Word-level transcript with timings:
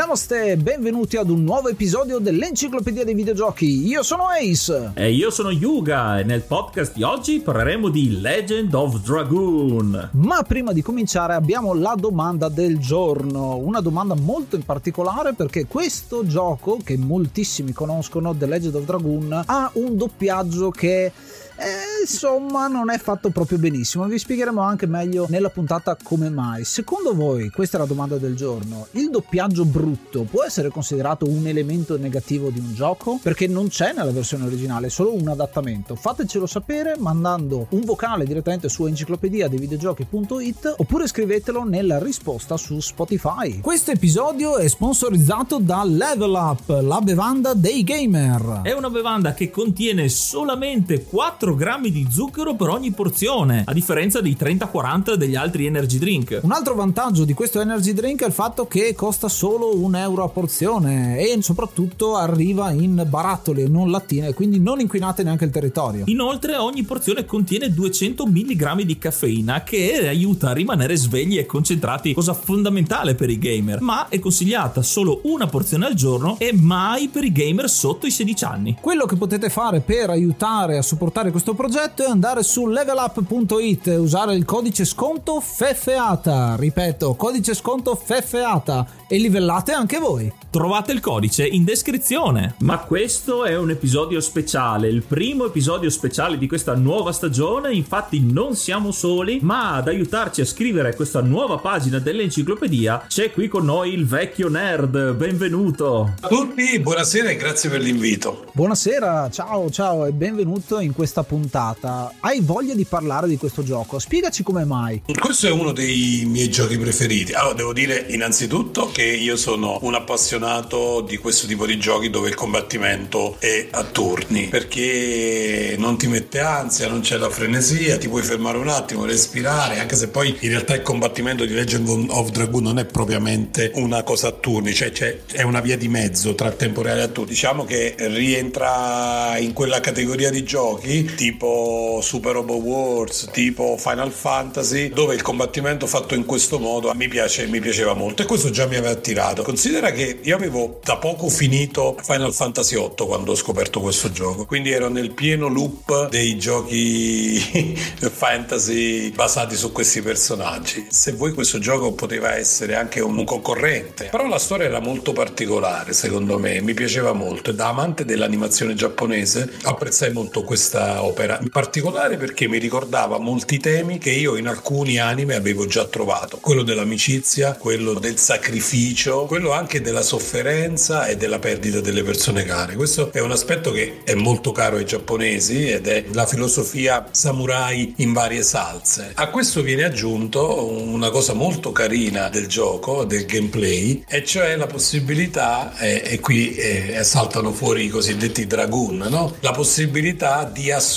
Namaste, 0.00 0.56
benvenuti 0.56 1.18
ad 1.18 1.28
un 1.28 1.44
nuovo 1.44 1.68
episodio 1.68 2.20
dell'Enciclopedia 2.20 3.04
dei 3.04 3.12
Videogiochi. 3.12 3.86
Io 3.86 4.02
sono 4.02 4.28
Ace. 4.28 4.92
E 4.94 5.12
io 5.12 5.30
sono 5.30 5.50
Yuga 5.50 6.18
e 6.18 6.24
nel 6.24 6.40
podcast 6.40 6.94
di 6.94 7.02
oggi 7.02 7.38
parleremo 7.40 7.90
di 7.90 8.18
Legend 8.18 8.72
of 8.72 9.02
Dragoon. 9.02 10.08
Ma 10.12 10.42
prima 10.42 10.72
di 10.72 10.80
cominciare 10.80 11.34
abbiamo 11.34 11.74
la 11.74 11.94
domanda 11.98 12.48
del 12.48 12.78
giorno, 12.78 13.56
una 13.56 13.82
domanda 13.82 14.14
molto 14.14 14.56
in 14.56 14.64
particolare 14.64 15.34
perché 15.34 15.66
questo 15.66 16.26
gioco 16.26 16.78
che 16.82 16.96
moltissimi 16.96 17.72
conoscono, 17.72 18.34
The 18.34 18.46
Legend 18.46 18.76
of 18.76 18.84
Dragoon, 18.86 19.42
ha 19.44 19.70
un 19.74 19.98
doppiaggio 19.98 20.70
che 20.70 21.12
eh, 21.60 22.00
insomma 22.00 22.68
non 22.68 22.90
è 22.90 22.98
fatto 22.98 23.28
proprio 23.28 23.58
benissimo. 23.58 24.06
Vi 24.06 24.18
spiegheremo 24.18 24.60
anche 24.62 24.86
meglio 24.86 25.26
nella 25.28 25.50
puntata 25.50 25.96
come 26.02 26.30
mai. 26.30 26.64
Secondo 26.64 27.14
voi, 27.14 27.50
questa 27.50 27.76
è 27.76 27.80
la 27.80 27.86
domanda 27.86 28.16
del 28.16 28.34
giorno, 28.34 28.86
il 28.92 29.10
doppiaggio 29.10 29.66
brutto 29.66 30.22
può 30.22 30.42
essere 30.42 30.70
considerato 30.70 31.28
un 31.28 31.46
elemento 31.46 31.98
negativo 31.98 32.48
di 32.48 32.58
un 32.58 32.72
gioco? 32.74 33.18
Perché 33.22 33.46
non 33.46 33.68
c'è 33.68 33.92
nella 33.92 34.10
versione 34.10 34.46
originale, 34.46 34.86
è 34.86 34.90
solo 34.90 35.14
un 35.14 35.28
adattamento. 35.28 35.94
Fatecelo 35.96 36.46
sapere 36.46 36.96
mandando 36.98 37.66
un 37.70 37.82
vocale 37.82 38.24
direttamente 38.24 38.70
su 38.70 38.86
enciclopedia 38.86 39.48
dei 39.48 39.58
videogiochi.it 39.58 40.74
oppure 40.78 41.06
scrivetelo 41.06 41.64
nella 41.64 41.98
risposta 41.98 42.56
su 42.56 42.80
Spotify. 42.80 43.60
Questo 43.60 43.90
episodio 43.90 44.56
è 44.56 44.66
sponsorizzato 44.66 45.58
da 45.58 45.84
Level 45.84 46.32
Up, 46.32 46.80
la 46.80 47.00
bevanda 47.00 47.52
dei 47.52 47.84
gamer. 47.84 48.60
È 48.62 48.72
una 48.72 48.88
bevanda 48.88 49.34
che 49.34 49.50
contiene 49.50 50.08
solamente 50.08 51.04
4 51.04 51.49
4 51.50 51.54
grammi 51.54 51.90
di 51.90 52.06
zucchero 52.08 52.54
per 52.54 52.68
ogni 52.68 52.92
porzione, 52.92 53.64
a 53.66 53.72
differenza 53.72 54.20
dei 54.20 54.36
30-40 54.38 55.14
degli 55.14 55.34
altri 55.34 55.66
energy 55.66 55.98
drink. 55.98 56.40
Un 56.42 56.52
altro 56.52 56.74
vantaggio 56.74 57.24
di 57.24 57.34
questo 57.34 57.60
energy 57.60 57.92
drink 57.92 58.22
è 58.22 58.26
il 58.26 58.32
fatto 58.32 58.66
che 58.66 58.94
costa 58.94 59.28
solo 59.28 59.76
un 59.76 59.96
euro 59.96 60.24
a 60.24 60.28
porzione 60.28 61.18
e 61.18 61.36
soprattutto 61.42 62.16
arriva 62.16 62.70
in 62.70 63.04
barattoli 63.08 63.62
e 63.62 63.68
non 63.68 63.90
lattine, 63.90 64.32
quindi 64.32 64.60
non 64.60 64.80
inquinate 64.80 65.22
neanche 65.22 65.44
il 65.44 65.50
territorio. 65.50 66.04
Inoltre 66.06 66.56
ogni 66.56 66.84
porzione 66.84 67.24
contiene 67.24 67.72
200 67.72 68.26
mg 68.26 68.82
di 68.82 68.98
caffeina 68.98 69.62
che 69.62 70.06
aiuta 70.06 70.50
a 70.50 70.52
rimanere 70.52 70.96
svegli 70.96 71.38
e 71.38 71.46
concentrati, 71.46 72.14
cosa 72.14 72.34
fondamentale 72.34 73.14
per 73.14 73.30
i 73.30 73.38
gamer, 73.38 73.80
ma 73.80 74.08
è 74.08 74.18
consigliata 74.18 74.82
solo 74.82 75.20
una 75.24 75.46
porzione 75.46 75.86
al 75.86 75.94
giorno 75.94 76.36
e 76.38 76.52
mai 76.52 77.08
per 77.08 77.24
i 77.24 77.32
gamer 77.32 77.68
sotto 77.68 78.06
i 78.06 78.10
16 78.10 78.44
anni. 78.44 78.76
Quello 78.80 79.06
che 79.06 79.16
potete 79.16 79.50
fare 79.50 79.80
per 79.80 80.10
aiutare 80.10 80.78
a 80.78 80.82
supportare 80.82 81.30
questo 81.30 81.38
questo 81.42 81.54
progetto 81.54 82.04
è 82.04 82.06
andare 82.06 82.42
su 82.42 82.66
levelup.it 82.66 83.86
e 83.86 83.96
usare 83.96 84.34
il 84.34 84.44
codice 84.44 84.84
sconto 84.84 85.40
FEFEATA. 85.40 86.56
Ripeto, 86.58 87.14
codice 87.14 87.54
sconto 87.54 87.94
FEFEATA 87.94 88.86
e 89.08 89.16
livellate 89.16 89.72
anche 89.72 89.98
voi. 89.98 90.30
Trovate 90.50 90.92
il 90.92 91.00
codice 91.00 91.46
in 91.46 91.64
descrizione. 91.64 92.56
Ma 92.58 92.78
questo 92.78 93.44
è 93.44 93.56
un 93.56 93.70
episodio 93.70 94.20
speciale, 94.20 94.88
il 94.88 95.02
primo 95.02 95.46
episodio 95.46 95.88
speciale 95.88 96.36
di 96.36 96.46
questa 96.46 96.74
nuova 96.74 97.12
stagione, 97.12 97.72
infatti 97.72 98.20
non 98.20 98.54
siamo 98.54 98.90
soli, 98.90 99.38
ma 99.40 99.76
ad 99.76 99.88
aiutarci 99.88 100.42
a 100.42 100.44
scrivere 100.44 100.94
questa 100.94 101.22
nuova 101.22 101.56
pagina 101.56 102.00
dell'enciclopedia 102.00 103.04
c'è 103.08 103.30
qui 103.30 103.48
con 103.48 103.64
noi 103.64 103.94
il 103.94 104.06
vecchio 104.06 104.48
nerd. 104.48 105.14
Benvenuto. 105.14 106.14
A 106.20 106.28
tutti, 106.28 106.78
buonasera 106.78 107.30
e 107.30 107.36
grazie 107.36 107.70
per 107.70 107.80
l'invito. 107.80 108.46
Buonasera, 108.52 109.30
ciao, 109.30 109.70
ciao 109.70 110.04
e 110.04 110.12
benvenuto 110.12 110.80
in 110.80 110.92
questa 110.92 111.19
puntata. 111.22 112.14
Hai 112.20 112.40
voglia 112.40 112.74
di 112.74 112.84
parlare 112.84 113.28
di 113.28 113.36
questo 113.36 113.62
gioco? 113.62 113.98
Spiegaci 113.98 114.42
come 114.42 114.64
mai. 114.64 115.02
Questo 115.18 115.46
è 115.46 115.50
uno 115.50 115.72
dei 115.72 116.24
miei 116.26 116.50
giochi 116.50 116.78
preferiti. 116.78 117.32
Allora, 117.32 117.54
devo 117.54 117.72
dire 117.72 118.06
innanzitutto 118.08 118.90
che 118.92 119.04
io 119.04 119.36
sono 119.36 119.78
un 119.82 119.94
appassionato 119.94 121.00
di 121.00 121.16
questo 121.16 121.46
tipo 121.46 121.66
di 121.66 121.78
giochi 121.78 122.10
dove 122.10 122.28
il 122.28 122.34
combattimento 122.34 123.36
è 123.38 123.68
a 123.70 123.84
turni, 123.84 124.48
perché 124.48 125.76
non 125.78 125.96
ti 125.96 126.06
mette 126.06 126.40
ansia, 126.40 126.88
non 126.88 127.00
c'è 127.00 127.16
la 127.16 127.30
frenesia, 127.30 127.98
ti 127.98 128.08
puoi 128.08 128.22
fermare 128.22 128.58
un 128.58 128.68
attimo, 128.68 129.04
respirare, 129.04 129.80
anche 129.80 129.96
se 129.96 130.08
poi 130.08 130.36
in 130.40 130.50
realtà 130.50 130.74
il 130.74 130.82
combattimento 130.82 131.44
di 131.44 131.54
Legend 131.54 132.08
of 132.10 132.30
Dragoon 132.30 132.62
non 132.62 132.78
è 132.78 132.84
propriamente 132.84 133.72
una 133.74 134.02
cosa 134.02 134.28
a 134.28 134.32
turni, 134.32 134.74
cioè 134.74 134.92
è 135.32 135.42
una 135.42 135.60
via 135.60 135.76
di 135.76 135.88
mezzo 135.88 136.34
tra 136.34 136.50
tempo 136.50 136.82
reale 136.82 137.00
e 137.00 137.04
a 137.04 137.08
turni. 137.08 137.30
Diciamo 137.30 137.64
che 137.64 137.94
rientra 137.98 139.36
in 139.38 139.52
quella 139.52 139.80
categoria 139.80 140.30
di 140.30 140.44
giochi 140.44 141.09
tipo 141.14 142.00
Super 142.02 142.34
Robo 142.34 142.54
Wars, 142.54 143.28
tipo 143.32 143.76
Final 143.78 144.10
Fantasy, 144.10 144.90
dove 144.90 145.14
il 145.14 145.22
combattimento 145.22 145.86
fatto 145.86 146.14
in 146.14 146.24
questo 146.24 146.58
modo 146.58 146.92
mi 146.94 147.08
piace, 147.08 147.46
mi 147.46 147.60
piaceva 147.60 147.94
molto 147.94 148.22
e 148.22 148.26
questo 148.26 148.50
già 148.50 148.66
mi 148.66 148.76
aveva 148.76 148.92
attirato. 148.92 149.42
Considera 149.42 149.92
che 149.92 150.18
io 150.22 150.34
avevo 150.34 150.80
da 150.82 150.96
poco 150.96 151.28
finito 151.28 151.96
Final 152.02 152.32
Fantasy 152.34 152.76
VIII 152.76 153.06
quando 153.06 153.32
ho 153.32 153.36
scoperto 153.36 153.80
questo 153.80 154.10
gioco, 154.10 154.46
quindi 154.46 154.70
ero 154.70 154.88
nel 154.88 155.12
pieno 155.12 155.48
loop 155.48 156.08
dei 156.08 156.38
giochi 156.38 157.38
fantasy 157.98 159.10
basati 159.10 159.56
su 159.56 159.72
questi 159.72 160.02
personaggi. 160.02 160.86
Se 160.90 161.12
vuoi 161.12 161.32
questo 161.32 161.58
gioco 161.58 161.92
poteva 161.92 162.34
essere 162.34 162.74
anche 162.74 163.00
un 163.00 163.24
concorrente, 163.24 164.08
però 164.10 164.26
la 164.26 164.38
storia 164.38 164.66
era 164.66 164.80
molto 164.80 165.12
particolare 165.12 165.92
secondo 165.92 166.38
me, 166.38 166.60
mi 166.60 166.74
piaceva 166.74 167.12
molto 167.12 167.50
e 167.50 167.54
da 167.54 167.68
amante 167.68 168.04
dell'animazione 168.04 168.74
giapponese 168.74 169.50
apprezzai 169.62 170.12
molto 170.12 170.42
questa 170.42 170.99
opera, 171.02 171.38
in 171.40 171.50
particolare 171.50 172.16
perché 172.16 172.48
mi 172.48 172.58
ricordava 172.58 173.18
molti 173.18 173.58
temi 173.58 173.98
che 173.98 174.10
io 174.10 174.36
in 174.36 174.46
alcuni 174.46 174.98
anime 174.98 175.34
avevo 175.34 175.66
già 175.66 175.84
trovato, 175.86 176.38
quello 176.40 176.62
dell'amicizia, 176.62 177.54
quello 177.54 177.94
del 177.94 178.16
sacrificio, 178.18 179.26
quello 179.26 179.52
anche 179.52 179.80
della 179.80 180.02
sofferenza 180.02 181.06
e 181.06 181.16
della 181.16 181.38
perdita 181.38 181.80
delle 181.80 182.02
persone 182.02 182.44
care. 182.44 182.74
Questo 182.74 183.12
è 183.12 183.20
un 183.20 183.30
aspetto 183.30 183.70
che 183.70 184.00
è 184.04 184.14
molto 184.14 184.52
caro 184.52 184.76
ai 184.76 184.84
giapponesi 184.84 185.68
ed 185.68 185.86
è 185.86 186.04
la 186.12 186.26
filosofia 186.26 187.06
samurai 187.10 187.94
in 187.98 188.12
varie 188.12 188.42
salse. 188.42 189.12
A 189.14 189.28
questo 189.28 189.62
viene 189.62 189.84
aggiunto 189.84 190.70
una 190.70 191.10
cosa 191.10 191.32
molto 191.32 191.72
carina 191.72 192.28
del 192.28 192.46
gioco, 192.46 193.04
del 193.04 193.26
gameplay, 193.26 194.04
e 194.08 194.24
cioè 194.24 194.56
la 194.56 194.66
possibilità, 194.66 195.76
eh, 195.78 196.02
e 196.04 196.20
qui 196.20 196.54
eh, 196.54 197.02
saltano 197.04 197.52
fuori 197.52 197.84
i 197.84 197.88
cosiddetti 197.88 198.46
dragoon, 198.46 199.06
no? 199.08 199.36
la 199.40 199.52
possibilità 199.52 200.44
di 200.44 200.70
assorbire 200.70 200.89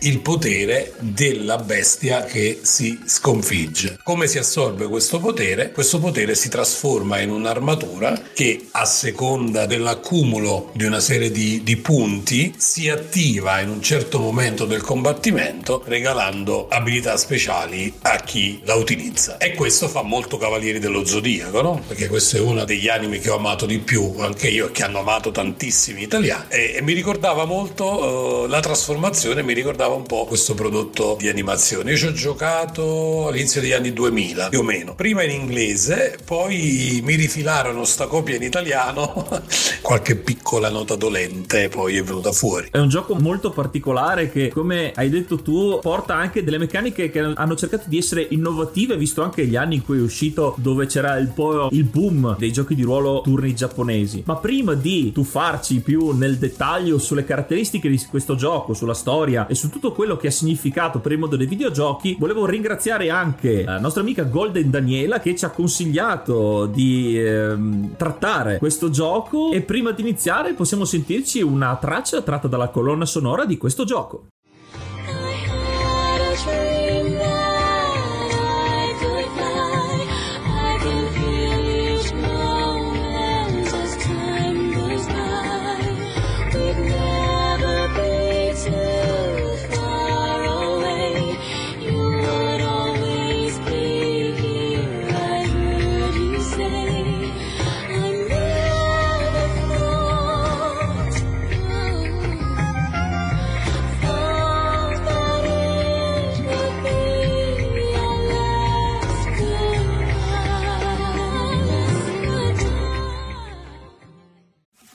il 0.00 0.20
potere 0.20 0.92
della 0.98 1.56
bestia 1.56 2.24
che 2.24 2.60
si 2.62 3.00
sconfigge. 3.06 3.98
Come 4.02 4.26
si 4.26 4.36
assorbe 4.36 4.86
questo 4.86 5.18
potere? 5.18 5.72
Questo 5.72 5.98
potere 5.98 6.34
si 6.34 6.50
trasforma 6.50 7.18
in 7.20 7.30
un'armatura 7.30 8.20
che 8.34 8.66
a 8.72 8.84
seconda 8.84 9.64
dell'accumulo 9.64 10.70
di 10.74 10.84
una 10.84 11.00
serie 11.00 11.30
di, 11.30 11.62
di 11.62 11.76
punti 11.78 12.52
si 12.58 12.90
attiva 12.90 13.60
in 13.60 13.70
un 13.70 13.80
certo 13.82 14.18
momento 14.18 14.66
del 14.66 14.82
combattimento 14.82 15.82
regalando 15.86 16.68
abilità 16.68 17.16
speciali 17.16 17.92
a 18.02 18.16
chi 18.18 18.60
la 18.64 18.74
utilizza. 18.74 19.38
E 19.38 19.54
questo 19.54 19.88
fa 19.88 20.02
molto 20.02 20.36
Cavalieri 20.36 20.78
dello 20.78 21.06
Zodiaco, 21.06 21.62
no? 21.62 21.82
Perché 21.86 22.06
questo 22.06 22.36
è 22.36 22.40
uno 22.40 22.64
degli 22.64 22.88
anime 22.88 23.18
che 23.18 23.30
ho 23.30 23.36
amato 23.36 23.64
di 23.64 23.78
più, 23.78 24.16
anche 24.18 24.48
io, 24.48 24.70
che 24.70 24.82
hanno 24.82 24.98
amato 24.98 25.30
tantissimi 25.30 26.02
italiani. 26.02 26.44
E, 26.48 26.74
e 26.76 26.82
mi 26.82 26.92
ricordava 26.92 27.46
molto 27.46 28.44
uh, 28.44 28.46
la 28.46 28.60
trasformazione 28.60 28.88
trasformazione 28.90 29.42
mi 29.42 29.52
ricordava 29.52 29.94
un 29.94 30.02
po' 30.02 30.24
questo 30.24 30.54
prodotto 30.54 31.16
di 31.18 31.28
animazione. 31.28 31.92
Io 31.92 31.96
ci 31.96 32.06
ho 32.06 32.12
giocato 32.12 33.28
all'inizio 33.28 33.60
degli 33.60 33.72
anni 33.72 33.92
2000, 33.92 34.48
più 34.48 34.60
o 34.60 34.62
meno. 34.62 34.94
Prima 34.96 35.22
in 35.22 35.30
inglese, 35.30 36.18
poi 36.24 37.00
mi 37.04 37.14
rifilarono 37.14 37.84
sta 37.84 38.06
copia 38.06 38.34
in 38.34 38.42
italiano, 38.42 39.26
qualche 39.80 40.16
piccola 40.16 40.70
nota 40.70 40.96
dolente 40.96 41.68
poi 41.68 41.98
è 41.98 42.02
venuta 42.02 42.32
fuori. 42.32 42.68
È 42.72 42.78
un 42.78 42.88
gioco 42.88 43.14
molto 43.14 43.50
particolare 43.50 44.30
che, 44.30 44.48
come 44.48 44.90
hai 44.96 45.08
detto 45.08 45.40
tu, 45.40 45.78
porta 45.80 46.14
anche 46.14 46.42
delle 46.42 46.58
meccaniche 46.58 47.10
che 47.10 47.20
hanno 47.20 47.54
cercato 47.54 47.84
di 47.86 47.98
essere 47.98 48.26
innovative, 48.30 48.96
visto 48.96 49.22
anche 49.22 49.46
gli 49.46 49.54
anni 49.54 49.76
in 49.76 49.84
cui 49.84 49.98
è 49.98 50.02
uscito, 50.02 50.54
dove 50.58 50.86
c'era 50.86 51.16
il 51.16 51.28
po' 51.28 51.68
il 51.70 51.84
boom 51.84 52.36
dei 52.38 52.50
giochi 52.50 52.74
di 52.74 52.82
ruolo 52.82 53.20
turni 53.20 53.54
giapponesi. 53.54 54.24
Ma 54.26 54.36
prima 54.36 54.74
di 54.74 55.12
tuffarci 55.12 55.78
più 55.80 56.10
nel 56.10 56.38
dettaglio 56.38 56.98
sulle 56.98 57.24
caratteristiche 57.24 57.88
di 57.88 58.02
questo 58.10 58.34
gioco, 58.34 58.74
sulla 58.80 58.94
storia 58.94 59.46
e 59.46 59.54
su 59.54 59.68
tutto 59.68 59.92
quello 59.92 60.16
che 60.16 60.28
ha 60.28 60.30
significato 60.30 61.00
per 61.00 61.12
il 61.12 61.18
mondo 61.18 61.36
dei 61.36 61.46
videogiochi, 61.46 62.16
volevo 62.18 62.46
ringraziare 62.46 63.10
anche 63.10 63.64
la 63.64 63.78
nostra 63.78 64.00
amica 64.00 64.22
Golden 64.22 64.70
Daniela 64.70 65.20
che 65.20 65.36
ci 65.36 65.44
ha 65.44 65.50
consigliato 65.50 66.64
di 66.64 67.20
ehm, 67.20 67.96
trattare 67.96 68.56
questo 68.58 68.88
gioco 68.88 69.52
e 69.52 69.60
prima 69.60 69.90
di 69.90 70.00
iniziare 70.00 70.54
possiamo 70.54 70.84
sentirci 70.84 71.42
una 71.42 71.76
traccia 71.76 72.22
tratta 72.22 72.48
dalla 72.48 72.68
colonna 72.68 73.04
sonora 73.04 73.44
di 73.44 73.58
questo 73.58 73.84
gioco. 73.84 74.28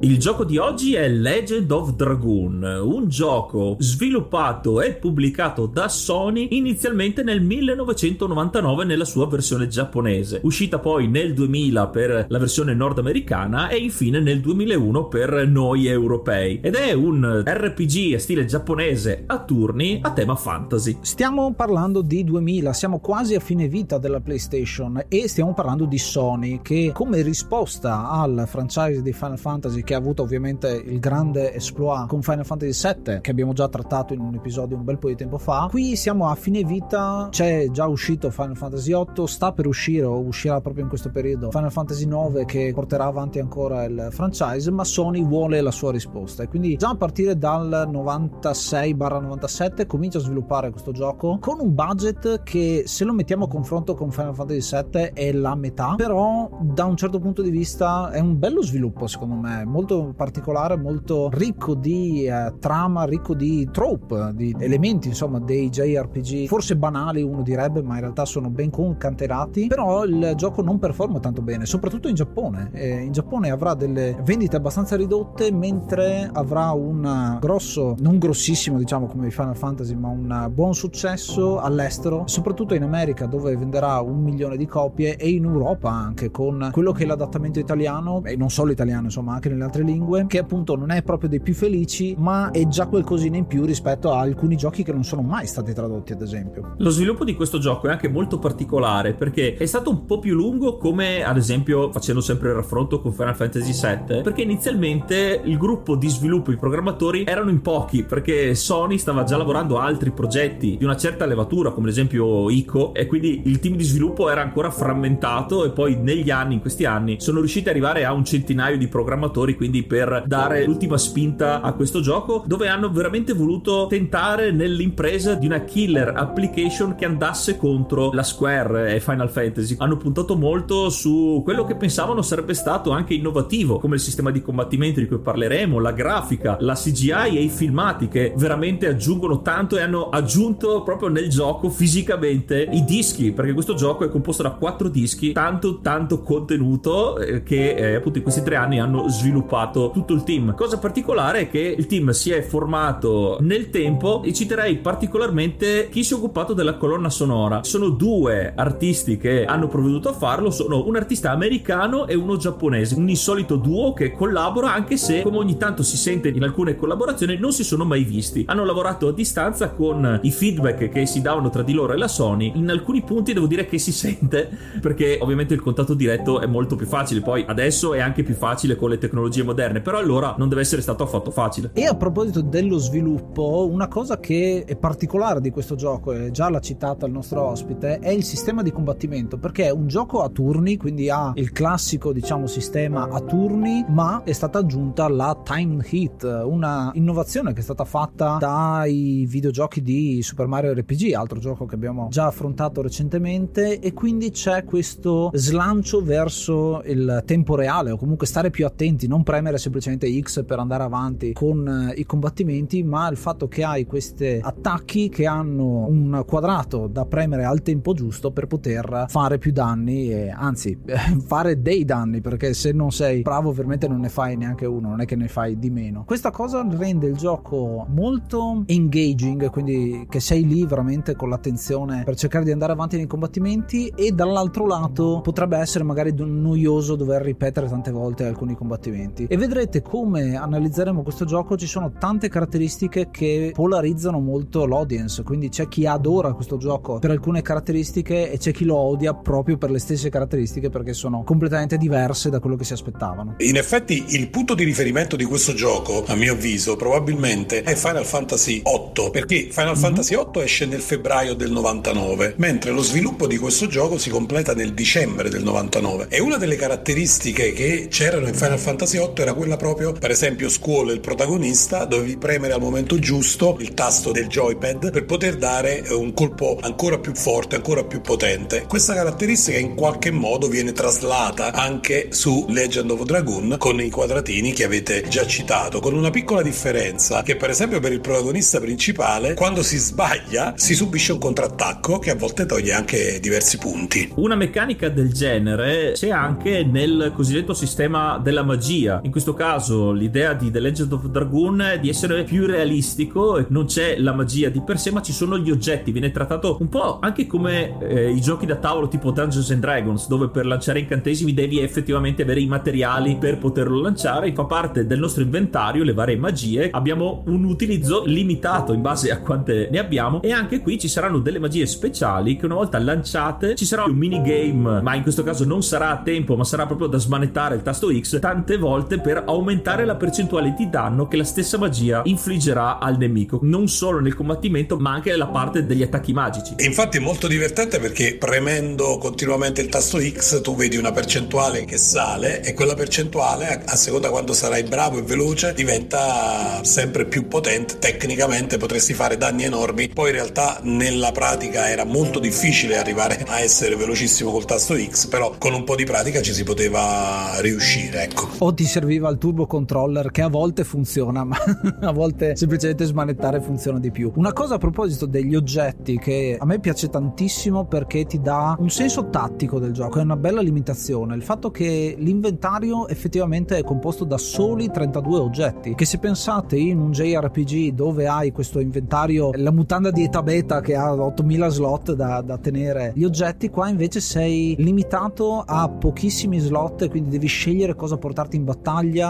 Il 0.00 0.18
gioco 0.18 0.44
di 0.44 0.58
oggi 0.58 0.92
è 0.92 1.08
Legend 1.08 1.70
of 1.70 1.94
Dragoon, 1.94 2.62
un 2.62 3.08
gioco 3.08 3.76
sviluppato 3.78 4.82
e 4.82 4.92
pubblicato 4.92 5.64
da 5.64 5.88
Sony 5.88 6.48
inizialmente 6.50 7.22
nel 7.22 7.40
1999 7.40 8.84
nella 8.84 9.06
sua 9.06 9.26
versione 9.26 9.68
giapponese, 9.68 10.40
uscita 10.42 10.80
poi 10.80 11.08
nel 11.08 11.32
2000 11.32 11.88
per 11.88 12.26
la 12.28 12.38
versione 12.38 12.74
nordamericana 12.74 13.68
e 13.68 13.78
infine 13.78 14.20
nel 14.20 14.42
2001 14.42 15.08
per 15.08 15.48
noi 15.48 15.86
europei. 15.86 16.60
Ed 16.60 16.74
è 16.74 16.92
un 16.92 17.42
RPG 17.46 18.16
a 18.16 18.18
stile 18.18 18.44
giapponese 18.44 19.24
a 19.26 19.42
turni 19.42 20.00
a 20.02 20.12
tema 20.12 20.36
fantasy. 20.36 20.98
Stiamo 21.00 21.54
parlando 21.54 22.02
di 22.02 22.22
2000, 22.22 22.74
siamo 22.74 22.98
quasi 22.98 23.34
a 23.34 23.40
fine 23.40 23.66
vita 23.66 23.96
della 23.96 24.20
PlayStation 24.20 25.06
e 25.08 25.26
stiamo 25.26 25.54
parlando 25.54 25.86
di 25.86 25.96
Sony 25.96 26.60
che 26.60 26.90
come 26.92 27.22
risposta 27.22 28.10
al 28.10 28.44
franchise 28.46 29.00
di 29.00 29.14
Final 29.14 29.38
Fantasy 29.38 29.84
che 29.86 29.94
ha 29.94 29.98
avuto 29.98 30.22
ovviamente 30.22 30.82
il 30.84 30.98
grande 30.98 31.54
exploit 31.54 32.08
con 32.08 32.20
Final 32.20 32.44
Fantasy 32.44 32.92
VII 32.92 33.20
che 33.20 33.30
abbiamo 33.30 33.52
già 33.52 33.68
trattato 33.68 34.12
in 34.12 34.20
un 34.20 34.34
episodio 34.34 34.76
un 34.76 34.82
bel 34.82 34.98
po' 34.98 35.06
di 35.06 35.14
tempo 35.14 35.38
fa. 35.38 35.68
Qui 35.70 35.94
siamo 35.94 36.28
a 36.28 36.34
fine 36.34 36.64
vita, 36.64 37.28
c'è 37.30 37.70
già 37.70 37.86
uscito 37.86 38.30
Final 38.30 38.56
Fantasy 38.56 38.92
VIII, 38.92 39.28
sta 39.28 39.52
per 39.52 39.68
uscire 39.68 40.04
o 40.04 40.18
uscirà 40.18 40.60
proprio 40.60 40.82
in 40.82 40.88
questo 40.88 41.10
periodo 41.10 41.52
Final 41.52 41.70
Fantasy 41.70 42.04
IX 42.04 42.44
che 42.46 42.72
porterà 42.74 43.04
avanti 43.04 43.38
ancora 43.38 43.84
il 43.84 44.08
franchise, 44.10 44.68
ma 44.72 44.82
Sony 44.82 45.24
vuole 45.24 45.60
la 45.60 45.70
sua 45.70 45.92
risposta. 45.92 46.42
E 46.42 46.48
quindi 46.48 46.74
già 46.76 46.88
a 46.88 46.96
partire 46.96 47.38
dal 47.38 47.88
96-97 47.88 49.86
comincia 49.86 50.18
a 50.18 50.22
sviluppare 50.22 50.70
questo 50.70 50.90
gioco 50.90 51.38
con 51.38 51.60
un 51.60 51.72
budget 51.72 52.42
che 52.42 52.82
se 52.86 53.04
lo 53.04 53.12
mettiamo 53.12 53.44
a 53.44 53.48
confronto 53.48 53.94
con 53.94 54.10
Final 54.10 54.34
Fantasy 54.34 54.82
VII 54.90 55.10
è 55.14 55.30
la 55.32 55.54
metà, 55.54 55.94
però 55.96 56.50
da 56.60 56.86
un 56.86 56.96
certo 56.96 57.20
punto 57.20 57.40
di 57.40 57.50
vista 57.50 58.10
è 58.10 58.18
un 58.18 58.36
bello 58.36 58.64
sviluppo 58.64 59.06
secondo 59.06 59.36
me 59.36 59.64
molto 59.76 60.14
particolare, 60.16 60.74
molto 60.78 61.28
ricco 61.30 61.74
di 61.74 62.24
eh, 62.24 62.54
trama, 62.58 63.04
ricco 63.04 63.34
di 63.34 63.68
trope, 63.70 64.32
di 64.34 64.56
elementi 64.58 65.08
insomma 65.08 65.38
dei 65.38 65.68
JRPG, 65.68 66.46
forse 66.46 66.76
banali 66.76 67.20
uno 67.20 67.42
direbbe, 67.42 67.82
ma 67.82 67.94
in 67.96 68.00
realtà 68.00 68.24
sono 68.24 68.48
ben 68.48 68.70
concatenati, 68.70 69.66
però 69.66 70.04
il 70.04 70.32
gioco 70.34 70.62
non 70.62 70.78
performa 70.78 71.20
tanto 71.20 71.42
bene, 71.42 71.66
soprattutto 71.66 72.08
in 72.08 72.14
Giappone. 72.14 72.70
Eh, 72.72 73.02
in 73.02 73.12
Giappone 73.12 73.50
avrà 73.50 73.74
delle 73.74 74.16
vendite 74.24 74.56
abbastanza 74.56 74.96
ridotte, 74.96 75.52
mentre 75.52 76.30
avrà 76.32 76.70
un 76.70 77.36
grosso, 77.38 77.96
non 77.98 78.16
grossissimo 78.18 78.78
diciamo 78.78 79.06
come 79.06 79.30
Final 79.30 79.56
Fantasy, 79.56 79.94
ma 79.94 80.08
un 80.08 80.50
buon 80.52 80.74
successo 80.74 81.60
all'estero, 81.60 82.22
soprattutto 82.26 82.74
in 82.74 82.82
America 82.82 83.26
dove 83.26 83.54
venderà 83.56 84.00
un 84.00 84.22
milione 84.22 84.56
di 84.56 84.66
copie 84.66 85.16
e 85.16 85.28
in 85.28 85.44
Europa 85.44 85.90
anche 85.90 86.30
con 86.30 86.70
quello 86.72 86.92
che 86.92 87.04
è 87.04 87.06
l'adattamento 87.06 87.58
italiano, 87.58 88.22
e 88.24 88.36
non 88.36 88.48
solo 88.48 88.72
italiano 88.72 89.04
insomma 89.04 89.34
anche 89.34 89.50
nelle 89.50 89.64
altre 89.66 89.82
lingue, 89.82 90.26
che 90.26 90.38
appunto 90.38 90.76
non 90.76 90.90
è 90.90 91.02
proprio 91.02 91.28
dei 91.28 91.40
più 91.40 91.54
felici, 91.54 92.14
ma 92.18 92.50
è 92.50 92.66
già 92.68 92.86
qualcosina 92.86 93.36
in 93.36 93.46
più 93.46 93.64
rispetto 93.64 94.12
a 94.12 94.20
alcuni 94.20 94.56
giochi 94.56 94.82
che 94.82 94.92
non 94.92 95.04
sono 95.04 95.22
mai 95.22 95.46
stati 95.46 95.72
tradotti, 95.72 96.12
ad 96.12 96.22
esempio. 96.22 96.74
Lo 96.78 96.90
sviluppo 96.90 97.24
di 97.24 97.34
questo 97.34 97.58
gioco 97.58 97.88
è 97.88 97.90
anche 97.90 98.08
molto 98.08 98.38
particolare 98.38 99.14
perché 99.14 99.56
è 99.56 99.66
stato 99.66 99.90
un 99.90 100.06
po' 100.06 100.18
più 100.18 100.34
lungo, 100.34 100.76
come 100.76 101.24
ad 101.24 101.36
esempio 101.36 101.90
facendo 101.92 102.20
sempre 102.20 102.48
il 102.48 102.54
raffronto 102.54 103.00
con 103.00 103.12
Final 103.12 103.34
Fantasy 103.34 103.72
VII, 103.72 104.22
perché 104.22 104.42
inizialmente 104.42 105.40
il 105.44 105.58
gruppo 105.58 105.96
di 105.96 106.08
sviluppo, 106.08 106.52
i 106.52 106.56
programmatori 106.56 107.24
erano 107.24 107.50
in 107.50 107.60
pochi, 107.60 108.04
perché 108.04 108.54
Sony 108.54 108.98
stava 108.98 109.24
già 109.24 109.36
lavorando 109.36 109.78
a 109.78 109.84
altri 109.84 110.10
progetti 110.10 110.76
di 110.78 110.84
una 110.84 110.96
certa 110.96 111.26
levatura, 111.26 111.70
come 111.72 111.86
ad 111.86 111.92
esempio 111.92 112.48
ICO, 112.50 112.94
e 112.94 113.06
quindi 113.06 113.42
il 113.44 113.58
team 113.58 113.76
di 113.76 113.84
sviluppo 113.84 114.30
era 114.30 114.42
ancora 114.42 114.70
frammentato 114.70 115.64
e 115.64 115.70
poi 115.70 115.96
negli 115.96 116.30
anni, 116.30 116.54
in 116.54 116.60
questi 116.60 116.84
anni, 116.84 117.16
sono 117.20 117.38
riusciti 117.40 117.68
ad 117.68 117.74
arrivare 117.74 118.04
a 118.04 118.12
un 118.12 118.24
centinaio 118.24 118.78
di 118.78 118.88
programmatori 118.88 119.55
quindi 119.56 119.82
per 119.82 120.24
dare 120.26 120.64
l'ultima 120.64 120.98
spinta 120.98 121.60
a 121.60 121.72
questo 121.72 122.00
gioco 122.00 122.44
dove 122.46 122.68
hanno 122.68 122.90
veramente 122.90 123.32
voluto 123.32 123.86
tentare 123.88 124.52
nell'impresa 124.52 125.34
di 125.34 125.46
una 125.46 125.64
killer 125.64 126.12
application 126.14 126.94
che 126.94 127.04
andasse 127.04 127.56
contro 127.56 128.10
la 128.12 128.22
Square 128.22 128.94
e 128.94 129.00
Final 129.00 129.30
Fantasy. 129.30 129.76
Hanno 129.78 129.96
puntato 129.96 130.36
molto 130.36 130.90
su 130.90 131.40
quello 131.44 131.64
che 131.64 131.76
pensavano 131.76 132.22
sarebbe 132.22 132.54
stato 132.54 132.90
anche 132.90 133.14
innovativo, 133.14 133.78
come 133.78 133.96
il 133.96 134.00
sistema 134.00 134.30
di 134.30 134.42
combattimento 134.42 135.00
di 135.00 135.06
cui 135.06 135.18
parleremo, 135.18 135.78
la 135.78 135.92
grafica, 135.92 136.56
la 136.60 136.74
CGI 136.74 137.36
e 137.36 137.42
i 137.42 137.48
filmati 137.48 138.08
che 138.08 138.32
veramente 138.36 138.86
aggiungono 138.86 139.42
tanto 139.42 139.76
e 139.76 139.82
hanno 139.82 140.08
aggiunto 140.08 140.82
proprio 140.82 141.08
nel 141.08 141.28
gioco 141.28 141.70
fisicamente 141.70 142.68
i 142.70 142.84
dischi, 142.84 143.32
perché 143.32 143.52
questo 143.52 143.74
gioco 143.74 144.04
è 144.04 144.08
composto 144.08 144.42
da 144.42 144.50
quattro 144.50 144.88
dischi, 144.88 145.32
tanto 145.32 145.80
tanto 145.80 146.22
contenuto 146.22 147.18
eh, 147.18 147.42
che 147.42 147.74
eh, 147.74 147.94
appunto 147.94 148.18
in 148.18 148.24
questi 148.24 148.42
tre 148.42 148.56
anni 148.56 148.80
hanno 148.80 149.08
sviluppato 149.08 149.45
sviluppato 149.46 149.90
tutto 149.92 150.12
il 150.12 150.24
team. 150.24 150.54
Cosa 150.54 150.78
particolare 150.78 151.40
è 151.40 151.48
che 151.48 151.74
il 151.76 151.86
team 151.86 152.10
si 152.10 152.32
è 152.32 152.42
formato 152.42 153.38
nel 153.40 153.70
tempo 153.70 154.22
e 154.22 154.32
citerei 154.32 154.78
particolarmente 154.78 155.88
chi 155.88 156.02
si 156.02 156.12
è 156.12 156.16
occupato 156.16 156.52
della 156.52 156.76
colonna 156.76 157.08
sonora. 157.08 157.62
Sono 157.62 157.88
due 157.88 158.52
artisti 158.54 159.16
che 159.16 159.44
hanno 159.44 159.68
provveduto 159.68 160.08
a 160.08 160.12
farlo, 160.12 160.50
sono 160.50 160.84
un 160.86 160.96
artista 160.96 161.30
americano 161.30 162.06
e 162.06 162.14
uno 162.14 162.36
giapponese, 162.36 162.96
un 162.96 163.08
insolito 163.08 163.56
duo 163.56 163.92
che 163.92 164.12
collabora 164.12 164.74
anche 164.74 164.96
se 164.96 165.22
come 165.22 165.38
ogni 165.38 165.56
tanto 165.56 165.82
si 165.82 165.96
sente 165.96 166.28
in 166.28 166.42
alcune 166.42 166.76
collaborazioni 166.76 167.38
non 167.38 167.52
si 167.52 167.62
sono 167.64 167.84
mai 167.84 168.02
visti. 168.02 168.44
Hanno 168.48 168.64
lavorato 168.64 169.08
a 169.08 169.12
distanza 169.12 169.70
con 169.70 170.20
i 170.22 170.30
feedback 170.30 170.88
che 170.88 171.06
si 171.06 171.22
davano 171.22 171.50
tra 171.50 171.62
di 171.62 171.72
loro 171.72 171.92
e 171.92 171.96
la 171.96 172.08
Sony. 172.08 172.52
In 172.56 172.68
alcuni 172.68 173.02
punti 173.02 173.32
devo 173.32 173.46
dire 173.46 173.66
che 173.66 173.78
si 173.78 173.92
sente 173.92 174.48
perché 174.80 175.18
ovviamente 175.20 175.54
il 175.54 175.60
contatto 175.60 175.94
diretto 175.94 176.40
è 176.40 176.46
molto 176.46 176.74
più 176.74 176.86
facile, 176.86 177.20
poi 177.20 177.44
adesso 177.46 177.94
è 177.94 178.00
anche 178.00 178.22
più 178.22 178.34
facile 178.34 178.76
con 178.76 178.90
le 178.90 178.98
tecnologie 179.36 179.42
moderne, 179.42 179.80
però 179.80 179.98
allora 179.98 180.34
non 180.38 180.48
deve 180.48 180.62
essere 180.62 180.80
stato 180.82 181.02
affatto 181.02 181.30
facile. 181.30 181.70
E 181.74 181.84
a 181.84 181.94
proposito 181.94 182.40
dello 182.40 182.78
sviluppo, 182.78 183.68
una 183.70 183.88
cosa 183.88 184.18
che 184.18 184.64
è 184.66 184.76
particolare 184.76 185.40
di 185.40 185.50
questo 185.50 185.74
gioco, 185.74 186.12
e 186.12 186.30
già 186.30 186.48
l'ha 186.48 186.60
citata 186.60 187.06
il 187.06 187.12
nostro 187.12 187.42
ospite, 187.42 187.98
è 187.98 188.10
il 188.10 188.24
sistema 188.24 188.62
di 188.62 188.72
combattimento, 188.72 189.38
perché 189.38 189.66
è 189.66 189.70
un 189.70 189.86
gioco 189.86 190.22
a 190.22 190.28
turni, 190.28 190.76
quindi 190.76 191.10
ha 191.10 191.32
il 191.34 191.52
classico 191.52 192.12
diciamo 192.12 192.46
sistema 192.46 193.08
a 193.08 193.20
turni, 193.20 193.84
ma 193.88 194.22
è 194.24 194.32
stata 194.32 194.58
aggiunta 194.58 195.08
la 195.08 195.38
time 195.42 195.84
hit, 195.88 196.22
una 196.22 196.90
innovazione 196.94 197.52
che 197.52 197.60
è 197.60 197.62
stata 197.62 197.84
fatta 197.84 198.36
dai 198.38 199.26
videogiochi 199.28 199.82
di 199.82 200.22
Super 200.22 200.46
Mario 200.46 200.72
RPG, 200.72 201.12
altro 201.14 201.38
gioco 201.38 201.66
che 201.66 201.74
abbiamo 201.74 202.08
già 202.10 202.26
affrontato 202.26 202.82
recentemente 202.82 203.78
e 203.78 203.92
quindi 203.92 204.30
c'è 204.30 204.64
questo 204.64 205.30
slancio 205.32 206.02
verso 206.02 206.82
il 206.84 207.22
tempo 207.26 207.54
reale 207.54 207.90
o 207.90 207.96
comunque 207.96 208.26
stare 208.26 208.50
più 208.50 208.66
attenti, 208.66 209.06
non 209.06 209.22
premere 209.26 209.58
semplicemente 209.58 210.08
X 210.20 210.44
per 210.44 210.60
andare 210.60 210.84
avanti 210.84 211.32
con 211.32 211.90
eh, 211.90 211.98
i 211.98 212.06
combattimenti, 212.06 212.84
ma 212.84 213.08
il 213.08 213.16
fatto 213.16 213.48
che 213.48 213.64
hai 213.64 213.84
questi 213.84 214.38
attacchi 214.40 215.08
che 215.08 215.26
hanno 215.26 215.84
un 215.88 216.22
quadrato 216.24 216.86
da 216.86 217.06
premere 217.06 217.44
al 217.44 217.60
tempo 217.62 217.92
giusto 217.92 218.30
per 218.30 218.46
poter 218.46 219.06
fare 219.08 219.38
più 219.38 219.50
danni 219.50 220.12
e 220.12 220.30
anzi 220.30 220.78
fare 221.26 221.60
dei 221.60 221.84
danni 221.84 222.20
perché 222.20 222.54
se 222.54 222.70
non 222.70 222.92
sei 222.92 223.22
bravo 223.22 223.50
veramente 223.50 223.88
non 223.88 223.98
ne 223.98 224.10
fai 224.10 224.36
neanche 224.36 224.64
uno, 224.64 224.90
non 224.90 225.00
è 225.00 225.06
che 225.06 225.16
ne 225.16 225.26
fai 225.26 225.58
di 225.58 225.70
meno. 225.70 226.04
Questa 226.04 226.30
cosa 226.30 226.64
rende 226.64 227.08
il 227.08 227.16
gioco 227.16 227.84
molto 227.88 228.62
engaging, 228.66 229.50
quindi 229.50 230.06
che 230.08 230.20
sei 230.20 230.46
lì 230.46 230.64
veramente 230.64 231.16
con 231.16 231.30
l'attenzione 231.30 232.04
per 232.04 232.14
cercare 232.14 232.44
di 232.44 232.52
andare 232.52 232.70
avanti 232.70 232.96
nei 232.96 233.08
combattimenti 233.08 233.88
e 233.88 234.12
dall'altro 234.12 234.68
lato 234.68 235.20
potrebbe 235.20 235.58
essere 235.58 235.82
magari 235.82 236.14
noioso 236.16 236.94
dover 236.94 237.22
ripetere 237.22 237.66
tante 237.66 237.90
volte 237.90 238.24
alcuni 238.24 238.54
combattimenti 238.54 239.14
e 239.24 239.36
vedrete 239.36 239.82
come 239.82 240.36
analizzeremo 240.36 241.02
questo 241.02 241.24
gioco. 241.24 241.56
Ci 241.56 241.66
sono 241.66 241.92
tante 241.98 242.28
caratteristiche 242.28 243.08
che 243.10 243.52
polarizzano 243.54 244.20
molto 244.20 244.66
l'audience. 244.66 245.22
Quindi 245.22 245.48
c'è 245.48 245.68
chi 245.68 245.86
adora 245.86 246.32
questo 246.32 246.56
gioco 246.56 246.98
per 246.98 247.10
alcune 247.10 247.42
caratteristiche 247.42 248.30
e 248.30 248.38
c'è 248.38 248.52
chi 248.52 248.64
lo 248.64 248.76
odia 248.76 249.14
proprio 249.14 249.56
per 249.56 249.70
le 249.70 249.78
stesse 249.78 250.08
caratteristiche 250.08 250.70
perché 250.70 250.92
sono 250.92 251.22
completamente 251.22 251.76
diverse 251.76 252.30
da 252.30 252.40
quello 252.40 252.56
che 252.56 252.64
si 252.64 252.72
aspettavano. 252.72 253.34
In 253.38 253.56
effetti 253.56 254.04
il 254.08 254.28
punto 254.28 254.54
di 254.54 254.64
riferimento 254.64 255.16
di 255.16 255.24
questo 255.24 255.54
gioco 255.54 256.04
a 256.06 256.14
mio 256.14 256.32
avviso 256.32 256.76
probabilmente 256.76 257.62
è 257.62 257.74
Final 257.74 258.04
Fantasy 258.04 258.60
8 258.62 259.10
perché 259.10 259.48
Final 259.50 259.72
mm-hmm. 259.72 259.80
Fantasy 259.80 260.14
8 260.14 260.40
esce 260.42 260.66
nel 260.66 260.80
febbraio 260.80 261.34
del 261.34 261.50
99 261.52 262.34
mentre 262.38 262.70
lo 262.70 262.82
sviluppo 262.82 263.26
di 263.26 263.38
questo 263.38 263.66
gioco 263.66 263.98
si 263.98 264.10
completa 264.10 264.54
nel 264.54 264.74
dicembre 264.74 265.28
del 265.28 265.42
99 265.42 266.06
e 266.08 266.20
una 266.20 266.36
delle 266.36 266.56
caratteristiche 266.56 267.52
che 267.52 267.86
c'erano 267.90 268.28
in 268.28 268.34
Final 268.34 268.58
Fantasy 268.58 268.95
8 268.98 269.22
era 269.22 269.34
quella 269.34 269.56
proprio 269.56 269.92
per 269.92 270.10
esempio 270.10 270.48
Squall 270.48 270.90
il 270.90 271.00
protagonista 271.00 271.84
dovevi 271.84 272.16
premere 272.16 272.52
al 272.52 272.60
momento 272.60 272.98
giusto 272.98 273.56
il 273.60 273.74
tasto 273.74 274.12
del 274.12 274.26
joypad 274.26 274.90
per 274.90 275.04
poter 275.04 275.36
dare 275.36 275.84
un 275.90 276.12
colpo 276.14 276.58
ancora 276.60 276.98
più 276.98 277.14
forte 277.14 277.56
ancora 277.56 277.84
più 277.84 278.00
potente 278.00 278.64
questa 278.68 278.94
caratteristica 278.94 279.58
in 279.58 279.74
qualche 279.74 280.10
modo 280.10 280.48
viene 280.48 280.72
traslata 280.72 281.52
anche 281.52 282.08
su 282.10 282.46
Legend 282.48 282.90
of 282.90 283.02
Dragoon 283.02 283.56
con 283.58 283.80
i 283.80 283.90
quadratini 283.90 284.52
che 284.52 284.64
avete 284.64 285.06
già 285.08 285.26
citato 285.26 285.80
con 285.80 285.94
una 285.94 286.10
piccola 286.10 286.42
differenza 286.42 287.22
che 287.22 287.36
per 287.36 287.50
esempio 287.50 287.80
per 287.80 287.92
il 287.92 288.00
protagonista 288.00 288.60
principale 288.60 289.34
quando 289.34 289.62
si 289.62 289.76
sbaglia 289.76 290.54
si 290.56 290.74
subisce 290.74 291.12
un 291.12 291.18
contrattacco 291.18 291.98
che 291.98 292.10
a 292.10 292.14
volte 292.14 292.46
toglie 292.46 292.72
anche 292.72 293.20
diversi 293.20 293.58
punti 293.58 294.12
una 294.16 294.34
meccanica 294.34 294.88
del 294.88 295.12
genere 295.12 295.92
c'è 295.92 296.10
anche 296.10 296.64
nel 296.64 297.12
cosiddetto 297.14 297.54
sistema 297.54 298.18
della 298.22 298.42
magia. 298.42 298.85
In 298.86 299.10
questo 299.10 299.34
caso 299.34 299.92
l'idea 299.92 300.32
di 300.32 300.50
The 300.50 300.60
Legend 300.60 300.92
of 300.92 301.06
Dragoon 301.06 301.60
è 301.60 301.78
di 301.80 301.88
essere 301.88 302.24
più 302.24 302.46
realistico, 302.46 303.44
non 303.48 303.66
c'è 303.66 303.98
la 303.98 304.12
magia 304.12 304.48
di 304.48 304.62
per 304.62 304.78
sé, 304.78 304.90
ma 304.92 305.02
ci 305.02 305.12
sono 305.12 305.38
gli 305.38 305.50
oggetti. 305.50 305.92
Viene 305.92 306.10
trattato 306.10 306.56
un 306.60 306.68
po' 306.68 306.98
anche 307.00 307.26
come 307.26 307.78
eh, 307.80 308.10
i 308.10 308.20
giochi 308.20 308.46
da 308.46 308.56
tavolo 308.56 308.88
tipo 308.88 309.10
Dungeons 309.10 309.50
and 309.50 309.60
Dragons, 309.60 310.08
dove 310.08 310.28
per 310.28 310.46
lanciare 310.46 310.80
incantesimi 310.80 311.34
devi 311.34 311.60
effettivamente 311.60 312.22
avere 312.22 312.40
i 312.40 312.46
materiali 312.46 313.16
per 313.16 313.38
poterlo 313.38 313.80
lanciare. 313.80 314.32
Fa 314.32 314.44
parte 314.44 314.86
del 314.86 314.98
nostro 314.98 315.22
inventario 315.22 315.82
le 315.82 315.92
varie 315.92 316.16
magie. 316.16 316.70
Abbiamo 316.70 317.22
un 317.26 317.44
utilizzo 317.44 318.04
limitato 318.04 318.72
in 318.72 318.82
base 318.82 319.10
a 319.10 319.20
quante 319.20 319.68
ne 319.70 319.78
abbiamo, 319.78 320.22
e 320.22 320.32
anche 320.32 320.60
qui 320.60 320.78
ci 320.78 320.88
saranno 320.88 321.18
delle 321.18 321.38
magie 321.38 321.66
speciali 321.66 322.36
che 322.36 322.44
una 322.44 322.54
volta 322.54 322.78
lanciate 322.78 323.54
ci 323.54 323.64
sarà 323.64 323.84
un 323.84 323.96
minigame, 323.96 324.80
ma 324.82 324.94
in 324.94 325.02
questo 325.02 325.22
caso 325.22 325.44
non 325.44 325.62
sarà 325.62 325.90
a 325.90 326.02
tempo, 326.02 326.36
ma 326.36 326.44
sarà 326.44 326.66
proprio 326.66 326.88
da 326.88 326.98
smanettare 326.98 327.56
il 327.56 327.62
tasto 327.62 327.88
X 327.92 328.18
tante 328.20 328.56
volte 328.56 328.75
per 328.84 329.22
aumentare 329.26 329.84
la 329.84 329.96
percentuale 329.96 330.54
di 330.56 330.68
danno 330.68 331.08
che 331.08 331.16
la 331.16 331.24
stessa 331.24 331.58
magia 331.58 332.02
infliggerà 332.04 332.78
al 332.78 332.96
nemico, 332.98 333.38
non 333.42 333.68
solo 333.68 334.00
nel 334.00 334.14
combattimento, 334.14 334.76
ma 334.76 334.92
anche 334.92 335.10
nella 335.10 335.28
parte 335.28 335.64
degli 335.64 335.82
attacchi 335.82 336.12
magici. 336.12 336.54
infatti 336.58 336.98
è 336.98 337.00
molto 337.00 337.26
divertente 337.26 337.78
perché 337.78 338.16
premendo 338.16 338.98
continuamente 338.98 339.60
il 339.60 339.68
tasto 339.68 339.98
X 339.98 340.40
tu 340.42 340.54
vedi 340.54 340.76
una 340.76 340.92
percentuale 340.92 341.64
che 341.64 341.78
sale 341.78 342.42
e 342.42 342.54
quella 342.54 342.74
percentuale, 342.74 343.62
a 343.64 343.76
seconda 343.76 344.10
quando 344.10 344.32
sarai 344.32 344.64
bravo 344.64 344.98
e 344.98 345.02
veloce, 345.02 345.54
diventa 345.54 346.62
sempre 346.62 347.06
più 347.06 347.28
potente. 347.28 347.78
Tecnicamente 347.78 348.56
potresti 348.58 348.92
fare 348.92 349.16
danni 349.16 349.44
enormi, 349.44 349.88
poi 349.88 350.08
in 350.08 350.16
realtà 350.16 350.60
nella 350.62 351.12
pratica 351.12 351.70
era 351.70 351.84
molto 351.84 352.18
difficile 352.18 352.76
arrivare 352.76 353.24
a 353.26 353.40
essere 353.40 353.76
velocissimo 353.76 354.30
col 354.30 354.44
tasto 354.44 354.76
X, 354.76 355.06
però 355.06 355.34
con 355.38 355.54
un 355.54 355.64
po' 355.64 355.76
di 355.76 355.84
pratica 355.84 356.20
ci 356.20 356.32
si 356.32 356.44
poteva 356.44 357.36
riuscire, 357.38 358.02
ecco. 358.02 358.28
O 358.38 358.52
ti 358.52 358.65
serviva 358.66 359.08
il 359.08 359.18
turbo 359.18 359.46
controller 359.46 360.10
che 360.10 360.22
a 360.22 360.28
volte 360.28 360.64
funziona, 360.64 361.24
ma 361.24 361.36
a 361.80 361.92
volte 361.92 362.36
semplicemente 362.36 362.84
smanettare 362.84 363.40
funziona 363.40 363.78
di 363.78 363.90
più. 363.90 364.12
Una 364.16 364.32
cosa 364.32 364.56
a 364.56 364.58
proposito 364.58 365.06
degli 365.06 365.34
oggetti 365.34 365.98
che 365.98 366.36
a 366.38 366.44
me 366.44 366.58
piace 366.58 366.88
tantissimo 366.88 367.66
perché 367.66 368.04
ti 368.04 368.20
dà 368.20 368.56
un 368.58 368.70
senso 368.70 369.08
tattico 369.08 369.58
del 369.58 369.72
gioco, 369.72 369.98
è 369.98 370.02
una 370.02 370.16
bella 370.16 370.40
limitazione. 370.40 371.14
Il 371.14 371.22
fatto 371.22 371.50
che 371.50 371.94
l'inventario 371.98 372.88
effettivamente 372.88 373.56
è 373.58 373.64
composto 373.64 374.04
da 374.04 374.18
soli 374.18 374.70
32 374.70 375.18
oggetti, 375.18 375.74
che 375.74 375.84
se 375.84 375.98
pensate 375.98 376.56
in 376.56 376.78
un 376.78 376.90
JRPG 376.90 377.72
dove 377.72 378.06
hai 378.06 378.32
questo 378.32 378.60
inventario, 378.60 379.30
la 379.34 379.52
mutanda 379.52 379.90
di 379.90 380.04
età 380.04 380.22
beta 380.22 380.60
che 380.60 380.74
ha 380.74 380.92
8000 380.92 381.48
slot 381.48 381.92
da, 381.92 382.20
da 382.20 382.38
tenere, 382.38 382.92
gli 382.94 383.04
oggetti 383.04 383.50
qua 383.50 383.68
invece 383.68 384.00
sei 384.00 384.54
limitato 384.58 385.42
a 385.46 385.68
pochissimi 385.68 386.38
slot, 386.38 386.88
quindi 386.88 387.10
devi 387.10 387.26
scegliere 387.26 387.74
cosa 387.74 387.96
portarti 387.96 388.36
in 388.36 388.44
battaglia, 388.44 388.55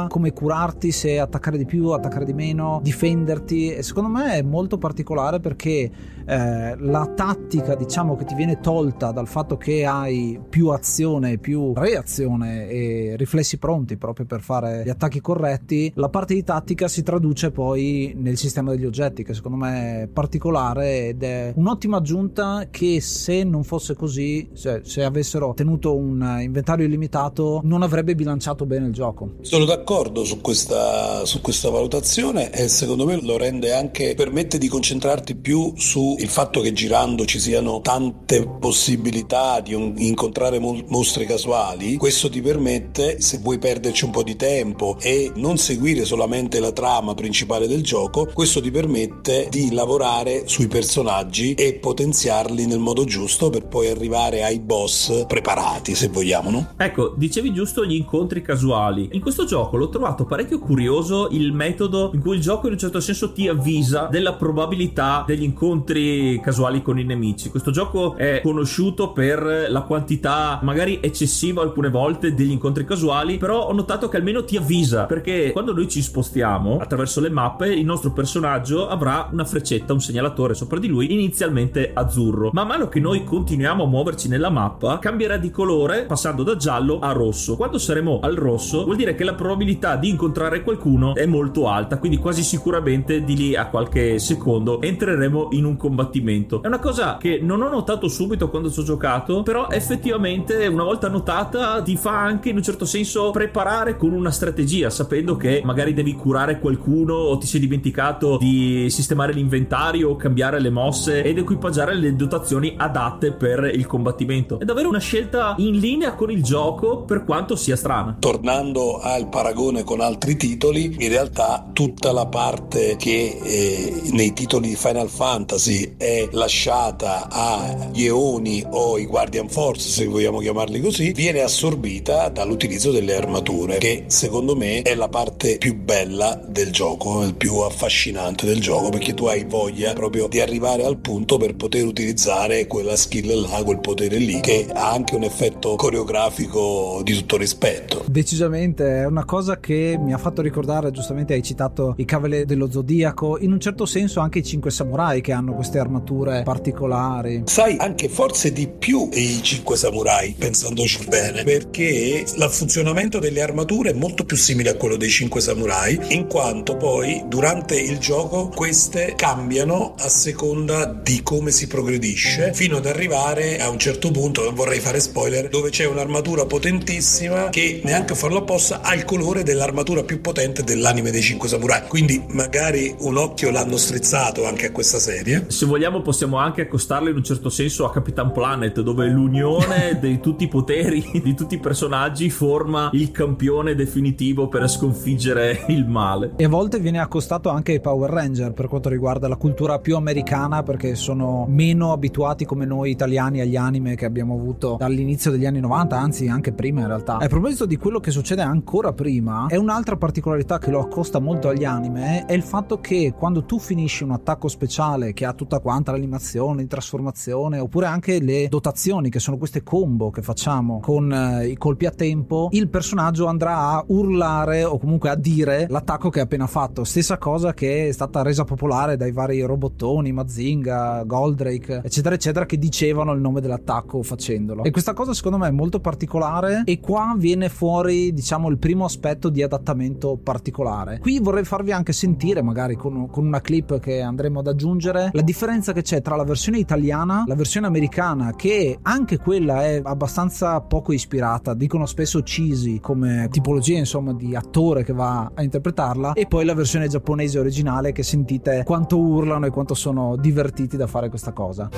come 0.08 0.32
curarti, 0.32 0.92
se 0.92 1.18
attaccare 1.18 1.58
di 1.58 1.64
più, 1.64 1.88
attaccare 1.88 2.24
di 2.24 2.32
meno, 2.32 2.80
difenderti. 2.82 3.72
E 3.72 3.82
secondo 3.82 4.08
me 4.08 4.34
è 4.34 4.42
molto 4.42 4.78
particolare 4.78 5.40
perché 5.40 5.90
eh, 6.26 6.76
la 6.76 7.12
tattica, 7.14 7.74
diciamo, 7.74 8.16
che 8.16 8.24
ti 8.24 8.34
viene 8.34 8.60
tolta 8.60 9.12
dal 9.12 9.28
fatto 9.28 9.56
che 9.56 9.86
hai 9.86 10.38
più 10.48 10.68
azione, 10.68 11.38
più 11.38 11.72
reazione 11.74 12.68
e 12.68 13.14
riflessi 13.16 13.58
pronti 13.58 13.96
proprio 13.96 14.26
per 14.26 14.40
fare 14.40 14.82
gli 14.84 14.88
attacchi 14.88 15.20
corretti, 15.20 15.92
la 15.94 16.08
parte 16.08 16.34
di 16.34 16.42
tattica 16.42 16.88
si 16.88 17.02
traduce 17.02 17.50
poi 17.50 18.12
nel 18.16 18.36
sistema 18.36 18.72
degli 18.72 18.84
oggetti, 18.84 19.22
che 19.22 19.34
secondo 19.34 19.56
me 19.56 20.02
è 20.02 20.08
particolare 20.08 21.08
ed 21.08 21.22
è 21.22 21.52
un'ottima 21.54 21.98
aggiunta 21.98 22.66
che 22.70 23.00
se 23.00 23.44
non 23.44 23.62
fosse 23.62 23.94
così, 23.94 24.50
cioè 24.54 24.80
se 24.82 25.04
avessero 25.04 25.54
tenuto 25.54 25.96
un 25.96 26.38
inventario 26.40 26.86
illimitato, 26.86 27.60
non 27.62 27.82
avrebbe 27.82 28.14
bilanciato 28.14 28.66
bene 28.66 28.86
il 28.86 28.92
gioco. 28.92 29.35
Sono 29.42 29.64
d'accordo 29.64 30.24
su 30.24 30.40
questa, 30.40 31.24
su 31.24 31.40
questa 31.40 31.70
valutazione 31.70 32.50
e 32.50 32.68
secondo 32.68 33.04
me 33.04 33.20
lo 33.22 33.36
rende 33.36 33.72
anche, 33.72 34.14
permette 34.14 34.58
di 34.58 34.66
concentrarti 34.66 35.36
più 35.36 35.72
sul 35.76 36.18
fatto 36.26 36.60
che 36.60 36.72
girando 36.72 37.24
ci 37.24 37.38
siano 37.38 37.80
tante 37.80 38.44
possibilità 38.58 39.60
di 39.60 39.72
un, 39.74 39.94
incontrare 39.98 40.58
mo- 40.58 40.82
mostri 40.88 41.26
casuali. 41.26 41.96
Questo 41.96 42.28
ti 42.28 42.40
permette, 42.40 43.20
se 43.20 43.38
vuoi 43.38 43.58
perderci 43.58 44.04
un 44.04 44.10
po' 44.10 44.24
di 44.24 44.34
tempo 44.34 44.96
e 45.00 45.30
non 45.36 45.58
seguire 45.58 46.04
solamente 46.04 46.58
la 46.58 46.72
trama 46.72 47.14
principale 47.14 47.68
del 47.68 47.82
gioco, 47.82 48.28
questo 48.32 48.60
ti 48.60 48.70
permette 48.70 49.46
di 49.50 49.72
lavorare 49.72 50.48
sui 50.48 50.66
personaggi 50.66 51.54
e 51.54 51.74
potenziarli 51.74 52.66
nel 52.66 52.80
modo 52.80 53.04
giusto 53.04 53.50
per 53.50 53.66
poi 53.66 53.88
arrivare 53.88 54.42
ai 54.42 54.58
boss 54.58 55.24
preparati, 55.26 55.94
se 55.94 56.08
vogliamo, 56.08 56.50
no? 56.50 56.74
Ecco, 56.76 57.14
dicevi 57.16 57.52
giusto 57.52 57.84
gli 57.84 57.94
incontri 57.94 58.42
casuali. 58.42 59.10
In 59.12 59.20
questo 59.26 59.44
gioco 59.44 59.76
l'ho 59.76 59.88
trovato 59.88 60.24
parecchio 60.24 60.60
curioso 60.60 61.26
il 61.32 61.52
metodo 61.52 62.12
in 62.14 62.20
cui 62.20 62.36
il 62.36 62.40
gioco 62.40 62.68
in 62.68 62.74
un 62.74 62.78
certo 62.78 63.00
senso 63.00 63.32
ti 63.32 63.48
avvisa 63.48 64.06
della 64.08 64.34
probabilità 64.34 65.24
degli 65.26 65.42
incontri 65.42 66.38
casuali 66.40 66.80
con 66.80 66.96
i 66.96 67.02
nemici. 67.02 67.50
Questo 67.50 67.72
gioco 67.72 68.14
è 68.14 68.40
conosciuto 68.40 69.10
per 69.10 69.66
la 69.68 69.80
quantità 69.80 70.60
magari 70.62 71.00
eccessiva 71.02 71.60
alcune 71.60 71.90
volte 71.90 72.34
degli 72.34 72.52
incontri 72.52 72.84
casuali, 72.84 73.36
però 73.36 73.66
ho 73.66 73.72
notato 73.72 74.08
che 74.08 74.16
almeno 74.16 74.44
ti 74.44 74.58
avvisa 74.58 75.06
perché 75.06 75.50
quando 75.50 75.72
noi 75.72 75.88
ci 75.88 76.02
spostiamo 76.02 76.78
attraverso 76.78 77.20
le 77.20 77.30
mappe 77.30 77.74
il 77.74 77.84
nostro 77.84 78.12
personaggio 78.12 78.86
avrà 78.86 79.28
una 79.32 79.44
freccetta, 79.44 79.92
un 79.92 80.00
segnalatore 80.00 80.54
sopra 80.54 80.78
di 80.78 80.86
lui 80.86 81.12
inizialmente 81.12 81.90
azzurro. 81.92 82.50
Man 82.52 82.68
mano 82.68 82.86
che 82.86 83.00
noi 83.00 83.24
continuiamo 83.24 83.82
a 83.82 83.88
muoverci 83.88 84.28
nella 84.28 84.50
mappa 84.50 85.00
cambierà 85.00 85.36
di 85.36 85.50
colore 85.50 86.04
passando 86.04 86.44
da 86.44 86.54
giallo 86.54 87.00
a 87.00 87.10
rosso. 87.10 87.56
Quando 87.56 87.78
saremo 87.78 88.20
al 88.22 88.36
rosso 88.36 88.84
vuol 88.84 88.94
dire 88.94 89.14
che 89.16 89.24
la 89.24 89.34
probabilità 89.34 89.96
di 89.96 90.10
incontrare 90.10 90.62
qualcuno 90.62 91.14
è 91.16 91.26
molto 91.26 91.68
alta, 91.68 91.98
quindi 91.98 92.18
quasi 92.18 92.44
sicuramente 92.44 93.24
di 93.24 93.36
lì 93.36 93.56
a 93.56 93.66
qualche 93.66 94.20
secondo 94.20 94.80
entreremo 94.80 95.48
in 95.50 95.64
un 95.64 95.76
combattimento. 95.76 96.62
È 96.62 96.68
una 96.68 96.78
cosa 96.78 97.16
che 97.16 97.40
non 97.42 97.62
ho 97.62 97.68
notato 97.68 98.06
subito 98.06 98.48
quando 98.48 98.70
ci 98.70 98.80
ho 98.80 98.84
giocato, 98.84 99.42
però 99.42 99.68
effettivamente 99.70 100.66
una 100.66 100.84
volta 100.84 101.08
notata 101.08 101.82
ti 101.82 101.96
fa 101.96 102.22
anche 102.22 102.50
in 102.50 102.56
un 102.56 102.62
certo 102.62 102.84
senso 102.84 103.30
preparare 103.32 103.96
con 103.96 104.12
una 104.12 104.30
strategia, 104.30 104.90
sapendo 104.90 105.36
che 105.36 105.62
magari 105.64 105.92
devi 105.92 106.14
curare 106.14 106.60
qualcuno 106.60 107.14
o 107.14 107.38
ti 107.38 107.46
sei 107.46 107.60
dimenticato 107.60 108.36
di 108.38 108.88
sistemare 108.90 109.32
l'inventario 109.32 110.14
cambiare 110.16 110.60
le 110.60 110.70
mosse 110.70 111.22
ed 111.22 111.38
equipaggiare 111.38 111.94
le 111.94 112.14
dotazioni 112.14 112.74
adatte 112.76 113.32
per 113.32 113.70
il 113.72 113.86
combattimento. 113.86 114.58
È 114.58 114.64
davvero 114.64 114.88
una 114.88 114.98
scelta 114.98 115.54
in 115.58 115.78
linea 115.78 116.14
con 116.14 116.30
il 116.30 116.42
gioco 116.42 117.02
per 117.02 117.24
quanto 117.24 117.56
sia 117.56 117.76
strana. 117.76 118.16
Tornando 118.18 119.00
al 119.12 119.28
paragone 119.28 119.84
con 119.84 120.00
altri 120.00 120.36
titoli, 120.36 120.96
in 120.98 121.08
realtà 121.08 121.68
tutta 121.72 122.12
la 122.12 122.26
parte 122.26 122.96
che 122.96 123.38
eh, 123.42 124.00
nei 124.12 124.32
titoli 124.32 124.68
di 124.68 124.76
Final 124.76 125.08
Fantasy 125.08 125.94
è 125.96 126.28
lasciata 126.32 127.28
agli 127.30 128.04
Eoni 128.04 128.64
o 128.70 128.98
i 128.98 129.06
Guardian 129.06 129.48
Force, 129.48 129.88
se 129.88 130.06
vogliamo 130.06 130.38
chiamarli 130.38 130.80
così, 130.80 131.12
viene 131.12 131.40
assorbita 131.40 132.28
dall'utilizzo 132.28 132.90
delle 132.90 133.16
armature, 133.16 133.78
che 133.78 134.04
secondo 134.08 134.56
me 134.56 134.82
è 134.82 134.94
la 134.94 135.08
parte 135.08 135.58
più 135.58 135.76
bella 135.76 136.40
del 136.46 136.70
gioco, 136.70 137.22
il 137.22 137.34
più 137.34 137.58
affascinante 137.58 138.46
del 138.46 138.60
gioco, 138.60 138.90
perché 138.90 139.14
tu 139.14 139.26
hai 139.26 139.44
voglia 139.44 139.92
proprio 139.92 140.28
di 140.28 140.40
arrivare 140.40 140.84
al 140.84 140.98
punto 140.98 141.36
per 141.36 141.54
poter 141.56 141.84
utilizzare 141.84 142.66
quella 142.66 142.96
skill 142.96 143.48
là, 143.48 143.62
quel 143.62 143.80
potere 143.80 144.16
lì, 144.16 144.40
che 144.40 144.66
ha 144.72 144.90
anche 144.90 145.14
un 145.14 145.24
effetto 145.24 145.74
coreografico 145.76 147.00
di 147.02 147.14
tutto 147.14 147.36
rispetto. 147.36 148.04
Decisamente, 148.06 148.85
è 148.86 149.04
una 149.04 149.24
cosa 149.24 149.58
che 149.58 149.98
mi 150.00 150.12
ha 150.12 150.18
fatto 150.18 150.42
ricordare, 150.42 150.90
giustamente 150.90 151.34
hai 151.34 151.42
citato 151.42 151.94
i 151.98 152.04
Cavalieri 152.04 152.44
dello 152.44 152.70
Zodiaco, 152.70 153.38
in 153.38 153.52
un 153.52 153.60
certo 153.60 153.86
senso 153.86 154.20
anche 154.20 154.38
i 154.38 154.44
Cinque 154.44 154.70
Samurai 154.70 155.20
che 155.20 155.32
hanno 155.32 155.54
queste 155.54 155.78
armature 155.78 156.42
particolari. 156.42 157.42
Sai, 157.46 157.76
anche 157.78 158.08
forse 158.08 158.52
di 158.52 158.68
più 158.68 159.08
i 159.12 159.40
Cinque 159.42 159.76
Samurai, 159.76 160.34
pensandoci 160.38 161.06
bene, 161.08 161.42
perché 161.42 162.24
il 162.26 162.48
funzionamento 162.50 163.18
delle 163.18 163.42
armature 163.42 163.90
è 163.90 163.94
molto 163.94 164.24
più 164.24 164.36
simile 164.36 164.70
a 164.70 164.76
quello 164.76 164.96
dei 164.96 165.10
Cinque 165.10 165.40
Samurai, 165.40 165.98
in 166.08 166.26
quanto 166.26 166.76
poi 166.76 167.24
durante 167.26 167.78
il 167.78 167.98
gioco 167.98 168.48
queste 168.48 169.14
cambiano 169.16 169.94
a 169.98 170.08
seconda 170.08 170.84
di 170.86 171.22
come 171.22 171.50
si 171.50 171.66
progredisce, 171.66 172.52
fino 172.54 172.76
ad 172.76 172.86
arrivare 172.86 173.58
a 173.60 173.68
un 173.68 173.78
certo 173.78 174.10
punto, 174.10 174.44
non 174.44 174.54
vorrei 174.54 174.80
fare 174.80 175.00
spoiler, 175.00 175.48
dove 175.48 175.70
c'è 175.70 175.86
un'armatura 175.86 176.46
potentissima 176.46 177.48
che 177.48 177.80
neanche 177.84 178.14
farlo 178.14 178.38
apposta 178.38 178.75
ha 178.82 178.94
il 178.94 179.04
colore 179.04 179.42
dell'armatura 179.42 180.02
più 180.02 180.20
potente 180.20 180.62
dell'anime 180.62 181.10
dei 181.10 181.22
Cinque 181.22 181.48
Samurai. 181.48 181.82
Quindi 181.88 182.24
magari 182.28 182.94
un 183.00 183.16
occhio 183.16 183.50
l'hanno 183.50 183.76
strizzato 183.76 184.46
anche 184.46 184.66
a 184.66 184.72
questa 184.72 184.98
serie. 184.98 185.46
Se 185.48 185.66
vogliamo 185.66 186.02
possiamo 186.02 186.36
anche 186.38 186.62
accostarlo 186.62 187.08
in 187.08 187.16
un 187.16 187.24
certo 187.24 187.48
senso 187.48 187.84
a 187.84 187.92
Capitan 187.92 188.32
Planet, 188.32 188.80
dove 188.80 189.06
l'unione 189.06 189.98
di 190.00 190.20
tutti 190.20 190.44
i 190.44 190.48
poteri, 190.48 191.20
di 191.22 191.34
tutti 191.34 191.54
i 191.54 191.58
personaggi 191.58 192.30
forma 192.30 192.90
il 192.92 193.10
campione 193.10 193.74
definitivo 193.74 194.48
per 194.48 194.68
sconfiggere 194.68 195.64
il 195.68 195.86
male. 195.86 196.32
E 196.36 196.44
a 196.44 196.48
volte 196.48 196.78
viene 196.78 196.98
accostato 196.98 197.48
anche 197.48 197.72
ai 197.72 197.80
Power 197.80 198.10
Ranger 198.10 198.52
per 198.52 198.68
quanto 198.68 198.88
riguarda 198.88 199.28
la 199.28 199.36
cultura 199.36 199.78
più 199.78 199.96
americana, 199.96 200.62
perché 200.62 200.94
sono 200.94 201.46
meno 201.48 201.92
abituati 201.92 202.44
come 202.44 202.64
noi 202.64 202.90
italiani 202.90 203.40
agli 203.40 203.56
anime 203.56 203.94
che 203.94 204.04
abbiamo 204.04 204.34
avuto 204.34 204.76
dall'inizio 204.78 205.30
degli 205.30 205.46
anni 205.46 205.60
90, 205.60 205.98
anzi 205.98 206.28
anche 206.28 206.52
prima 206.52 206.80
in 206.80 206.88
realtà. 206.88 207.18
A 207.18 207.26
proposito 207.26 207.66
di 207.66 207.76
quello 207.76 208.00
che 208.00 208.10
succede 208.10 208.42
ancora 208.66 208.92
prima, 208.92 209.46
è 209.46 209.54
un'altra 209.54 209.96
particolarità 209.96 210.58
che 210.58 210.72
lo 210.72 210.80
accosta 210.80 211.20
molto 211.20 211.46
agli 211.48 211.64
anime, 211.64 212.24
è 212.24 212.32
il 212.32 212.42
fatto 212.42 212.80
che 212.80 213.14
quando 213.16 213.44
tu 213.44 213.60
finisci 213.60 214.02
un 214.02 214.10
attacco 214.10 214.48
speciale 214.48 215.12
che 215.12 215.24
ha 215.24 215.34
tutta 215.34 215.60
quanta 215.60 215.92
l'animazione 215.92 216.62
di 216.62 216.66
trasformazione, 216.66 217.60
oppure 217.60 217.86
anche 217.86 218.20
le 218.20 218.48
dotazioni 218.48 219.08
che 219.08 219.20
sono 219.20 219.38
queste 219.38 219.62
combo 219.62 220.10
che 220.10 220.20
facciamo 220.20 220.80
con 220.80 221.12
eh, 221.12 221.46
i 221.46 221.56
colpi 221.56 221.86
a 221.86 221.92
tempo, 221.92 222.48
il 222.50 222.68
personaggio 222.68 223.26
andrà 223.26 223.56
a 223.56 223.84
urlare 223.86 224.64
o 224.64 224.78
comunque 224.78 225.10
a 225.10 225.14
dire 225.14 225.66
l'attacco 225.68 226.10
che 226.10 226.18
ha 226.18 226.24
appena 226.24 226.48
fatto. 226.48 226.82
Stessa 226.82 227.18
cosa 227.18 227.54
che 227.54 227.86
è 227.86 227.92
stata 227.92 228.22
resa 228.22 228.42
popolare 228.42 228.96
dai 228.96 229.12
vari 229.12 229.42
robottoni, 229.42 230.10
Mazinga, 230.10 231.04
Goldrake, 231.04 231.82
eccetera, 231.84 232.16
eccetera, 232.16 232.46
che 232.46 232.58
dicevano 232.58 233.12
il 233.12 233.20
nome 233.20 233.40
dell'attacco 233.40 234.02
facendolo. 234.02 234.64
E 234.64 234.72
questa 234.72 234.92
cosa 234.92 235.14
secondo 235.14 235.38
me 235.38 235.46
è 235.46 235.52
molto 235.52 235.78
particolare 235.78 236.62
e 236.64 236.80
qua 236.80 237.14
viene 237.16 237.48
fuori, 237.48 238.12
diciamo, 238.12 238.48
il 238.48 238.54
primo 238.58 238.84
aspetto 238.84 239.28
di 239.28 239.42
adattamento 239.42 240.18
particolare. 240.22 240.98
Qui 240.98 241.18
vorrei 241.20 241.44
farvi 241.44 241.72
anche 241.72 241.92
sentire, 241.92 242.42
magari 242.42 242.76
con, 242.76 243.08
con 243.08 243.26
una 243.26 243.40
clip 243.40 243.78
che 243.78 244.00
andremo 244.00 244.40
ad 244.40 244.46
aggiungere, 244.48 245.10
la 245.12 245.22
differenza 245.22 245.72
che 245.72 245.82
c'è 245.82 246.02
tra 246.02 246.16
la 246.16 246.24
versione 246.24 246.58
italiana, 246.58 247.24
la 247.26 247.34
versione 247.34 247.66
americana, 247.66 248.34
che 248.34 248.78
anche 248.82 249.18
quella 249.18 249.64
è 249.64 249.80
abbastanza 249.82 250.60
poco 250.60 250.92
ispirata, 250.92 251.54
dicono 251.54 251.86
spesso 251.86 252.22
cheesy 252.22 252.80
come 252.80 253.28
tipologia, 253.30 253.78
insomma, 253.78 254.12
di 254.12 254.34
attore 254.34 254.84
che 254.84 254.92
va 254.92 255.30
a 255.34 255.42
interpretarla, 255.42 256.12
e 256.12 256.26
poi 256.26 256.44
la 256.44 256.54
versione 256.54 256.88
giapponese 256.88 257.38
originale 257.38 257.92
che 257.92 258.02
sentite 258.02 258.62
quanto 258.64 258.98
urlano 258.98 259.46
e 259.46 259.50
quanto 259.50 259.74
sono 259.74 260.16
divertiti 260.16 260.76
da 260.76 260.86
fare 260.86 261.08
questa 261.08 261.32
cosa. 261.32 261.68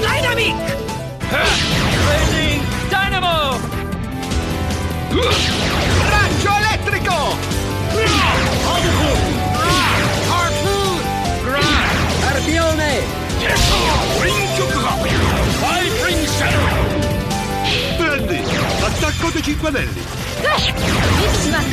Dynamic! 0.00 0.80
Raggio 5.22 6.50
elettrico! 6.56 7.36
Harpoon! 10.28 11.00
Arpione! 12.22 13.02
Vibrating 15.60 16.28
Shadow! 16.28 16.66
Prendi! 17.96 18.40
Attacco 18.82 19.30
dei 19.30 19.42
cinque 19.42 19.68
anelli! 19.68 20.02
Whip 21.20 21.34
smack! 21.40 21.66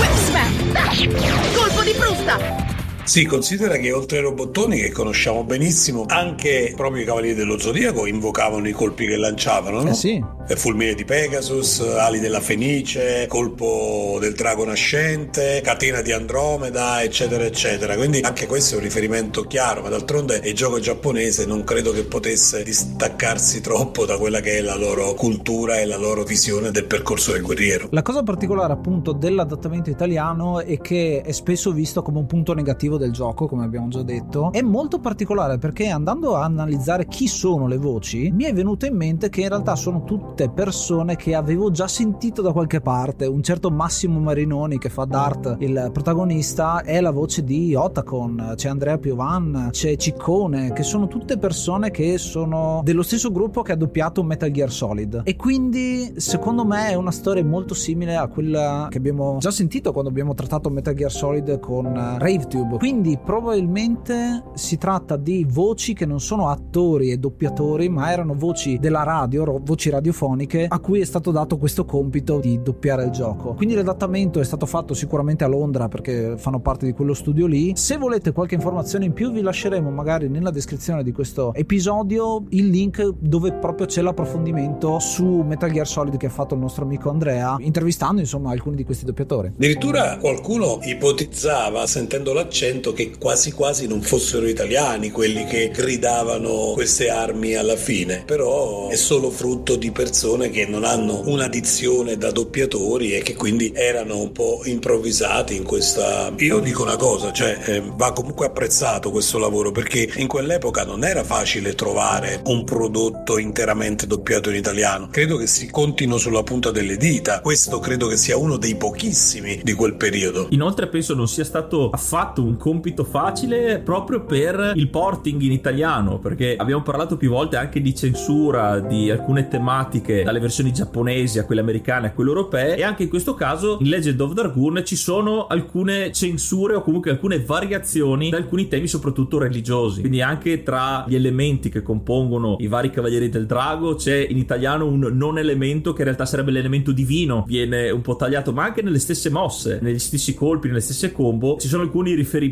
Whip 0.00 0.14
smack! 0.16 1.54
Colpo 1.54 1.82
di 1.82 1.94
frusta! 1.94 2.71
Si 3.04 3.26
considera 3.26 3.76
che 3.76 3.92
oltre 3.92 4.18
ai 4.18 4.22
robottoni 4.22 4.78
che 4.78 4.90
conosciamo 4.90 5.42
benissimo, 5.44 6.04
anche 6.06 6.72
proprio 6.76 7.02
i 7.02 7.04
Cavalieri 7.04 7.34
dello 7.34 7.58
Zodiaco 7.58 8.06
invocavano 8.06 8.68
i 8.68 8.72
colpi 8.72 9.06
che 9.06 9.16
lanciavano, 9.16 9.82
no? 9.82 9.90
Eh 9.90 9.94
sì. 9.94 10.24
Fulmine 10.54 10.94
di 10.94 11.04
Pegasus, 11.04 11.80
ali 11.80 12.20
della 12.20 12.40
Fenice, 12.40 13.26
colpo 13.26 14.18
del 14.20 14.34
drago 14.34 14.64
nascente, 14.64 15.60
catena 15.62 16.02
di 16.02 16.12
Andromeda, 16.12 17.02
eccetera, 17.02 17.44
eccetera. 17.44 17.96
Quindi 17.96 18.20
anche 18.20 18.46
questo 18.46 18.74
è 18.74 18.78
un 18.78 18.84
riferimento 18.84 19.44
chiaro, 19.44 19.82
ma 19.82 19.88
d'altronde 19.88 20.40
il 20.44 20.54
gioco 20.54 20.78
giapponese 20.78 21.46
non 21.46 21.64
credo 21.64 21.92
che 21.92 22.04
potesse 22.04 22.62
distaccarsi 22.62 23.60
troppo 23.60 24.04
da 24.04 24.18
quella 24.18 24.40
che 24.40 24.58
è 24.58 24.60
la 24.60 24.76
loro 24.76 25.14
cultura 25.14 25.78
e 25.78 25.86
la 25.86 25.96
loro 25.96 26.22
visione 26.22 26.70
del 26.70 26.84
percorso 26.84 27.32
del 27.32 27.42
guerriero. 27.42 27.88
La 27.90 28.02
cosa 28.02 28.22
particolare 28.22 28.72
appunto 28.72 29.12
dell'adattamento 29.12 29.90
italiano 29.90 30.60
è 30.60 30.78
che 30.78 31.22
è 31.24 31.32
spesso 31.32 31.72
visto 31.72 32.02
come 32.02 32.18
un 32.18 32.26
punto 32.26 32.52
negativo 32.52 32.91
del 32.96 33.12
gioco, 33.12 33.46
come 33.46 33.64
abbiamo 33.64 33.88
già 33.88 34.02
detto, 34.02 34.52
è 34.52 34.62
molto 34.62 34.98
particolare 34.98 35.58
perché 35.58 35.88
andando 35.88 36.36
a 36.36 36.44
analizzare 36.44 37.06
chi 37.06 37.26
sono 37.26 37.66
le 37.66 37.76
voci, 37.76 38.30
mi 38.32 38.44
è 38.44 38.52
venuto 38.52 38.86
in 38.86 38.96
mente 38.96 39.28
che 39.28 39.42
in 39.42 39.48
realtà 39.48 39.74
sono 39.76 40.04
tutte 40.04 40.50
persone 40.50 41.16
che 41.16 41.34
avevo 41.34 41.70
già 41.70 41.88
sentito 41.88 42.42
da 42.42 42.52
qualche 42.52 42.80
parte. 42.80 43.26
Un 43.26 43.42
certo 43.42 43.70
Massimo 43.70 44.20
Marinoni 44.20 44.78
che 44.78 44.88
fa 44.88 45.04
Dart, 45.04 45.56
il 45.60 45.90
protagonista, 45.92 46.82
è 46.82 47.00
la 47.00 47.10
voce 47.10 47.44
di 47.44 47.74
Otacon, 47.74 48.54
c'è 48.56 48.68
Andrea 48.68 48.98
Piovan, 48.98 49.68
c'è 49.70 49.96
Ciccone, 49.96 50.72
che 50.72 50.82
sono 50.82 51.08
tutte 51.08 51.38
persone 51.38 51.90
che 51.90 52.18
sono 52.18 52.80
dello 52.84 53.02
stesso 53.02 53.30
gruppo 53.30 53.62
che 53.62 53.72
ha 53.72 53.76
doppiato 53.76 54.22
Metal 54.22 54.50
Gear 54.50 54.70
Solid. 54.70 55.22
E 55.24 55.36
quindi 55.36 56.14
secondo 56.16 56.64
me 56.64 56.88
è 56.88 56.94
una 56.94 57.10
storia 57.10 57.44
molto 57.44 57.74
simile 57.74 58.16
a 58.16 58.26
quella 58.26 58.86
che 58.90 58.98
abbiamo 58.98 59.38
già 59.38 59.50
sentito 59.50 59.92
quando 59.92 60.10
abbiamo 60.10 60.34
trattato 60.34 60.70
Metal 60.70 60.94
Gear 60.94 61.10
Solid 61.10 61.58
con 61.60 61.92
RaveTube 62.18 62.78
Quindi 62.82 63.16
probabilmente 63.16 64.42
si 64.54 64.76
tratta 64.76 65.16
di 65.16 65.46
voci 65.48 65.92
che 65.92 66.04
non 66.04 66.18
sono 66.18 66.48
attori 66.48 67.12
e 67.12 67.16
doppiatori, 67.16 67.88
ma 67.88 68.10
erano 68.10 68.34
voci 68.34 68.80
della 68.80 69.04
radio, 69.04 69.60
voci 69.62 69.88
radiofoniche, 69.88 70.66
a 70.68 70.80
cui 70.80 70.98
è 70.98 71.04
stato 71.04 71.30
dato 71.30 71.58
questo 71.58 71.84
compito 71.84 72.40
di 72.40 72.60
doppiare 72.60 73.04
il 73.04 73.10
gioco. 73.10 73.54
Quindi 73.54 73.76
l'adattamento 73.76 74.40
è 74.40 74.44
stato 74.44 74.66
fatto 74.66 74.94
sicuramente 74.94 75.44
a 75.44 75.46
Londra 75.46 75.86
perché 75.86 76.34
fanno 76.38 76.58
parte 76.58 76.84
di 76.84 76.92
quello 76.92 77.14
studio 77.14 77.46
lì. 77.46 77.70
Se 77.76 77.96
volete 77.96 78.32
qualche 78.32 78.56
informazione 78.56 79.04
in 79.04 79.12
più 79.12 79.30
vi 79.30 79.42
lasceremo 79.42 79.88
magari 79.88 80.28
nella 80.28 80.50
descrizione 80.50 81.04
di 81.04 81.12
questo 81.12 81.54
episodio 81.54 82.42
il 82.48 82.66
link 82.66 83.12
dove 83.16 83.52
proprio 83.52 83.86
c'è 83.86 84.02
l'approfondimento 84.02 84.98
su 84.98 85.44
Metal 85.46 85.70
Gear 85.70 85.86
Solid 85.86 86.16
che 86.16 86.26
ha 86.26 86.30
fatto 86.30 86.54
il 86.54 86.60
nostro 86.60 86.82
amico 86.84 87.10
Andrea, 87.10 87.54
intervistando 87.60 88.20
insomma 88.20 88.50
alcuni 88.50 88.74
di 88.74 88.82
questi 88.82 89.04
doppiatori. 89.04 89.52
Addirittura 89.54 90.16
qualcuno 90.16 90.80
ipotizzava, 90.82 91.86
sentendo 91.86 92.32
l'accento, 92.32 92.70
che 92.80 93.12
quasi 93.18 93.52
quasi 93.52 93.86
non 93.86 94.02
fossero 94.02 94.46
italiani 94.46 95.10
quelli 95.10 95.44
che 95.44 95.70
gridavano 95.70 96.72
queste 96.72 97.10
armi 97.10 97.54
alla 97.54 97.76
fine, 97.76 98.22
però 98.24 98.88
è 98.88 98.96
solo 98.96 99.30
frutto 99.30 99.76
di 99.76 99.90
persone 99.90 100.50
che 100.50 100.66
non 100.66 100.84
hanno 100.84 101.22
una 101.26 101.48
dizione 101.48 102.16
da 102.16 102.30
doppiatori 102.30 103.14
e 103.14 103.22
che 103.22 103.34
quindi 103.34 103.72
erano 103.74 104.18
un 104.18 104.32
po' 104.32 104.62
improvvisati 104.64 105.54
in 105.56 105.64
questa... 105.64 106.32
Io 106.38 106.60
dico 106.60 106.82
una 106.82 106.96
cosa, 106.96 107.32
cioè 107.32 107.58
eh, 107.64 107.82
va 107.94 108.12
comunque 108.12 108.46
apprezzato 108.46 109.10
questo 109.10 109.38
lavoro 109.38 109.70
perché 109.70 110.10
in 110.16 110.26
quell'epoca 110.26 110.84
non 110.84 111.04
era 111.04 111.24
facile 111.24 111.74
trovare 111.74 112.40
un 112.46 112.64
prodotto 112.64 113.38
interamente 113.38 114.06
doppiato 114.06 114.50
in 114.50 114.56
italiano. 114.56 115.08
Credo 115.10 115.36
che 115.36 115.46
si 115.46 115.70
contino 115.70 116.16
sulla 116.18 116.42
punta 116.42 116.70
delle 116.70 116.96
dita. 116.96 117.40
Questo 117.40 117.78
credo 117.78 118.06
che 118.06 118.16
sia 118.16 118.36
uno 118.36 118.56
dei 118.56 118.76
pochissimi 118.76 119.60
di 119.62 119.72
quel 119.72 119.94
periodo. 119.94 120.46
Inoltre 120.50 120.88
penso 120.88 121.14
non 121.14 121.28
sia 121.28 121.44
stato 121.44 121.90
affatto 121.90 122.42
un 122.42 122.56
compito 122.62 123.02
facile 123.02 123.80
proprio 123.80 124.24
per 124.24 124.74
il 124.76 124.88
porting 124.88 125.40
in 125.42 125.50
italiano, 125.50 126.20
perché 126.20 126.54
abbiamo 126.56 126.82
parlato 126.82 127.16
più 127.16 127.28
volte 127.28 127.56
anche 127.56 127.80
di 127.80 127.92
censura 127.92 128.78
di 128.78 129.10
alcune 129.10 129.48
tematiche 129.48 130.22
dalle 130.22 130.38
versioni 130.38 130.72
giapponesi 130.72 131.40
a 131.40 131.44
quelle 131.44 131.60
americane 131.60 132.06
a 132.06 132.12
quelle 132.12 132.30
europee 132.30 132.76
e 132.76 132.84
anche 132.84 133.02
in 133.02 133.08
questo 133.08 133.34
caso 133.34 133.78
in 133.80 133.88
Legend 133.88 134.20
of 134.20 134.32
Dragoon 134.34 134.82
ci 134.84 134.94
sono 134.94 135.48
alcune 135.48 136.12
censure 136.12 136.76
o 136.76 136.82
comunque 136.82 137.10
alcune 137.10 137.40
variazioni 137.40 138.30
da 138.30 138.36
alcuni 138.36 138.68
temi 138.68 138.86
soprattutto 138.86 139.38
religiosi. 139.38 139.98
Quindi 139.98 140.22
anche 140.22 140.62
tra 140.62 141.04
gli 141.08 141.16
elementi 141.16 141.68
che 141.68 141.82
compongono 141.82 142.58
i 142.60 142.68
vari 142.68 142.90
cavalieri 142.90 143.28
del 143.28 143.46
drago 143.46 143.96
c'è 143.96 144.24
in 144.28 144.36
italiano 144.36 144.86
un 144.86 145.10
non 145.12 145.36
elemento 145.36 145.92
che 145.92 146.02
in 146.02 146.04
realtà 146.04 146.26
sarebbe 146.26 146.52
l'elemento 146.52 146.92
divino, 146.92 147.42
viene 147.44 147.90
un 147.90 148.02
po' 148.02 148.14
tagliato, 148.14 148.52
ma 148.52 148.62
anche 148.62 148.82
nelle 148.82 149.00
stesse 149.00 149.30
mosse, 149.30 149.80
negli 149.82 149.98
stessi 149.98 150.32
colpi, 150.32 150.68
nelle 150.68 150.78
stesse 150.78 151.10
combo, 151.10 151.56
ci 151.58 151.66
sono 151.66 151.82
alcuni 151.82 152.14
riferimenti 152.14 152.50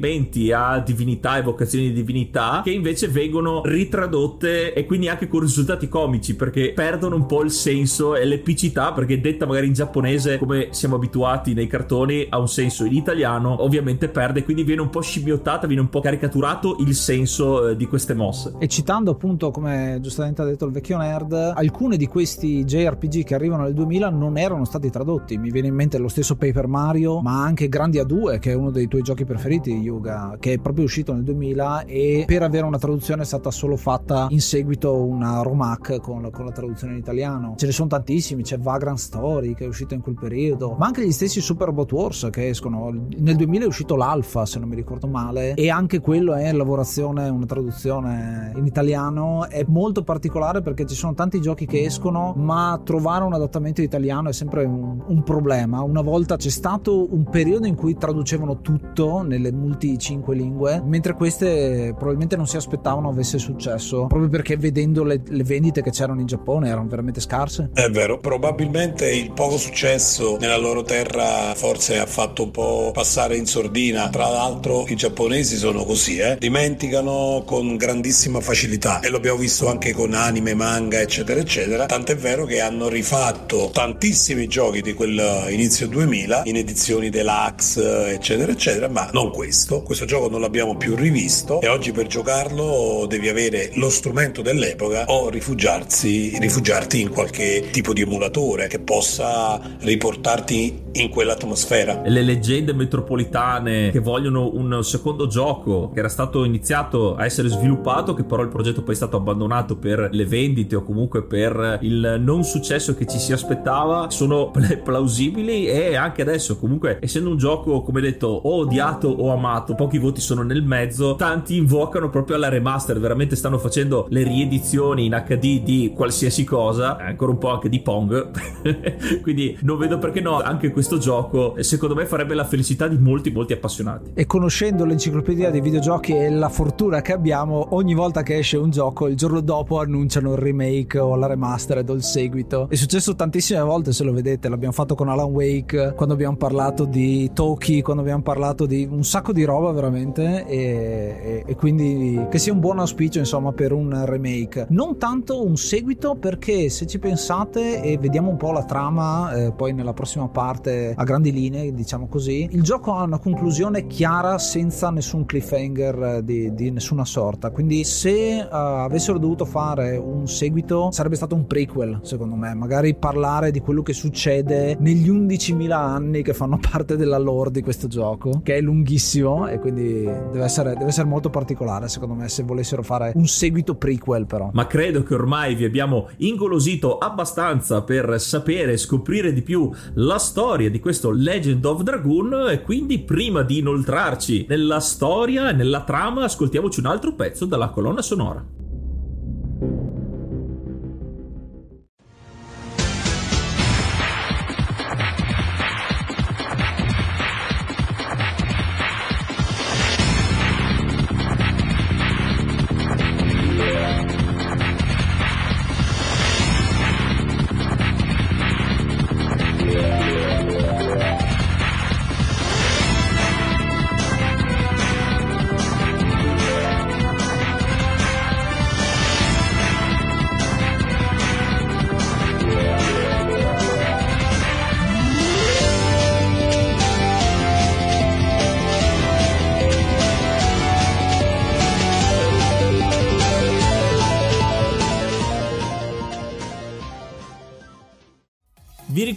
a 0.53 0.81
divinità, 0.81 1.39
evocazioni 1.39 1.87
di 1.87 1.93
divinità 1.93 2.61
che 2.65 2.71
invece 2.71 3.09
vengono 3.09 3.63
ritradotte 3.65 4.73
e 4.73 4.87
quindi 4.87 5.09
anche 5.09 5.29
con 5.29 5.41
risultati 5.41 5.89
comici 5.89 6.35
perché 6.35 6.73
perdono 6.75 7.17
un 7.17 7.27
po' 7.27 7.43
il 7.43 7.51
senso 7.51 8.17
e 8.17 8.25
l'epicità 8.25 8.93
perché 8.93 9.21
detta 9.21 9.47
magari 9.47 9.67
in 9.67 9.73
giapponese 9.73 10.39
come 10.39 10.69
siamo 10.71 10.97
abituati 10.97 11.55
nei 11.55 11.67
cartoni 11.67 12.27
ha 12.29 12.39
un 12.39 12.49
senso 12.49 12.85
in 12.85 12.95
italiano 12.95 13.63
ovviamente 13.63 14.09
perde 14.09 14.45
quindi 14.45 14.63
viene 14.63 14.81
un 14.81 14.91
po' 14.91 15.01
scimmiottata 15.01 15.67
viene 15.67 15.83
un 15.83 15.89
po' 15.89 16.01
caricaturato 16.01 16.77
il 16.81 16.95
senso 16.95 17.69
eh, 17.69 17.77
di 17.77 17.87
queste 17.87 18.15
mosse 18.15 18.55
E 18.59 18.69
citando 18.69 19.11
appunto, 19.11 19.51
come 19.51 19.99
giustamente 20.01 20.43
ha 20.43 20.45
detto 20.45 20.65
il 20.65 20.73
vecchio 20.73 20.97
nerd, 20.99 21.33
alcuni 21.33 21.97
di 21.97 22.07
questi 22.07 22.65
JRPG 22.65 23.25
che 23.25 23.35
arrivano 23.35 23.65
nel 23.65 23.75
2000 23.75 24.11
non 24.11 24.39
erano 24.39 24.65
stati 24.65 24.91
tradotti. 24.91 25.39
Mi 25.39 25.51
viene 25.51 25.69
in 25.69 25.75
mente 25.75 25.99
lo 25.99 26.09
stesso 26.09 26.37
Paper 26.37 26.67
Mario, 26.67 27.21
ma 27.21 27.43
anche 27.43 27.69
Grandia 27.69 28.05
2, 28.05 28.39
che 28.39 28.53
è 28.53 28.55
uno 28.55 28.71
dei 28.71 28.89
tuoi 28.89 29.03
giochi 29.03 29.25
preferiti, 29.25 29.73
Yuga, 29.90 30.37
che 30.38 30.55
è 30.55 30.59
proprio 30.59 30.85
uscito 30.85 31.12
nel 31.12 31.24
2000 31.24 31.85
e 31.85 32.24
per 32.26 32.42
avere 32.42 32.64
una 32.64 32.79
traduzione 32.79 33.22
è 33.22 33.24
stata 33.24 33.50
solo 33.50 33.76
fatta 33.76 34.29
in 34.31 34.40
seguito 34.40 34.94
una 35.03 35.42
ROMAC 35.42 36.00
con 36.00 36.22
la, 36.22 36.31
con 36.31 36.44
la 36.44 36.53
traduzione 36.53 36.92
in 36.92 37.00
italiano. 37.00 37.55
Ce 37.57 37.66
ne 37.66 37.72
sono 37.72 37.88
tantissimi, 37.88 38.42
c'è 38.42 38.59
Vagrant 38.59 38.98
Story 38.98 39.55
che 39.55 39.64
è 39.64 39.68
uscito 39.68 39.94
in 39.94 40.00
quel 40.00 40.16
periodo, 40.18 40.76
ma 40.79 40.87
anche 40.87 41.05
gli 41.05 41.12
stessi 41.12 41.40
Super 41.40 41.66
Robot 41.68 41.92
Wars 41.92 42.29
che 42.31 42.48
escono. 42.48 42.90
Nel 43.18 43.37
2000 43.37 43.64
è 43.64 43.66
uscito 43.66 43.96
l'Alpha, 43.96 44.46
se 44.46 44.59
non 44.59 44.68
mi 44.68 44.76
ricordo 44.76 45.09
male, 45.09 45.55
e 45.55 45.68
anche 45.70 46.00
quello 46.00 46.35
è 46.35 46.53
lavorazione, 46.53 47.29
una 47.29 47.46
traduzione 47.46 48.53
in 48.57 48.66
italiano. 48.66 49.48
È 49.48 49.64
molto 49.66 50.03
particolare 50.03 50.62
perché 50.62 50.87
ci 50.87 50.94
sono 50.94 51.14
tanti 51.14 51.40
giochi 51.40 51.66
che 51.66 51.83
escono, 51.85 52.35
ma 52.37 52.81
trovare 52.85 53.24
un 53.24 53.33
adattamento 53.33 53.83
italiano 53.83 54.29
è 54.29 54.33
sempre 54.33 54.64
un, 54.64 55.03
un 55.05 55.22
problema. 55.22 55.83
Una 55.83 56.03
volta 56.03 56.37
c'è 56.37 56.48
stato 56.48 57.12
un 57.12 57.24
periodo 57.24 57.66
in 57.66 57.74
cui 57.74 57.96
traducevano 57.96 58.61
tutto 58.61 59.22
nelle 59.22 59.50
multi 59.53 59.80
cinque 59.99 60.35
lingue, 60.35 60.83
mentre 60.85 61.14
queste 61.14 61.95
probabilmente 61.97 62.37
non 62.37 62.47
si 62.47 62.57
aspettavano 62.57 63.09
avesse 63.09 63.38
successo, 63.38 64.07
proprio 64.07 64.29
perché 64.29 64.57
vedendo 64.57 65.05
le, 65.05 65.21
le 65.27 65.43
vendite 65.43 65.83
che 65.83 65.90
c'erano 65.90 66.21
in 66.21 66.27
Giappone 66.27 66.69
erano 66.69 66.88
veramente 66.88 67.21
scarse. 67.21 67.71
È 67.73 67.88
vero, 67.88 68.19
probabilmente 68.19 69.11
il 69.11 69.33
poco 69.33 69.57
successo 69.57 70.37
nella 70.40 70.57
loro 70.57 70.83
terra 70.83 71.55
forse 71.55 71.99
ha 71.99 72.07
fatto 72.07 72.45
un 72.45 72.51
po' 72.51 72.90
passare 72.93 73.37
in 73.37 73.47
sordina. 73.47 74.09
Tra 74.09 74.29
l'altro 74.29 74.87
i 74.88 74.97
giapponesi 74.97 75.57
sono 75.57 75.85
così, 75.85 76.19
eh? 76.19 76.37
dimenticano 76.38 77.43
con 77.47 77.77
grandissima 77.77 78.40
facilità 78.40 79.01
e 79.01 79.11
l'abbiamo 79.11 79.38
visto 79.38 79.69
anche 79.69 79.93
con 79.93 80.14
anime, 80.14 80.55
manga, 80.55 81.01
eccetera, 81.01 81.40
eccetera. 81.40 81.87
Tant'è 81.87 82.16
vero 82.16 82.45
che 82.45 82.61
hanno 82.61 82.88
rifatto 82.88 83.71
tantissimi 83.73 84.47
giochi 84.47 84.83
di 84.83 84.95
quel 84.95 85.47
inizio 85.49 85.87
2000 85.88 86.43
in 86.45 86.57
edizioni 86.57 87.11
deluxe, 87.11 88.12
eccetera, 88.12 88.53
eccetera, 88.53 88.88
ma 88.88 89.09
non 89.12 89.31
questo. 89.31 89.70
Questo 89.79 90.05
gioco 90.05 90.29
non 90.29 90.41
l'abbiamo 90.41 90.77
più 90.77 90.97
rivisto 90.97 91.61
e 91.61 91.69
oggi 91.69 91.93
per 91.93 92.09
giocarlo 92.09 93.07
devi 93.09 93.29
avere 93.29 93.71
lo 93.75 93.89
strumento 93.89 94.43
dell'epoca 94.43 95.05
o 95.07 95.31
rifugiarsi, 95.31 96.37
rifugiarti 96.41 97.01
in 97.01 97.11
qualche 97.11 97.69
tipo 97.71 97.93
di 97.93 98.01
emulatore 98.01 98.67
che 98.67 98.81
possa 98.81 99.61
riportarti 99.79 100.87
in 100.92 101.09
quell'atmosfera. 101.09 102.03
le 102.05 102.22
leggende 102.22 102.72
metropolitane 102.72 103.90
che 103.90 104.00
vogliono 104.00 104.50
un 104.55 104.83
secondo 104.83 105.26
gioco 105.29 105.90
che 105.90 106.00
era 106.00 106.09
stato 106.09 106.44
iniziato 106.44 107.14
a 107.14 107.24
essere 107.24 107.48
sviluppato 107.48 108.14
che 108.14 108.24
però 108.24 108.42
il 108.42 108.48
progetto 108.48 108.83
poi 108.83 108.94
è 108.94 108.96
stato 108.96 109.16
abbandonato 109.16 109.76
per 109.76 110.09
le 110.11 110.24
vendite 110.24 110.76
o 110.76 110.83
comunque 110.83 111.22
per 111.22 111.79
il 111.83 112.16
non 112.20 112.42
successo 112.42 112.94
che 112.94 113.07
ci 113.07 113.18
si 113.18 113.33
aspettava 113.33 114.11
sono 114.11 114.50
plausibili 114.83 115.66
e 115.66 115.94
anche 115.94 116.22
adesso 116.22 116.59
comunque 116.59 116.98
essendo 117.00 117.31
un 117.31 117.37
gioco 117.37 117.83
come 117.83 118.00
detto 118.00 118.26
o 118.26 118.59
odiato 118.59 119.09
o 119.09 119.31
amato 119.33 119.74
pochi 119.74 119.98
voti 119.98 120.20
sono 120.20 120.42
nel 120.42 120.62
mezzo 120.62 121.14
tanti 121.14 121.57
invocano 121.57 122.11
proprio 122.11 122.37
alla 122.37 122.48
remaster 122.48 122.98
veramente 122.98 123.37
stanno 123.37 123.59
facendo 123.59 124.07
le 124.11 124.24
riedizioni 124.24 125.05
in 125.07 125.22
HD 125.24 125.62
di 125.62 125.92
qualsiasi 125.94 126.42
cosa 126.44 126.96
ancora 126.96 127.31
un 127.31 127.38
po' 127.38 127.50
anche 127.50 127.68
di 127.68 127.81
Pong 127.81 128.31
quindi 129.22 129.57
non 129.62 129.79
vedo 129.79 129.98
perché 129.98 130.20
no 130.20 130.40
anche 130.40 130.70
questo 130.70 130.80
gioco 130.99 131.55
secondo 131.62 131.95
me 131.95 132.07
farebbe 132.07 132.35
la 132.35 132.45
felicità 132.45 132.88
di 132.88 132.99
molti 132.99 133.31
molti 133.31 133.53
appassionati 133.53 134.11
E 134.14 134.27
conoscendo 134.27 134.85
l'enciclopedia 134.85 135.51
dei 135.51 135.61
videogiochi 135.61 136.14
e 136.16 136.31
la 136.31 136.49
fortuna 136.49 137.01
che 137.01 137.12
abbiamo, 137.12 137.69
ogni 137.71 137.95
volta 137.95 138.23
che 138.23 138.38
esce 138.38 138.57
un 138.57 138.71
gioco, 138.71 139.07
il 139.07 139.16
giorno 139.16 139.40
dopo 139.40 139.79
annunciano 139.81 140.33
il 140.33 140.38
remake 140.38 140.99
o 140.99 141.16
la 141.16 141.27
remastered 141.27 141.88
o 141.88 141.95
il 141.95 142.03
seguito. 142.03 142.69
È 142.69 142.75
successo 142.75 143.14
tantissime 143.14 143.61
volte, 143.61 143.93
se 143.93 144.05
lo 144.05 144.12
vedete, 144.12 144.49
l'abbiamo 144.49 144.73
fatto 144.73 144.95
con 144.95 145.09
Alan 145.09 145.31
Wake, 145.31 145.95
quando 145.95 146.14
abbiamo 146.14 146.37
parlato 146.37 146.85
di 146.85 147.31
Toki, 147.33 147.83
quando 147.83 148.03
abbiamo 148.03 148.23
parlato 148.23 148.66
di 148.66 148.87
un 148.90 149.05
sacco 149.05 149.33
di 149.33 149.45
roba 149.45 149.71
veramente 149.73 150.47
e, 150.47 150.57
e- 150.57 151.45
e 151.47 151.57
quindi 151.57 152.27
che 152.31 152.38
sia 152.38 152.53
un 152.53 152.61
buon 152.61 152.79
auspicio 152.79 153.19
insomma 153.19 153.53
per 153.53 153.73
un 153.73 154.05
remake. 154.05 154.66
Non 154.71 154.99
tanto 154.99 155.45
un 155.45 155.57
seguito 155.57 156.16
perché 156.16 156.69
se 156.69 156.87
ci 156.87 156.99
pensate 156.99 157.83
e 157.83 157.99
vediamo 157.99 158.31
un 158.31 158.37
po' 158.37 158.53
la 158.53 158.64
trama 158.64 159.33
eh, 159.33 159.53
poi 159.53 159.73
nella 159.73 159.93
prossima 159.93 160.29
parte 160.29 160.70
a 160.95 161.05
grandi 161.05 161.33
linee, 161.33 161.73
diciamo 161.73 162.07
così, 162.07 162.49
il 162.51 162.63
gioco 162.63 162.95
ha 162.95 163.03
una 163.03 163.19
conclusione 163.19 163.87
chiara 163.87 164.39
senza 164.39 164.91
nessun 164.91 165.25
cliffhanger 165.27 166.03
eh, 166.03 166.25
di, 166.25 166.55
di 166.55 166.71
nessuna 166.71 167.05
sorta. 167.05 167.51
Quindi 167.51 167.85
se 167.85 168.39
eh, 168.39 168.47
avessero 168.51 169.19
dovuto 169.19 169.45
fare 169.45 169.97
un 169.97 170.27
seguito 170.27 170.91
sarebbe 170.91 171.17
stato 171.17 171.35
un 171.35 171.47
prequel, 171.47 172.01
secondo 172.03 172.37
me, 172.37 172.55
magari 172.55 172.95
parlare 172.95 173.51
di 173.51 173.61
quello 173.61 173.83
che 173.83 173.93
succede 173.93 174.77
negli 174.81 175.11
11.000 175.11 175.71
anni 175.73 176.23
che 176.23 176.35
fanno 176.35 176.59
parte 176.71 176.97
della 176.97 177.19
lore 177.19 177.51
di 177.51 177.63
questo 177.63 177.89
gioco, 177.89 178.41
che 178.43 178.57
è 178.57 178.61
lunghissimo 178.61 179.49
e 179.49 179.59
quindi 179.59 180.05
deve 180.05 180.45
essere, 180.45 180.75
deve 180.75 180.87
essere 180.87 181.09
molto 181.09 181.31
particolare, 181.31 181.89
secondo 181.89 182.15
me, 182.15 182.29
se 182.29 182.43
volessero 182.43 182.83
fare 182.83 183.13
un 183.15 183.27
seguito 183.27 183.75
prequel 183.75 184.27
però. 184.27 184.51
ma 184.53 184.67
credo 184.67 185.03
che 185.03 185.15
ormai 185.15 185.55
vi 185.55 185.65
abbiamo 185.65 186.09
ingolosito 186.19 186.99
abbastanza 186.99 187.83
per 187.83 188.21
sapere 188.21 188.73
e 188.73 188.77
scoprire 188.77 189.33
di 189.33 189.43
più 189.43 189.71
la 189.95 190.19
storia 190.19 190.60
di 190.68 190.81
questo 190.81 191.11
Legend 191.11 191.64
of 191.64 191.83
Dragoon 191.83 192.49
e 192.51 192.61
quindi 192.61 192.99
prima 192.99 193.42
di 193.42 193.59
inoltrarci 193.59 194.46
nella 194.49 194.81
storia 194.81 195.49
e 195.49 195.53
nella 195.53 195.85
trama 195.85 196.25
ascoltiamoci 196.25 196.81
un 196.81 196.87
altro 196.87 197.14
pezzo 197.14 197.46
dalla 197.46 197.70
colonna 197.70 198.03
sonora. 198.03 198.60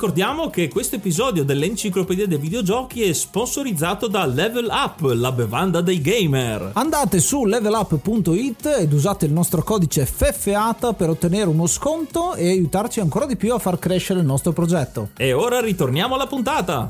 Ricordiamo 0.04 0.50
che 0.50 0.68
questo 0.68 0.98
episodio 0.98 1.46
dell'Enciclopedia 1.46 2.28
dei 2.28 2.38
Videogiochi 2.38 3.04
è 3.04 3.13
sponsorizzato 3.13 4.08
da 4.08 4.26
Level 4.26 4.68
Up, 4.70 5.00
la 5.13 5.32
bevanda 5.32 5.80
dei 5.80 6.02
gamer. 6.02 6.72
Andate 6.74 7.22
su 7.22 7.46
levelup.it 7.46 8.66
ed 8.80 8.92
usate 8.92 9.26
il 9.26 9.32
nostro 9.32 9.63
codice 9.63 10.06
FFATA 10.06 10.92
per 10.92 11.08
ottenere 11.08 11.48
uno 11.48 11.68
sconto 11.68 12.34
e 12.36 12.50
aiutarci 12.50 13.00
ancora 13.00 13.26
di 13.26 13.38
più 13.38 13.54
a 13.54 13.60
far 13.60 13.80
crescere 13.80 14.20
il 14.20 14.26
nostro 14.26 14.52
progetto. 14.52 15.12
E 15.16 15.32
ora 15.32 15.62
ritorniamo 15.62 16.16
alla 16.16 16.28
puntata. 16.28 16.89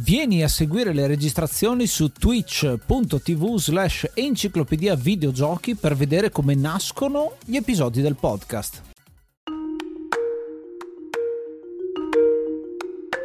Vieni 0.00 0.42
a 0.42 0.48
seguire 0.48 0.94
le 0.94 1.06
registrazioni 1.06 1.86
su 1.86 2.10
twitch.tv 2.10 3.58
slash 3.58 4.12
enciclopedia 4.14 4.94
videogiochi 4.94 5.74
per 5.74 5.94
vedere 5.94 6.30
come 6.30 6.54
nascono 6.54 7.32
gli 7.44 7.56
episodi 7.56 8.00
del 8.00 8.16
podcast. 8.16 8.87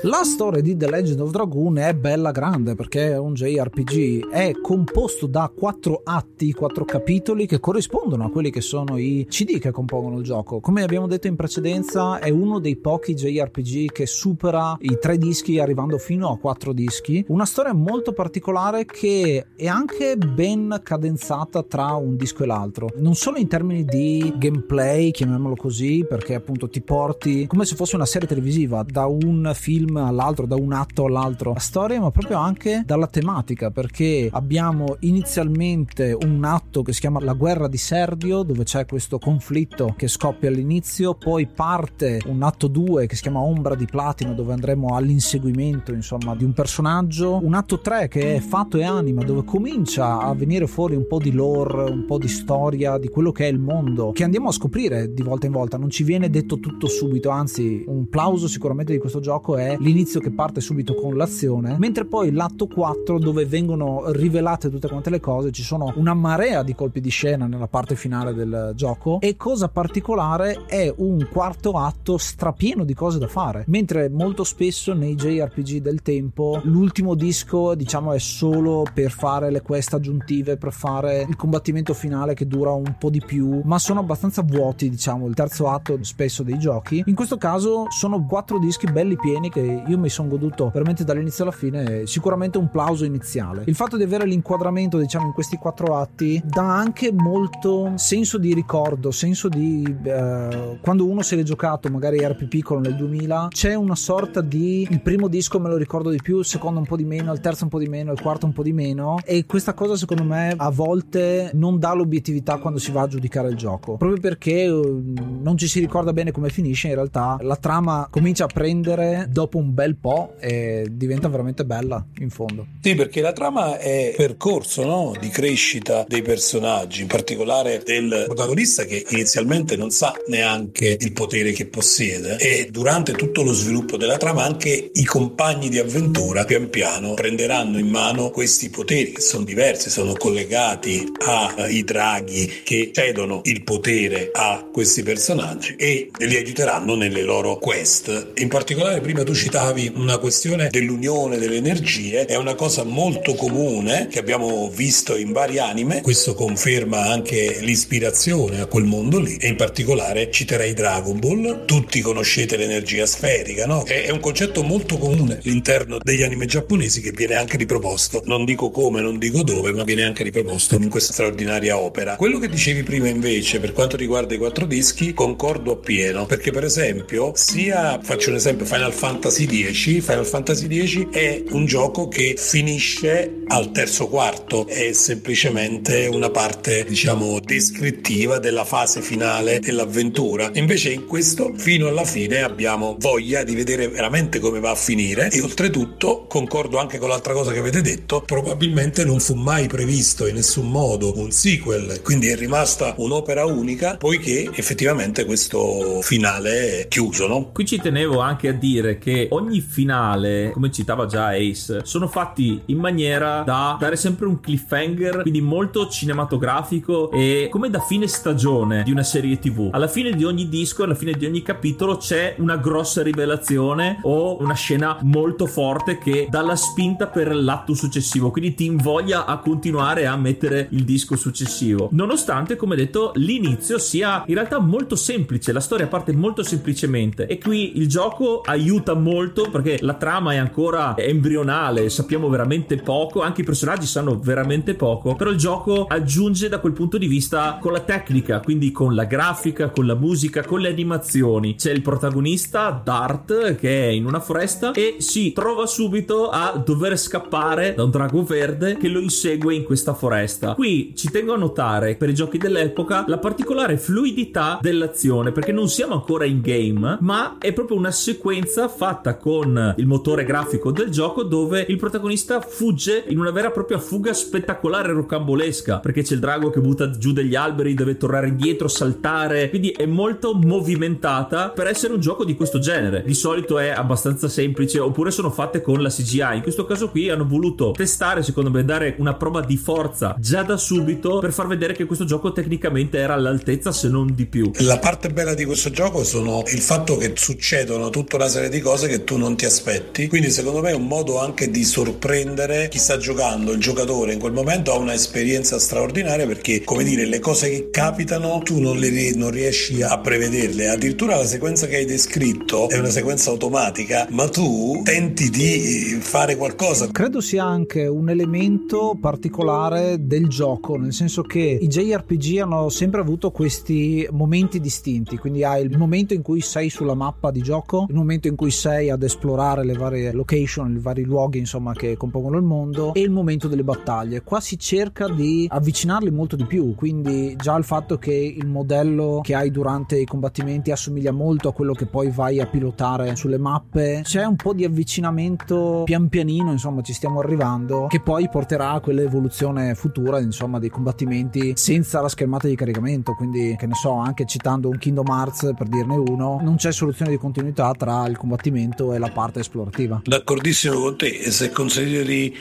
La 0.06 0.26
storia 0.26 0.62
di 0.62 0.76
The 0.76 0.90
Legend 0.90 1.22
of 1.22 1.32
Dragoon 1.32 1.78
è 1.78 1.94
bella 1.94 2.32
grande 2.32 2.76
perché 2.76 3.12
è 3.12 3.18
un 3.18 3.36
JRPG, 3.36 4.32
è 4.32 4.52
composto 4.62 5.28
da 5.28 5.50
quattro 5.56 6.02
atti, 6.04 6.52
quattro 6.52 6.84
capitoli 6.84 7.46
che 7.46 7.62
corrispondono 7.62 8.26
a 8.26 8.30
quelli 8.30 8.52
che 8.52 8.60
sono 8.60 8.98
i 8.98 9.26
CD 9.30 9.60
che 9.60 9.72
compongono 9.72 10.18
il 10.18 10.26
gioco. 10.26 10.60
Come 10.60 10.84
abbiamo 10.84 11.08
detto 11.08 11.28
in 11.28 11.38
precedenza, 11.38 12.20
è 12.20 12.30
uno 12.30 12.60
dei 12.60 12.76
pochi 12.76 13.14
JRPG 13.14 13.94
che 13.94 14.06
supera 14.06 14.76
i 14.82 14.98
tre 15.00 15.18
dischi 15.18 15.58
arrivando 15.58 15.98
fino 15.98 16.30
a 16.30 16.38
quattro 16.38 16.74
dischi. 16.74 17.24
Una 17.30 17.46
storia 17.46 17.72
molto 17.72 18.12
particolare 18.12 18.84
che 18.84 19.46
è 19.56 19.68
anche 19.68 20.18
ben 20.18 20.82
cadenzata 20.84 21.64
tra 21.64 21.94
un 21.94 22.18
disco 22.18 22.44
e 22.44 22.48
l'altro, 22.48 22.90
non 22.98 23.16
solo 23.16 23.38
in 23.38 23.48
termini 23.48 23.86
di 23.86 24.34
gameplay, 24.36 25.12
chiamiamolo 25.12 25.56
così, 25.56 26.06
perché 26.06 26.36
appunto 26.36 26.68
ti 26.68 26.82
porti 26.82 27.48
come 27.48 27.64
se 27.64 27.78
fosse 27.78 27.96
una 27.96 28.06
serie 28.06 28.28
televisiva 28.28 28.84
da 28.86 29.06
un 29.06 29.50
film 29.54 29.92
all'altro, 30.02 30.46
da 30.46 30.56
un 30.56 30.74
atto 30.74 31.06
all'altro. 31.06 31.54
La 31.54 31.60
storia, 31.60 32.00
ma 32.00 32.12
proprio 32.12 32.38
anche 32.38 32.84
dalla 32.86 33.08
tematica, 33.08 33.72
perché 33.72 34.30
abbiamo 34.32 34.98
inizialmente 35.00 36.16
un 36.20 36.44
atto 36.44 36.82
che 36.82 36.94
si 36.94 37.00
chiama 37.00 37.20
La 37.22 37.34
guerra 37.34 37.68
di 37.68 37.78
Serdio, 37.78 38.44
dove 38.44 38.64
c'è 38.64 38.86
questo 38.86 39.20
conflitto 39.20 39.94
che 39.98 40.08
scoppia 40.08 40.50
all'inizio, 40.50 41.16
poi 41.16 41.48
parte 41.48 42.22
un 42.26 42.42
atto 42.44 42.68
2 42.68 43.08
che 43.08 43.16
si 43.16 43.22
chiama 43.22 43.40
Ombra 43.40 43.76
di 43.76 43.86
Platino, 43.86 44.34
dove 44.34 44.54
andremo 44.54 44.96
all'inseguimento, 44.96 45.94
insomma, 45.94 46.36
di 46.36 46.44
un 46.44 46.54
personaggio, 46.54 47.40
un 47.44 47.54
atto 47.54 47.80
3 47.80 48.08
che 48.08 48.36
è 48.36 48.40
fatto 48.40 48.78
e 48.78 48.84
anima, 48.84 49.24
dove 49.24 49.44
comincia 49.44 50.20
a 50.20 50.34
venire 50.34 50.68
fuori 50.68 50.96
un 50.96 51.08
po' 51.08 51.20
di 51.20 51.32
lore, 51.32 51.84
un 51.90 52.06
po' 52.06 52.18
di 52.18 52.28
storia, 52.28 52.98
di 52.98 53.10
quello 53.10 53.32
che 53.32 53.46
è 53.46 53.52
il 53.52 53.60
mondo, 53.60 54.12
che 54.12 54.24
andiamo 54.24 54.50
a 54.50 54.52
scoprire 54.52 55.14
di 55.14 55.22
volta 55.22 55.46
in 55.46 55.52
volta, 55.52 55.78
non 55.78 55.90
ci 55.90 56.04
viene 56.04 56.30
detto 56.30 56.60
tutto 56.60 56.88
subito, 56.88 57.30
anzi, 57.30 57.84
un 57.88 58.10
plauso 58.10 58.48
sicuramente 58.48 58.92
di 58.92 59.00
questo 59.00 59.20
gioco 59.20 59.56
è 59.56 59.76
l'inizio 59.84 60.22
che 60.22 60.32
parte 60.32 60.62
subito 60.62 60.96
con 60.96 61.16
l'azione, 61.18 61.76
mentre 61.78 62.06
poi 62.06 62.32
l'atto 62.32 62.68
4 62.68 63.20
dove 63.20 63.46
vengono 63.46 64.12
rivelate 64.12 64.70
tutte 64.70 64.88
quante 64.88 65.10
le 65.10 65.20
cose, 65.20 65.52
ci 65.52 65.62
sono 65.62 65.92
una 65.98 66.14
marea 66.14 66.64
di 66.64 66.74
colpi 66.74 67.02
di 67.02 67.10
scena 67.10 67.48
nella 67.48 67.68
parte 67.68 67.96
finale 67.96 68.34
del 68.34 68.72
gioco 68.76 69.20
e 69.20 69.36
cosa 69.36 69.68
particolare 69.68 70.66
è 70.68 70.92
un 70.98 71.28
quarto 71.30 71.72
atto 71.72 72.18
strapieno 72.18 72.86
di 72.86 72.94
cose 72.94 73.20
da 73.20 73.28
fare, 73.28 73.66
mentre 73.68 74.10
molto 74.10 74.46
spesso 74.46 74.94
nei 74.94 75.16
JRPG 75.16 75.82
del 75.82 76.02
tempo 76.02 76.62
l'ultimo 76.64 77.14
disco 77.14 77.76
diciamo 77.76 78.14
è 78.14 78.20
solo 78.20 78.86
per 78.94 79.12
fare 79.12 79.52
le 79.52 79.62
quest 79.62 79.94
aggiuntive, 79.94 80.56
per 80.56 80.72
fare 80.72 81.26
il 81.28 81.36
combattimento 81.36 81.94
finale 81.94 82.34
che 82.34 82.48
dura 82.48 82.72
un 82.72 82.96
po' 82.98 83.10
di 83.10 83.22
più, 83.26 83.62
ma 83.66 83.78
sono 83.80 84.00
abbastanza 84.00 84.44
vuoti 84.44 84.90
diciamo 84.90 85.28
il 85.28 85.34
terzo 85.34 85.68
atto 85.68 85.98
spesso 86.04 86.42
dei 86.42 86.58
giochi. 86.58 87.04
In 87.06 87.16
questo 87.16 87.38
caso 87.38 87.88
sono 87.90 88.26
quattro 88.26 88.60
dischi 88.60 88.90
belli 88.90 89.18
pieni 89.18 89.50
che 89.50 89.63
io 89.66 89.98
mi 89.98 90.10
sono 90.10 90.30
goduto 90.30 90.70
veramente 90.74 91.04
dall'inizio 91.04 91.44
alla 91.44 91.54
fine, 91.54 92.06
sicuramente 92.06 92.58
un 92.58 92.70
plauso 92.70 93.06
iniziale. 93.06 93.64
Il 93.66 93.76
fatto 93.76 93.98
di 93.98 94.04
avere 94.04 94.26
l'inquadramento, 94.26 94.98
diciamo, 94.98 95.28
in 95.28 95.34
questi 95.34 95.58
quattro 95.58 95.96
atti 95.96 96.42
dà 96.44 96.78
anche 96.78 97.12
molto 97.12 97.94
senso 97.96 98.38
di 98.38 98.54
ricordo, 98.54 99.12
senso 99.12 99.50
di 99.50 99.84
eh, 100.04 100.78
quando 100.82 101.08
uno 101.08 101.22
se 101.22 101.36
l'è 101.36 101.44
giocato, 101.44 101.90
magari 101.90 102.20
era 102.20 102.34
più 102.34 102.48
piccolo 102.48 102.80
nel 102.80 102.96
2000, 102.96 103.48
c'è 103.50 103.76
una 103.76 103.96
sorta 103.96 104.42
di 104.42 104.88
il 104.90 105.02
primo 105.02 105.28
disco 105.28 105.60
me 105.60 105.70
lo 105.70 105.78
ricordo 105.78 106.10
di 106.10 106.20
più, 106.22 106.40
il 106.40 106.46
secondo 106.46 106.80
un 106.80 106.86
po' 106.86 106.96
di 106.96 107.06
meno, 107.06 107.32
il 107.32 107.40
terzo 107.40 107.64
un 107.64 107.70
po' 107.70 107.80
di 107.80 107.88
meno, 107.88 108.12
il 108.12 108.22
quarto 108.22 108.46
un 108.46 108.54
po' 108.54 108.64
di 108.64 108.74
meno 108.74 109.18
e 109.24 109.46
questa 109.46 109.74
cosa 109.74 109.96
secondo 109.96 110.24
me 110.24 110.54
a 110.56 110.70
volte 110.70 111.52
non 111.54 111.80
dà 111.80 111.94
l'obiettività 111.94 112.58
quando 112.58 112.80
si 112.80 112.92
va 112.92 113.02
a 113.02 113.08
giudicare 113.08 113.50
il 113.50 113.56
gioco, 113.56 113.98
proprio 113.98 114.20
perché 114.20 114.64
eh, 114.64 115.02
non 115.42 115.58
ci 115.58 115.68
si 115.68 115.80
ricorda 115.80 116.14
bene 116.14 116.32
come 116.32 116.50
finisce, 116.50 116.88
in 116.88 116.96
realtà 116.96 117.38
la 117.42 117.56
trama 117.56 118.08
comincia 118.10 118.46
a 118.46 118.48
prendere 118.48 119.28
dopo 119.30 119.53
un 119.58 119.74
bel 119.74 119.96
po' 119.96 120.36
e 120.40 120.88
diventa 120.90 121.28
veramente 121.28 121.66
bella 121.66 122.06
in 122.20 122.30
fondo. 122.30 122.68
Sì, 122.82 122.96
perché 122.96 123.22
la 123.22 123.34
trama 123.34 123.78
è 123.78 124.14
percorso 124.16 124.84
no? 124.86 125.14
di 125.20 125.30
crescita 125.30 126.06
dei 126.08 126.22
personaggi, 126.22 127.02
in 127.02 127.08
particolare 127.08 127.82
del 127.84 128.24
protagonista 128.26 128.86
che 128.86 129.06
inizialmente 129.10 129.76
non 129.76 129.92
sa 129.92 130.14
neanche 130.28 130.98
il 131.00 131.12
potere 131.14 131.52
che 131.52 131.68
possiede 131.68 132.38
e 132.38 132.70
durante 132.72 133.14
tutto 133.14 133.44
lo 133.44 133.54
sviluppo 133.54 133.98
della 133.98 134.18
trama 134.18 134.44
anche 134.44 134.92
i 134.94 135.04
compagni 135.06 135.70
di 135.70 135.80
avventura 135.80 136.44
pian 136.46 136.70
piano 136.70 137.14
prenderanno 137.14 137.78
in 137.78 137.88
mano 137.88 138.30
questi 138.30 138.70
poteri 138.70 139.12
che 139.14 139.22
sono 139.22 139.44
diversi, 139.44 139.90
sono 139.90 140.14
collegati 140.14 141.12
ai 141.26 141.84
draghi 141.84 142.62
che 142.64 142.92
cedono 142.94 143.42
il 143.46 143.64
potere 143.64 144.32
a 144.34 144.68
questi 144.72 145.04
personaggi 145.04 145.76
e 145.76 146.10
li 146.18 146.36
aiuteranno 146.36 146.96
nelle 146.96 147.22
loro 147.24 147.58
quest. 147.58 148.34
In 148.36 148.48
particolare 148.48 149.02
prima 149.02 149.24
tu 149.24 149.34
citavi 149.44 149.92
una 149.96 150.20
questione 150.20 150.70
dell'unione 150.70 151.38
delle 151.38 151.58
energie, 151.58 152.26
è 152.26 152.38
una 152.38 152.56
cosa 152.56 152.86
molto 152.86 153.36
comune 153.36 154.08
che 154.08 154.20
abbiamo 154.20 154.72
visto 154.74 155.18
in 155.18 155.34
vari 155.34 155.60
anime, 155.60 156.00
questo 156.00 156.34
conferma 156.34 157.10
anche 157.10 157.58
l'ispirazione 157.60 158.62
a 158.62 158.68
quel 158.68 158.86
mondo 158.86 159.20
lì 159.20 159.36
e 159.36 159.50
in 159.50 159.58
particolare 159.58 160.32
citerei 160.32 160.74
Dragon 160.74 161.20
Ball, 161.20 161.66
tutti 161.66 162.00
conoscete 162.00 162.56
l'energia 162.56 163.06
sferica, 163.06 163.66
no? 163.66 163.84
È, 163.84 164.10
un 164.12 164.22
concetto 164.22 164.64
molto 164.64 164.98
comune 164.98 165.40
all'interno 165.44 165.98
degli 166.02 166.24
anime 166.24 166.46
giapponesi 166.46 167.02
che 167.02 167.12
viene 167.12 167.36
anche 167.36 167.58
riproposto, 167.58 168.22
non 168.26 168.46
dico 168.46 168.72
come, 168.72 169.02
non 169.02 169.18
dico 169.18 169.44
dove, 169.44 169.74
ma 169.74 169.84
viene 169.84 170.04
anche 170.04 170.24
riproposto 170.24 170.76
in 170.76 170.88
questa 170.88 171.12
straordinaria 171.12 171.78
opera. 171.78 172.16
Quello 172.16 172.40
che 172.40 172.48
dicevi 172.48 172.84
prima 172.84 173.10
invece 173.10 173.60
per 173.60 173.74
quanto 173.74 173.98
riguarda 173.98 174.36
i 174.36 174.38
quattro 174.38 174.66
dischi, 174.66 175.14
concordo 175.14 175.74
appieno, 175.74 176.26
perché 176.26 176.52
per 176.52 176.64
esempio 176.64 177.34
sia, 177.36 178.00
faccio 178.02 178.30
un 178.30 178.38
esempio, 178.38 178.66
Final 178.66 178.94
Fantasy 178.94 179.33
X, 179.34 180.02
Final 180.02 180.26
Fantasy 180.26 180.86
X 180.86 181.10
è 181.10 181.44
un 181.50 181.66
gioco 181.66 182.08
che 182.08 182.36
finisce 182.38 183.42
al 183.48 183.72
terzo 183.72 184.08
quarto, 184.08 184.68
è 184.68 184.94
semplicemente 184.94 186.06
una 186.06 186.30
parte 186.30 186.86
diciamo 186.86 187.40
descrittiva 187.40 188.38
della 188.38 188.64
fase 188.64 189.02
finale 189.02 189.60
dell'avventura. 189.60 190.52
Invece 190.54 190.92
in 190.92 191.08
questo 191.08 191.54
fino 191.56 191.88
alla 191.88 192.06
fine 192.06 192.44
abbiamo 192.44 192.96
voglia 193.00 193.44
di 193.44 193.56
vedere 193.56 193.88
veramente 193.88 194.40
come 194.40 194.60
va 194.60 194.72
a 194.72 194.76
finire 194.76 195.30
e 195.32 195.42
oltretutto 195.42 196.26
concordo 196.28 196.78
anche 196.78 197.00
con 197.00 197.10
l'altra 197.10 197.34
cosa 197.34 197.52
che 197.52 197.60
avete 197.60 197.82
detto, 197.82 198.22
probabilmente 198.22 199.04
non 199.04 199.20
fu 199.20 199.34
mai 199.34 199.68
previsto 199.68 200.28
in 200.28 200.36
nessun 200.36 200.70
modo 200.70 201.18
un 201.18 201.32
sequel, 201.32 202.02
quindi 202.04 202.28
è 202.28 202.36
rimasta 202.36 202.94
un'opera 202.98 203.46
unica 203.46 203.98
poiché 203.98 204.50
effettivamente 204.54 205.26
questo 205.26 206.02
finale 206.02 206.82
è 206.82 206.88
chiuso, 206.88 207.28
no? 207.28 207.50
Qui 207.52 207.66
ci 207.66 207.80
tenevo 207.80 208.20
anche 208.20 208.50
a 208.50 208.54
dire 208.54 208.98
che 209.00 209.23
ogni 209.32 209.62
finale, 209.62 210.52
come 210.54 210.72
citava 210.72 211.06
già 211.06 211.28
Ace, 211.28 211.82
sono 211.84 212.08
fatti 212.08 212.62
in 212.66 212.78
maniera 212.78 213.44
da 213.46 213.78
dare 213.80 213.96
sempre 213.96 214.28
un 214.28 214.40
cliffhanger, 214.40 215.22
quindi 215.22 215.42
molto 215.42 215.88
cinematografico 215.88 217.12
e 217.12 217.48
come 217.52 217.70
da 217.70 217.80
fine 217.80 218.08
stagione 218.08 218.84
di 218.84 218.92
una 218.92 219.04
serie 219.04 219.40
TV. 219.40 219.70
Alla 219.72 219.88
fine 219.88 220.12
di 220.12 220.24
ogni 220.24 220.50
disco, 220.50 220.84
alla 220.84 220.96
fine 220.96 221.14
di 221.14 221.26
ogni 221.26 221.42
capitolo 221.42 221.98
c'è 221.98 222.36
una 222.40 222.58
grossa 222.58 223.02
rivelazione 223.02 224.00
o 224.04 224.42
una 224.42 224.54
scena 224.54 224.98
molto 225.02 225.46
forte 225.46 225.98
che 225.98 226.28
dà 226.30 226.42
la 226.42 226.56
spinta 226.56 227.08
per 227.08 227.34
l'atto 227.36 227.74
successivo, 227.74 228.32
quindi 228.32 228.54
ti 228.54 228.66
invoglia 228.66 229.26
a 229.26 229.38
continuare 229.38 230.06
a 230.06 230.16
mettere 230.16 230.68
il 230.72 230.84
disco 230.84 231.16
successivo. 231.16 231.90
Nonostante, 231.92 232.56
come 232.56 232.76
detto, 232.76 233.12
l'inizio 233.16 233.78
sia 233.78 234.24
in 234.28 234.36
realtà 234.36 234.60
molto 234.60 234.96
semplice, 234.96 235.52
la 235.52 235.60
storia 235.60 235.88
parte 235.88 236.14
molto 236.14 236.44
semplicemente 236.44 237.28
e 237.28 237.38
qui 237.38 237.78
il 237.78 237.88
gioco 237.88 238.42
aiuta 238.42 238.94
molto 238.94 239.13
molto 239.14 239.50
perché 239.52 239.78
la 239.82 239.94
trama 239.94 240.34
è 240.34 240.38
ancora 240.38 240.96
embrionale, 240.98 241.90
sappiamo 241.90 242.30
veramente 242.30 242.78
poco, 242.78 243.22
anche 243.22 243.42
i 243.42 243.44
personaggi 243.44 243.86
sanno 243.86 244.20
veramente 244.20 244.74
poco, 244.74 245.16
però 245.16 245.30
il 245.30 245.38
gioco 245.38 245.86
aggiunge 245.88 246.50
da 246.50 246.60
quel 246.60 246.74
punto 246.74 246.98
di 246.98 247.06
vista 247.06 247.60
con 247.62 247.72
la 247.72 247.82
tecnica, 247.82 248.40
quindi 248.40 248.72
con 248.72 248.96
la 248.96 249.06
grafica, 249.06 249.70
con 249.70 249.86
la 249.86 249.94
musica, 249.94 250.44
con 250.44 250.62
le 250.62 250.70
animazioni. 250.70 251.56
C'è 251.56 251.72
il 251.72 251.84
protagonista 251.84 252.82
Dart 252.84 253.56
che 253.56 253.88
è 253.88 253.92
in 253.92 254.06
una 254.06 254.20
foresta 254.20 254.72
e 254.72 254.96
si 254.98 255.32
trova 255.32 255.68
subito 255.68 256.30
a 256.30 256.60
dover 256.64 256.98
scappare 256.98 257.76
da 257.76 257.84
un 257.84 257.92
drago 257.92 258.24
verde 258.24 258.78
che 258.78 258.88
lo 258.88 259.00
insegue 259.00 259.54
in 259.54 259.64
questa 259.64 259.94
foresta. 259.94 260.56
Qui 260.56 260.94
ci 260.96 261.12
tengo 261.12 261.34
a 261.34 261.38
notare 261.38 261.96
per 261.96 262.10
i 262.10 262.16
giochi 262.16 262.40
dell'epoca 262.40 263.04
la 263.08 263.20
particolare 263.20 263.78
fluidità 263.78 264.58
dell'azione 264.60 265.32
perché 265.32 265.52
non 265.52 265.70
siamo 265.70 265.94
ancora 265.94 266.26
in 266.26 266.42
game, 266.42 266.98
ma 267.02 267.38
è 267.38 267.54
proprio 267.54 267.78
una 267.78 267.92
sequenza 267.92 268.68
fatta 268.68 269.03
con 269.12 269.74
il 269.78 269.86
motore 269.86 270.24
grafico 270.24 270.72
del 270.72 270.90
gioco 270.90 271.24
dove 271.24 271.66
il 271.68 271.78
protagonista 271.78 272.42
fugge 272.42 273.04
in 273.08 273.20
una 273.20 273.32
vera 273.32 273.50
e 273.50 273.52
propria 273.52 273.80
fuga 273.80 274.14
spettacolare 274.14 274.94
rocambolesca 274.94 275.80
perché 275.80 276.04
c'è 276.04 276.14
il 276.14 276.20
drago 276.20 276.50
che 276.50 276.60
butta 276.60 276.90
giù 276.90 277.12
degli 277.12 277.36
alberi, 277.36 277.74
deve 277.74 277.98
tornare 277.98 278.30
indietro, 278.30 278.68
saltare, 278.68 279.50
quindi 279.50 279.70
è 279.70 279.86
molto 279.86 280.34
movimentata 280.34 281.50
per 281.50 281.68
essere 281.68 281.94
un 281.94 282.00
gioco 282.00 282.24
di 282.24 282.36
questo 282.36 282.60
genere. 282.60 283.04
Di 283.06 283.14
solito 283.14 283.60
è 283.60 283.70
abbastanza 283.70 284.28
semplice 284.28 284.80
oppure 284.80 285.12
sono 285.12 285.30
fatte 285.30 285.62
con 285.62 285.82
la 285.82 285.90
CGI. 285.90 286.36
In 286.36 286.42
questo 286.42 286.66
caso 286.66 286.90
qui 286.90 287.10
hanno 287.10 287.28
voluto 287.28 287.72
testare, 287.72 288.24
secondo 288.24 288.50
me, 288.50 288.64
dare 288.64 288.96
una 289.00 289.14
prova 289.14 289.42
di 289.42 289.58
forza 289.58 290.16
già 290.20 290.44
da 290.44 290.58
subito 290.58 291.20
per 291.20 291.34
far 291.34 291.48
vedere 291.48 291.74
che 291.74 291.86
questo 291.86 292.06
gioco 292.06 292.32
tecnicamente 292.32 292.98
era 292.98 293.14
all'altezza 293.14 293.72
se 293.72 293.90
non 293.90 294.14
di 294.14 294.26
più. 294.26 294.52
La 294.60 294.80
parte 294.80 295.10
bella 295.10 295.34
di 295.34 295.46
questo 295.46 295.70
gioco 295.70 296.04
sono 296.04 296.44
il 296.48 296.60
fatto 296.60 296.98
che 296.98 297.14
succedono 297.16 297.90
tutta 297.90 298.16
una 298.16 298.28
serie 298.28 298.50
di 298.50 298.60
cose 298.60 298.88
che 298.88 298.93
tu 299.00 299.18
non 299.18 299.36
ti 299.36 299.46
aspetti. 299.46 300.08
Quindi 300.08 300.30
secondo 300.30 300.62
me 300.62 300.72
è 300.72 300.76
un 300.76 300.88
modo 300.88 301.20
anche 301.20 301.50
di 301.50 301.64
sorprendere 301.64 302.68
chi 302.70 302.80
sta 302.80 302.98
giocando. 302.98 303.52
Il 303.52 303.60
giocatore 303.60 304.14
in 304.14 304.20
quel 304.20 304.34
momento 304.34 304.74
ha 304.74 304.78
un'esperienza 304.78 305.60
straordinaria 305.60 306.28
perché, 306.28 306.64
come 306.64 306.84
dire, 306.84 307.06
le 307.06 307.20
cose 307.20 307.50
che 307.50 307.70
capitano 307.72 308.40
tu 308.44 308.60
non, 308.60 308.78
le, 308.78 309.16
non 309.16 309.32
riesci 309.32 309.82
a 309.82 309.98
prevederle. 310.00 310.70
Addirittura 310.70 311.18
la 311.18 311.26
sequenza 311.26 311.68
che 311.68 311.78
hai 311.78 311.86
descritto 311.86 312.70
è 312.70 312.78
una 312.78 312.90
sequenza 312.90 313.30
automatica, 313.32 314.08
ma 314.12 314.30
tu 314.30 314.82
tenti 314.84 315.30
di 315.30 315.98
fare 316.00 316.36
qualcosa. 316.36 316.90
Credo 316.92 317.22
sia 317.22 317.44
anche 317.44 317.88
un 317.88 318.10
elemento 318.10 318.98
particolare 319.00 320.06
del 320.06 320.28
gioco, 320.28 320.76
nel 320.78 320.94
senso 320.94 321.22
che 321.22 321.58
i 321.60 321.68
JRPG 321.68 322.40
hanno 322.40 322.70
sempre 322.70 323.02
avuto 323.02 323.32
questi 323.32 324.08
momenti 324.12 324.60
distinti, 324.60 325.18
quindi 325.18 325.44
hai 325.44 325.64
il 325.64 325.78
momento 325.78 326.14
in 326.14 326.22
cui 326.22 326.42
sei 326.42 326.70
sulla 326.70 326.94
mappa 326.94 327.32
di 327.32 327.42
gioco, 327.42 327.86
il 327.90 327.96
momento 327.96 328.28
in 328.28 328.36
cui 328.36 328.52
sei 328.52 328.73
ad 328.90 329.04
esplorare 329.04 329.64
le 329.64 329.74
varie 329.74 330.12
location, 330.12 330.76
i 330.76 330.80
vari 330.80 331.04
luoghi 331.04 331.40
insomma 331.40 331.74
che 331.74 331.98
compongono 331.98 332.38
il 332.38 332.44
mondo. 332.44 332.94
E 332.94 333.02
il 333.02 333.12
momento 333.12 333.48
delle 333.48 333.64
battaglie. 333.64 334.22
Qua 334.22 334.40
si 334.40 334.58
cerca 334.58 335.08
di 335.08 335.48
avvicinarli 335.50 336.12
molto 336.12 336.36
di 336.36 336.46
più, 336.46 336.76
quindi 336.76 337.36
già 337.36 337.56
il 337.56 337.64
fatto 337.64 337.98
che 337.98 338.14
il 338.14 338.48
modello 338.48 339.22
che 339.24 339.36
hai 339.36 339.52
durante 339.52 340.00
i 340.00 340.06
combattimenti 340.06 340.72
assomiglia 340.72 341.12
molto 341.12 341.50
a 341.50 341.54
quello 341.54 341.74
che 341.74 341.86
poi 341.86 342.10
vai 342.10 342.40
a 342.40 342.46
pilotare 342.46 343.16
sulle 343.16 343.38
mappe, 343.38 344.02
c'è 344.04 344.24
un 344.26 344.36
po' 344.36 344.54
di 344.54 344.64
avvicinamento 344.64 345.84
pian 345.86 346.10
pianino, 346.10 346.52
insomma 346.52 346.82
ci 346.82 346.94
stiamo 346.94 347.20
arrivando, 347.20 347.88
che 347.88 348.02
poi 348.02 348.30
porterà 348.30 348.72
a 348.72 348.80
quell'evoluzione 348.80 349.76
futura 349.76 350.20
insomma 350.20 350.60
dei 350.60 350.70
combattimenti 350.70 351.54
senza 351.56 352.02
la 352.02 352.10
schermata 352.10 352.48
di 352.48 352.56
caricamento, 352.56 353.14
quindi 353.14 353.56
che 353.58 353.68
ne 353.68 353.76
so, 353.76 353.94
anche 353.94 354.26
citando 354.26 354.70
un 354.70 354.78
Kingdom 354.78 355.08
Hearts 355.08 355.52
per 355.56 355.68
dirne 355.68 355.96
uno, 355.96 356.40
non 356.42 356.56
c'è 356.56 356.72
soluzione 356.72 357.12
di 357.12 357.18
continuità 357.18 357.72
tra 357.78 358.08
il 358.08 358.18
combattimento 358.18 358.62
e 358.72 358.98
la 358.98 359.10
parte 359.10 359.40
esplorativa. 359.40 360.02
D'accordissimo 360.04 360.80
con 360.80 360.98
te, 360.98 361.08
e 361.08 361.32
se 361.32 361.52
consideri 361.52 362.36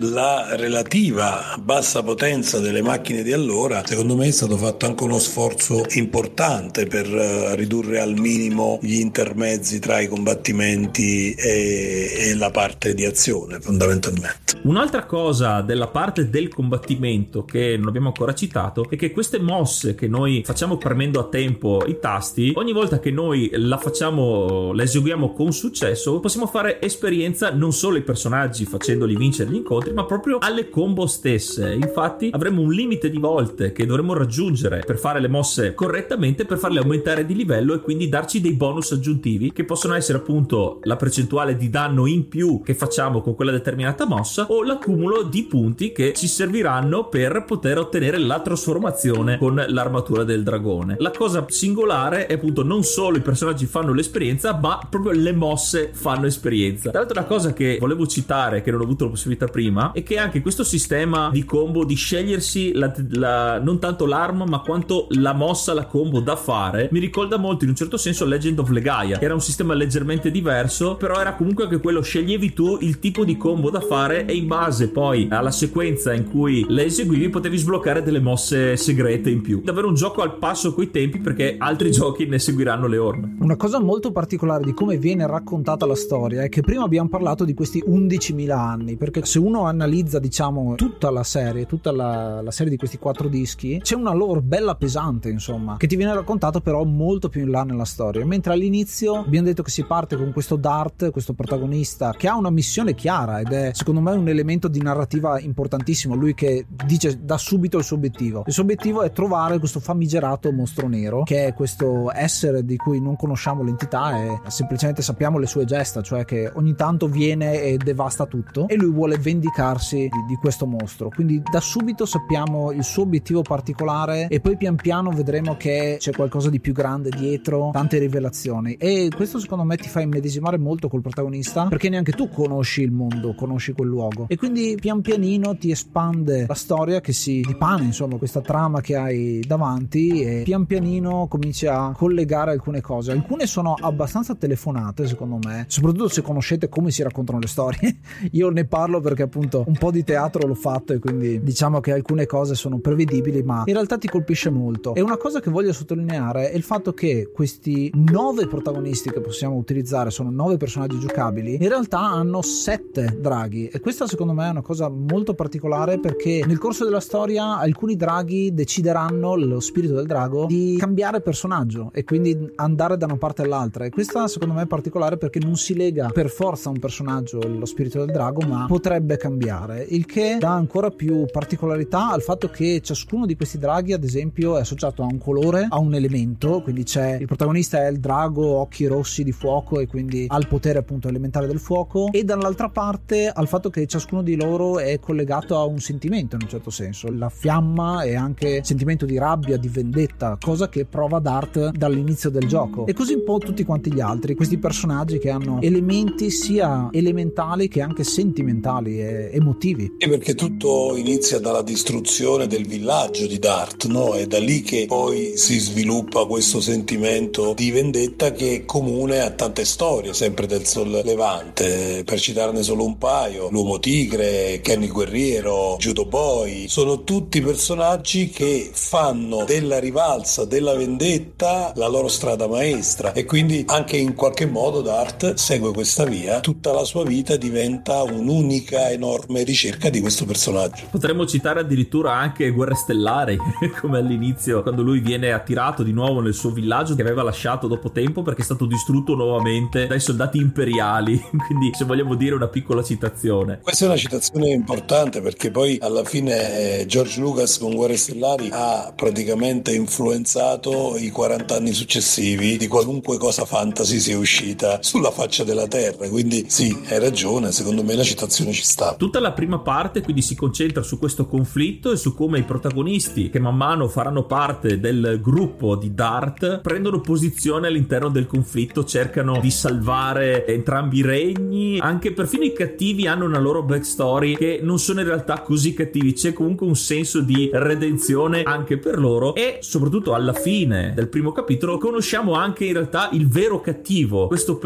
la 0.00 0.56
relativa 0.56 1.56
bassa 1.60 2.02
potenza 2.02 2.58
delle 2.58 2.82
macchine 2.82 3.22
di 3.22 3.32
allora, 3.32 3.82
secondo 3.84 4.16
me 4.16 4.28
è 4.28 4.30
stato 4.30 4.56
fatto 4.56 4.86
anche 4.86 5.04
uno 5.04 5.18
sforzo 5.18 5.84
importante 5.94 6.86
per 6.86 7.06
eh, 7.06 7.54
ridurre 7.56 8.00
al 8.00 8.14
minimo 8.18 8.78
gli 8.82 8.98
intermezzi 8.98 9.78
tra 9.78 10.00
i 10.00 10.08
combattimenti 10.08 11.32
e, 11.34 12.10
e 12.18 12.34
la 12.34 12.50
parte 12.50 12.94
di 12.94 13.04
azione, 13.04 13.60
fondamentalmente. 13.60 14.60
Un'altra 14.62 15.04
cosa 15.04 15.60
della 15.60 15.88
parte 15.88 16.28
del 16.28 16.48
combattimento 16.48 17.44
che 17.44 17.76
non 17.76 17.88
abbiamo 17.88 18.08
ancora 18.08 18.34
citato 18.34 18.88
è 18.88 18.96
che 18.96 19.12
queste 19.12 19.38
mosse 19.38 19.94
che 19.94 20.08
noi 20.08 20.42
facciamo 20.44 20.76
premendo 20.76 21.20
a 21.20 21.28
tempo 21.28 21.84
i 21.86 21.98
tasti, 22.00 22.52
ogni 22.54 22.72
volta 22.72 22.98
che 22.98 23.10
noi 23.10 23.50
la 23.52 23.78
facciamo, 23.78 24.72
la 24.72 24.82
eseguiamo 24.82 25.32
con 25.32 25.52
successo, 25.66 26.20
possiamo 26.20 26.46
fare 26.46 26.80
esperienza 26.80 27.50
non 27.50 27.72
solo 27.72 27.96
ai 27.96 28.02
personaggi 28.02 28.64
facendoli 28.64 29.16
vincere 29.16 29.50
gli 29.50 29.56
incontri, 29.56 29.92
ma 29.92 30.04
proprio 30.04 30.38
alle 30.40 30.70
combo 30.70 31.06
stesse. 31.06 31.72
Infatti 31.74 32.30
avremo 32.32 32.60
un 32.60 32.72
limite 32.72 33.10
di 33.10 33.18
volte 33.18 33.72
che 33.72 33.84
dovremo 33.84 34.14
raggiungere 34.14 34.84
per 34.86 34.96
fare 34.96 35.18
le 35.18 35.28
mosse 35.28 35.74
correttamente, 35.74 36.44
per 36.44 36.58
farle 36.58 36.78
aumentare 36.78 37.26
di 37.26 37.34
livello 37.34 37.74
e 37.74 37.80
quindi 37.80 38.08
darci 38.08 38.40
dei 38.40 38.52
bonus 38.52 38.92
aggiuntivi 38.92 39.52
che 39.52 39.64
possono 39.64 39.94
essere 39.94 40.18
appunto 40.18 40.78
la 40.84 40.96
percentuale 40.96 41.56
di 41.56 41.68
danno 41.68 42.06
in 42.06 42.28
più 42.28 42.62
che 42.62 42.74
facciamo 42.74 43.20
con 43.20 43.34
quella 43.34 43.50
determinata 43.50 44.06
mossa 44.06 44.46
o 44.48 44.62
l'accumulo 44.62 45.22
di 45.22 45.42
punti 45.44 45.90
che 45.90 46.12
ci 46.14 46.28
serviranno 46.28 47.08
per 47.08 47.44
poter 47.44 47.78
ottenere 47.78 48.18
la 48.18 48.40
trasformazione 48.40 49.38
con 49.38 49.62
l'armatura 49.66 50.22
del 50.22 50.44
dragone. 50.44 50.94
La 51.00 51.10
cosa 51.10 51.44
singolare 51.48 52.26
è 52.26 52.34
appunto 52.34 52.62
non 52.62 52.84
solo 52.84 53.16
i 53.16 53.22
personaggi 53.22 53.66
fanno 53.66 53.92
l'esperienza, 53.92 54.56
ma 54.56 54.78
proprio 54.88 55.12
le 55.12 55.32
mosse 55.32 55.54
fanno 55.56 56.26
esperienza. 56.26 56.90
Tra 56.90 57.00
l'altro, 57.00 57.18
una 57.18 57.28
cosa 57.28 57.52
che 57.52 57.78
volevo 57.80 58.06
citare, 58.06 58.62
che 58.62 58.70
non 58.70 58.80
ho 58.80 58.84
avuto 58.84 59.04
la 59.04 59.10
possibilità 59.10 59.46
prima, 59.46 59.92
è 59.92 60.02
che 60.02 60.18
anche 60.18 60.40
questo 60.40 60.64
sistema 60.64 61.30
di 61.32 61.44
combo 61.44 61.84
di 61.84 61.94
scegliersi 61.94 62.72
la, 62.72 62.92
la, 63.10 63.60
non 63.60 63.78
tanto 63.78 64.06
l'arma, 64.06 64.44
ma 64.44 64.60
quanto 64.60 65.06
la 65.10 65.32
mossa, 65.32 65.74
la 65.74 65.86
combo 65.86 66.20
da 66.20 66.36
fare, 66.36 66.88
mi 66.92 66.98
ricorda 66.98 67.36
molto 67.36 67.64
in 67.64 67.70
un 67.70 67.76
certo 67.76 67.96
senso 67.96 68.24
Legend 68.24 68.58
of 68.58 68.70
Legaia, 68.70 69.18
che 69.18 69.24
era 69.24 69.34
un 69.34 69.40
sistema 69.40 69.74
leggermente 69.74 70.30
diverso, 70.30 70.96
però 70.96 71.20
era 71.20 71.34
comunque 71.34 71.64
anche 71.64 71.80
quello 71.80 72.02
sceglievi 72.02 72.52
tu 72.52 72.78
il 72.80 72.98
tipo 72.98 73.24
di 73.24 73.36
combo 73.36 73.70
da 73.70 73.80
fare 73.80 74.26
e 74.26 74.34
in 74.34 74.46
base 74.46 74.88
poi 74.88 75.28
alla 75.30 75.50
sequenza 75.50 76.12
in 76.12 76.28
cui 76.28 76.64
le 76.68 76.84
eseguivi 76.84 77.28
potevi 77.28 77.56
sbloccare 77.56 78.02
delle 78.02 78.20
mosse 78.20 78.76
segrete 78.76 79.30
in 79.30 79.40
più. 79.40 79.62
Davvero 79.62 79.88
un 79.88 79.94
gioco 79.94 80.22
al 80.22 80.38
passo 80.38 80.74
coi 80.74 80.90
tempi 80.90 81.18
perché 81.18 81.56
altri 81.58 81.90
giochi 81.92 82.26
ne 82.26 82.38
seguiranno 82.38 82.86
le 82.86 82.98
orme. 82.98 83.36
Una 83.40 83.56
cosa 83.56 83.80
molto 83.80 84.12
particolare 84.12 84.64
di 84.64 84.72
come 84.72 84.96
viene 84.96 85.26
raccontata 85.46 85.86
la 85.86 85.94
storia 85.94 86.42
è 86.42 86.48
che 86.48 86.60
prima 86.60 86.82
abbiamo 86.82 87.08
parlato 87.08 87.44
di 87.44 87.54
questi 87.54 87.80
11.000 87.86 88.50
anni, 88.50 88.96
perché 88.96 89.24
se 89.24 89.38
uno 89.38 89.66
analizza 89.66 90.18
diciamo 90.18 90.74
tutta 90.74 91.08
la 91.10 91.22
serie, 91.22 91.66
tutta 91.66 91.92
la, 91.92 92.42
la 92.42 92.50
serie 92.50 92.72
di 92.72 92.76
questi 92.76 92.98
quattro 92.98 93.28
dischi, 93.28 93.78
c'è 93.80 93.94
una 93.94 94.12
lore 94.12 94.42
bella 94.42 94.74
pesante 94.74 95.28
insomma, 95.28 95.76
che 95.76 95.86
ti 95.86 95.94
viene 95.94 96.14
raccontato 96.14 96.60
però 96.60 96.82
molto 96.82 97.28
più 97.28 97.42
in 97.42 97.50
là 97.50 97.62
nella 97.62 97.84
storia, 97.84 98.26
mentre 98.26 98.54
all'inizio 98.54 99.18
abbiamo 99.18 99.46
detto 99.46 99.62
che 99.62 99.70
si 99.70 99.84
parte 99.84 100.16
con 100.16 100.32
questo 100.32 100.56
Dart, 100.56 101.10
questo 101.12 101.32
protagonista 101.32 102.10
che 102.10 102.26
ha 102.26 102.36
una 102.36 102.50
missione 102.50 102.94
chiara 102.94 103.38
ed 103.38 103.52
è 103.52 103.70
secondo 103.72 104.00
me 104.00 104.10
un 104.12 104.26
elemento 104.26 104.66
di 104.66 104.82
narrativa 104.82 105.38
importantissimo, 105.38 106.16
lui 106.16 106.34
che 106.34 106.66
dice 106.86 107.20
da 107.22 107.38
subito 107.38 107.78
il 107.78 107.84
suo 107.84 107.94
obiettivo. 107.94 108.42
Il 108.46 108.52
suo 108.52 108.64
obiettivo 108.64 109.02
è 109.02 109.12
trovare 109.12 109.60
questo 109.60 109.78
famigerato 109.78 110.50
mostro 110.50 110.88
nero, 110.88 111.22
che 111.22 111.46
è 111.46 111.54
questo 111.54 112.10
essere 112.12 112.64
di 112.64 112.76
cui 112.76 113.00
non 113.00 113.14
conosciamo 113.14 113.62
l'entità 113.62 114.16
e 114.18 114.40
semplicemente 114.48 115.02
sappiamo 115.02 115.35
le 115.38 115.46
sue 115.46 115.64
gesta, 115.64 116.02
cioè 116.02 116.24
che 116.24 116.50
ogni 116.54 116.74
tanto 116.74 117.08
viene 117.08 117.62
e 117.62 117.76
devasta 117.76 118.26
tutto 118.26 118.68
e 118.68 118.76
lui 118.76 118.90
vuole 118.90 119.18
vendicarsi 119.18 119.96
di, 119.96 120.24
di 120.28 120.34
questo 120.36 120.66
mostro. 120.66 121.08
Quindi 121.08 121.42
da 121.50 121.60
subito 121.60 122.06
sappiamo 122.06 122.72
il 122.72 122.84
suo 122.84 123.02
obiettivo 123.02 123.42
particolare 123.42 124.28
e 124.28 124.40
poi 124.40 124.56
pian 124.56 124.76
piano 124.76 125.10
vedremo 125.10 125.56
che 125.56 125.96
c'è 125.98 126.12
qualcosa 126.12 126.50
di 126.50 126.60
più 126.60 126.72
grande 126.72 127.10
dietro, 127.10 127.70
tante 127.72 127.98
rivelazioni. 127.98 128.74
E 128.74 129.10
questo 129.14 129.38
secondo 129.38 129.64
me 129.64 129.76
ti 129.76 129.88
fa 129.88 130.00
immedesimare 130.00 130.58
molto 130.58 130.88
col 130.88 131.02
protagonista 131.02 131.66
perché 131.66 131.88
neanche 131.88 132.12
tu 132.12 132.28
conosci 132.28 132.82
il 132.82 132.92
mondo, 132.92 133.34
conosci 133.34 133.72
quel 133.72 133.88
luogo. 133.88 134.26
E 134.28 134.36
quindi 134.36 134.76
pian 134.80 135.00
pianino 135.00 135.56
ti 135.56 135.70
espande 135.70 136.46
la 136.46 136.54
storia 136.54 137.00
che 137.00 137.12
si 137.12 137.40
dipana 137.46 137.82
insomma 137.82 138.16
questa 138.16 138.40
trama 138.40 138.80
che 138.80 138.96
hai 138.96 139.42
davanti 139.46 140.22
e 140.22 140.42
pian 140.44 140.66
pianino 140.66 141.26
cominci 141.28 141.66
a 141.66 141.92
collegare 141.92 142.52
alcune 142.52 142.80
cose. 142.80 143.12
Alcune 143.12 143.46
sono 143.46 143.74
abbastanza 143.78 144.34
telefonate 144.34 145.06
secondo 145.06 145.24
me 145.25 145.25
soprattutto 145.66 146.08
se 146.08 146.22
conoscete 146.22 146.68
come 146.68 146.90
si 146.90 147.02
raccontano 147.02 147.38
le 147.38 147.46
storie 147.46 147.96
io 148.32 148.50
ne 148.50 148.64
parlo 148.64 149.00
perché 149.00 149.22
appunto 149.22 149.64
un 149.66 149.76
po' 149.76 149.90
di 149.90 150.04
teatro 150.04 150.46
l'ho 150.46 150.54
fatto 150.54 150.92
e 150.92 150.98
quindi 150.98 151.42
diciamo 151.42 151.80
che 151.80 151.92
alcune 151.92 152.26
cose 152.26 152.54
sono 152.54 152.78
prevedibili 152.78 153.42
ma 153.42 153.62
in 153.66 153.74
realtà 153.74 153.98
ti 153.98 154.08
colpisce 154.08 154.50
molto. 154.50 154.94
E 154.94 155.00
una 155.00 155.16
cosa 155.16 155.40
che 155.40 155.50
voglio 155.50 155.72
sottolineare 155.72 156.50
è 156.50 156.56
il 156.56 156.62
fatto 156.62 156.92
che 156.92 157.30
questi 157.32 157.90
nove 157.94 158.46
protagonisti 158.46 159.10
che 159.10 159.20
possiamo 159.20 159.56
utilizzare 159.56 160.10
sono 160.10 160.30
nove 160.30 160.56
personaggi 160.56 160.98
giocabili 160.98 161.54
in 161.60 161.68
realtà 161.68 162.00
hanno 162.00 162.42
sette 162.42 163.16
draghi. 163.20 163.68
E 163.68 163.80
questa 163.80 164.06
secondo 164.06 164.32
me 164.32 164.46
è 164.46 164.50
una 164.50 164.62
cosa 164.62 164.88
molto 164.88 165.34
particolare 165.34 165.98
perché 165.98 166.44
nel 166.46 166.58
corso 166.58 166.84
della 166.84 167.00
storia 167.00 167.58
alcuni 167.58 167.96
draghi 167.96 168.52
decideranno 168.54 169.34
lo 169.36 169.60
spirito 169.60 169.94
del 169.94 170.06
drago 170.06 170.46
di 170.46 170.76
cambiare 170.78 171.20
personaggio 171.20 171.90
e 171.92 172.04
quindi 172.04 172.52
andare 172.56 172.96
da 172.96 173.06
una 173.06 173.16
parte 173.16 173.42
all'altra. 173.42 173.84
E 173.84 173.90
questa 173.90 174.28
secondo 174.28 174.54
me 174.54 174.62
è 174.62 174.66
particolare 174.66 175.15
cambiare 175.16 175.18
perché 175.18 175.38
non 175.40 175.56
si 175.56 175.74
lega 175.74 176.10
per 176.12 176.28
forza 176.28 176.68
a 176.68 176.72
un 176.72 176.78
personaggio 176.78 177.40
lo 177.46 177.64
spirito 177.64 177.98
del 177.98 178.12
drago, 178.12 178.46
ma 178.46 178.66
potrebbe 178.66 179.16
cambiare, 179.16 179.84
il 179.88 180.06
che 180.06 180.36
dà 180.38 180.52
ancora 180.52 180.90
più 180.90 181.26
particolarità 181.30 182.10
al 182.10 182.22
fatto 182.22 182.48
che 182.48 182.80
ciascuno 182.82 183.26
di 183.26 183.34
questi 183.36 183.58
draghi, 183.58 183.92
ad 183.92 184.04
esempio, 184.04 184.56
è 184.56 184.60
associato 184.60 185.02
a 185.02 185.06
un 185.06 185.18
colore, 185.18 185.66
a 185.68 185.78
un 185.78 185.94
elemento, 185.94 186.60
quindi 186.62 186.84
c'è 186.84 187.16
il 187.18 187.26
protagonista 187.26 187.84
è 187.84 187.88
il 187.88 187.98
drago 187.98 188.46
occhi 188.46 188.86
rossi 188.86 189.24
di 189.24 189.32
fuoco 189.32 189.80
e 189.80 189.86
quindi 189.86 190.26
ha 190.28 190.36
il 190.36 190.46
potere 190.46 190.78
appunto 190.78 191.08
elementare 191.08 191.46
del 191.46 191.58
fuoco 191.58 192.10
e 192.12 192.24
dall'altra 192.24 192.68
parte 192.68 193.28
al 193.28 193.48
fatto 193.48 193.70
che 193.70 193.86
ciascuno 193.86 194.22
di 194.22 194.36
loro 194.36 194.78
è 194.78 194.98
collegato 195.00 195.56
a 195.56 195.64
un 195.64 195.78
sentimento 195.78 196.36
in 196.36 196.42
un 196.42 196.48
certo 196.48 196.70
senso. 196.70 197.10
La 197.10 197.28
fiamma 197.28 198.02
è 198.02 198.14
anche 198.14 198.62
sentimento 198.62 199.06
di 199.06 199.18
rabbia, 199.18 199.56
di 199.56 199.68
vendetta, 199.68 200.36
cosa 200.40 200.68
che 200.68 200.84
prova 200.84 201.18
Dart 201.18 201.70
dall'inizio 201.70 202.30
del 202.30 202.46
gioco. 202.46 202.86
E 202.86 202.92
così 202.92 203.14
un 203.14 203.24
po' 203.24 203.38
tutti 203.38 203.64
quanti 203.64 203.92
gli 203.92 204.00
altri, 204.00 204.34
questi 204.34 204.58
personaggi 204.58 205.05
che 205.06 205.30
hanno 205.30 205.60
elementi 205.62 206.30
sia 206.30 206.88
elementali 206.90 207.68
che 207.68 207.80
anche 207.80 208.04
sentimentali 208.04 209.00
e 209.00 209.30
emotivi. 209.32 209.94
E 209.98 210.08
perché 210.08 210.34
tutto 210.34 210.94
inizia 210.96 211.38
dalla 211.38 211.62
distruzione 211.62 212.46
del 212.46 212.66
villaggio 212.66 213.26
di 213.26 213.38
Dart, 213.38 213.86
no? 213.86 214.12
È 214.14 214.26
da 214.26 214.38
lì 214.38 214.62
che 214.62 214.86
poi 214.86 215.36
si 215.36 215.58
sviluppa 215.58 216.26
questo 216.26 216.60
sentimento 216.60 217.54
di 217.54 217.70
vendetta 217.70 218.32
che 218.32 218.54
è 218.54 218.64
comune 218.64 219.20
a 219.20 219.30
tante 219.30 219.64
storie, 219.64 220.12
sempre 220.12 220.46
del 220.46 220.66
sollevante. 220.66 222.02
Per 222.04 222.20
citarne 222.20 222.62
solo 222.62 222.84
un 222.84 222.98
paio, 222.98 223.48
l'uomo 223.50 223.78
tigre, 223.78 224.60
Kenny 224.62 224.88
Guerriero, 224.88 225.76
Judo 225.78 226.06
Boy, 226.06 226.68
sono 226.68 227.04
tutti 227.04 227.40
personaggi 227.40 228.28
che 228.28 228.70
fanno 228.72 229.44
della 229.44 229.78
rivalsa, 229.78 230.44
della 230.44 230.74
vendetta 230.74 231.72
la 231.76 231.88
loro 231.88 232.08
strada 232.08 232.46
maestra 232.48 233.12
e 233.12 233.24
quindi 233.24 233.64
anche 233.66 233.96
in 233.96 234.14
qualche 234.14 234.46
modo 234.46 234.80
Dart 234.86 235.34
segue 235.34 235.72
questa 235.72 236.04
via, 236.04 236.38
tutta 236.38 236.70
la 236.70 236.84
sua 236.84 237.02
vita 237.02 237.34
diventa 237.34 238.04
un'unica 238.04 238.88
enorme 238.90 239.42
ricerca 239.42 239.90
di 239.90 240.00
questo 240.00 240.24
personaggio. 240.24 240.84
Potremmo 240.92 241.26
citare 241.26 241.58
addirittura 241.58 242.12
anche 242.12 242.50
Guerre 242.50 242.76
Stellari, 242.76 243.36
come 243.80 243.98
all'inizio, 243.98 244.62
quando 244.62 244.82
lui 244.82 245.00
viene 245.00 245.32
attirato 245.32 245.82
di 245.82 245.90
nuovo 245.90 246.20
nel 246.20 246.34
suo 246.34 246.50
villaggio 246.50 246.94
che 246.94 247.02
aveva 247.02 247.24
lasciato 247.24 247.66
dopo 247.66 247.90
tempo 247.90 248.22
perché 248.22 248.42
è 248.42 248.44
stato 248.44 248.64
distrutto 248.64 249.16
nuovamente 249.16 249.88
dai 249.88 249.98
soldati 249.98 250.38
imperiali. 250.38 251.20
Quindi, 251.48 251.72
se 251.74 251.84
vogliamo 251.84 252.14
dire, 252.14 252.36
una 252.36 252.46
piccola 252.46 252.84
citazione. 252.84 253.58
Questa 253.60 253.86
è 253.86 253.88
una 253.88 253.96
citazione 253.96 254.50
importante 254.50 255.20
perché 255.20 255.50
poi 255.50 255.78
alla 255.80 256.04
fine 256.04 256.78
eh, 256.78 256.86
George 256.86 257.18
Lucas 257.18 257.58
con 257.58 257.74
Guerre 257.74 257.96
Stellari 257.96 258.50
ha 258.52 258.92
praticamente 258.94 259.74
influenzato 259.74 260.96
i 260.96 261.10
40 261.10 261.56
anni 261.56 261.72
successivi 261.72 262.56
di 262.56 262.68
qualunque 262.68 263.18
cosa 263.18 263.44
fantasy 263.44 263.98
sia 263.98 264.16
uscita 264.16 264.74
sulla 264.80 265.10
faccia 265.10 265.44
della 265.44 265.66
terra. 265.66 266.08
Quindi, 266.08 266.46
sì, 266.48 266.76
hai 266.88 266.98
ragione, 266.98 267.52
secondo 267.52 267.82
me 267.82 267.94
la 267.94 268.02
citazione 268.02 268.52
ci 268.52 268.64
sta. 268.64 268.94
Tutta 268.94 269.20
la 269.20 269.32
prima 269.32 269.58
parte 269.58 270.02
quindi 270.02 270.22
si 270.22 270.34
concentra 270.34 270.82
su 270.82 270.98
questo 270.98 271.26
conflitto 271.26 271.92
e 271.92 271.96
su 271.96 272.14
come 272.14 272.38
i 272.38 272.44
protagonisti 272.44 273.30
che 273.30 273.38
man 273.38 273.56
mano 273.56 273.88
faranno 273.88 274.24
parte 274.24 274.80
del 274.80 275.20
gruppo 275.22 275.76
di 275.76 275.94
Dart 275.94 276.60
prendono 276.60 277.00
posizione 277.00 277.66
all'interno 277.66 278.08
del 278.08 278.26
conflitto, 278.26 278.84
cercano 278.84 279.38
di 279.40 279.50
salvare 279.50 280.46
entrambi 280.46 280.98
i 280.98 281.02
regni, 281.02 281.78
anche 281.78 282.12
perfino 282.12 282.44
i 282.44 282.52
cattivi 282.52 283.06
hanno 283.06 283.24
una 283.24 283.38
loro 283.38 283.62
backstory 283.62 284.36
che 284.36 284.60
non 284.62 284.78
sono 284.78 285.00
in 285.00 285.06
realtà 285.06 285.40
così 285.40 285.74
cattivi, 285.74 286.12
c'è 286.12 286.32
comunque 286.32 286.66
un 286.66 286.76
senso 286.76 287.20
di 287.20 287.50
redenzione 287.52 288.42
anche 288.42 288.78
per 288.78 288.98
loro 288.98 289.34
e 289.34 289.58
soprattutto 289.60 290.14
alla 290.14 290.32
fine 290.32 290.92
del 290.94 291.08
primo 291.08 291.32
capitolo 291.32 291.78
conosciamo 291.78 292.34
anche 292.34 292.64
in 292.64 292.72
realtà 292.72 293.10
il 293.12 293.28
vero 293.28 293.60
cattivo, 293.60 294.26
questo 294.26 294.56
personaggio, 294.56 294.65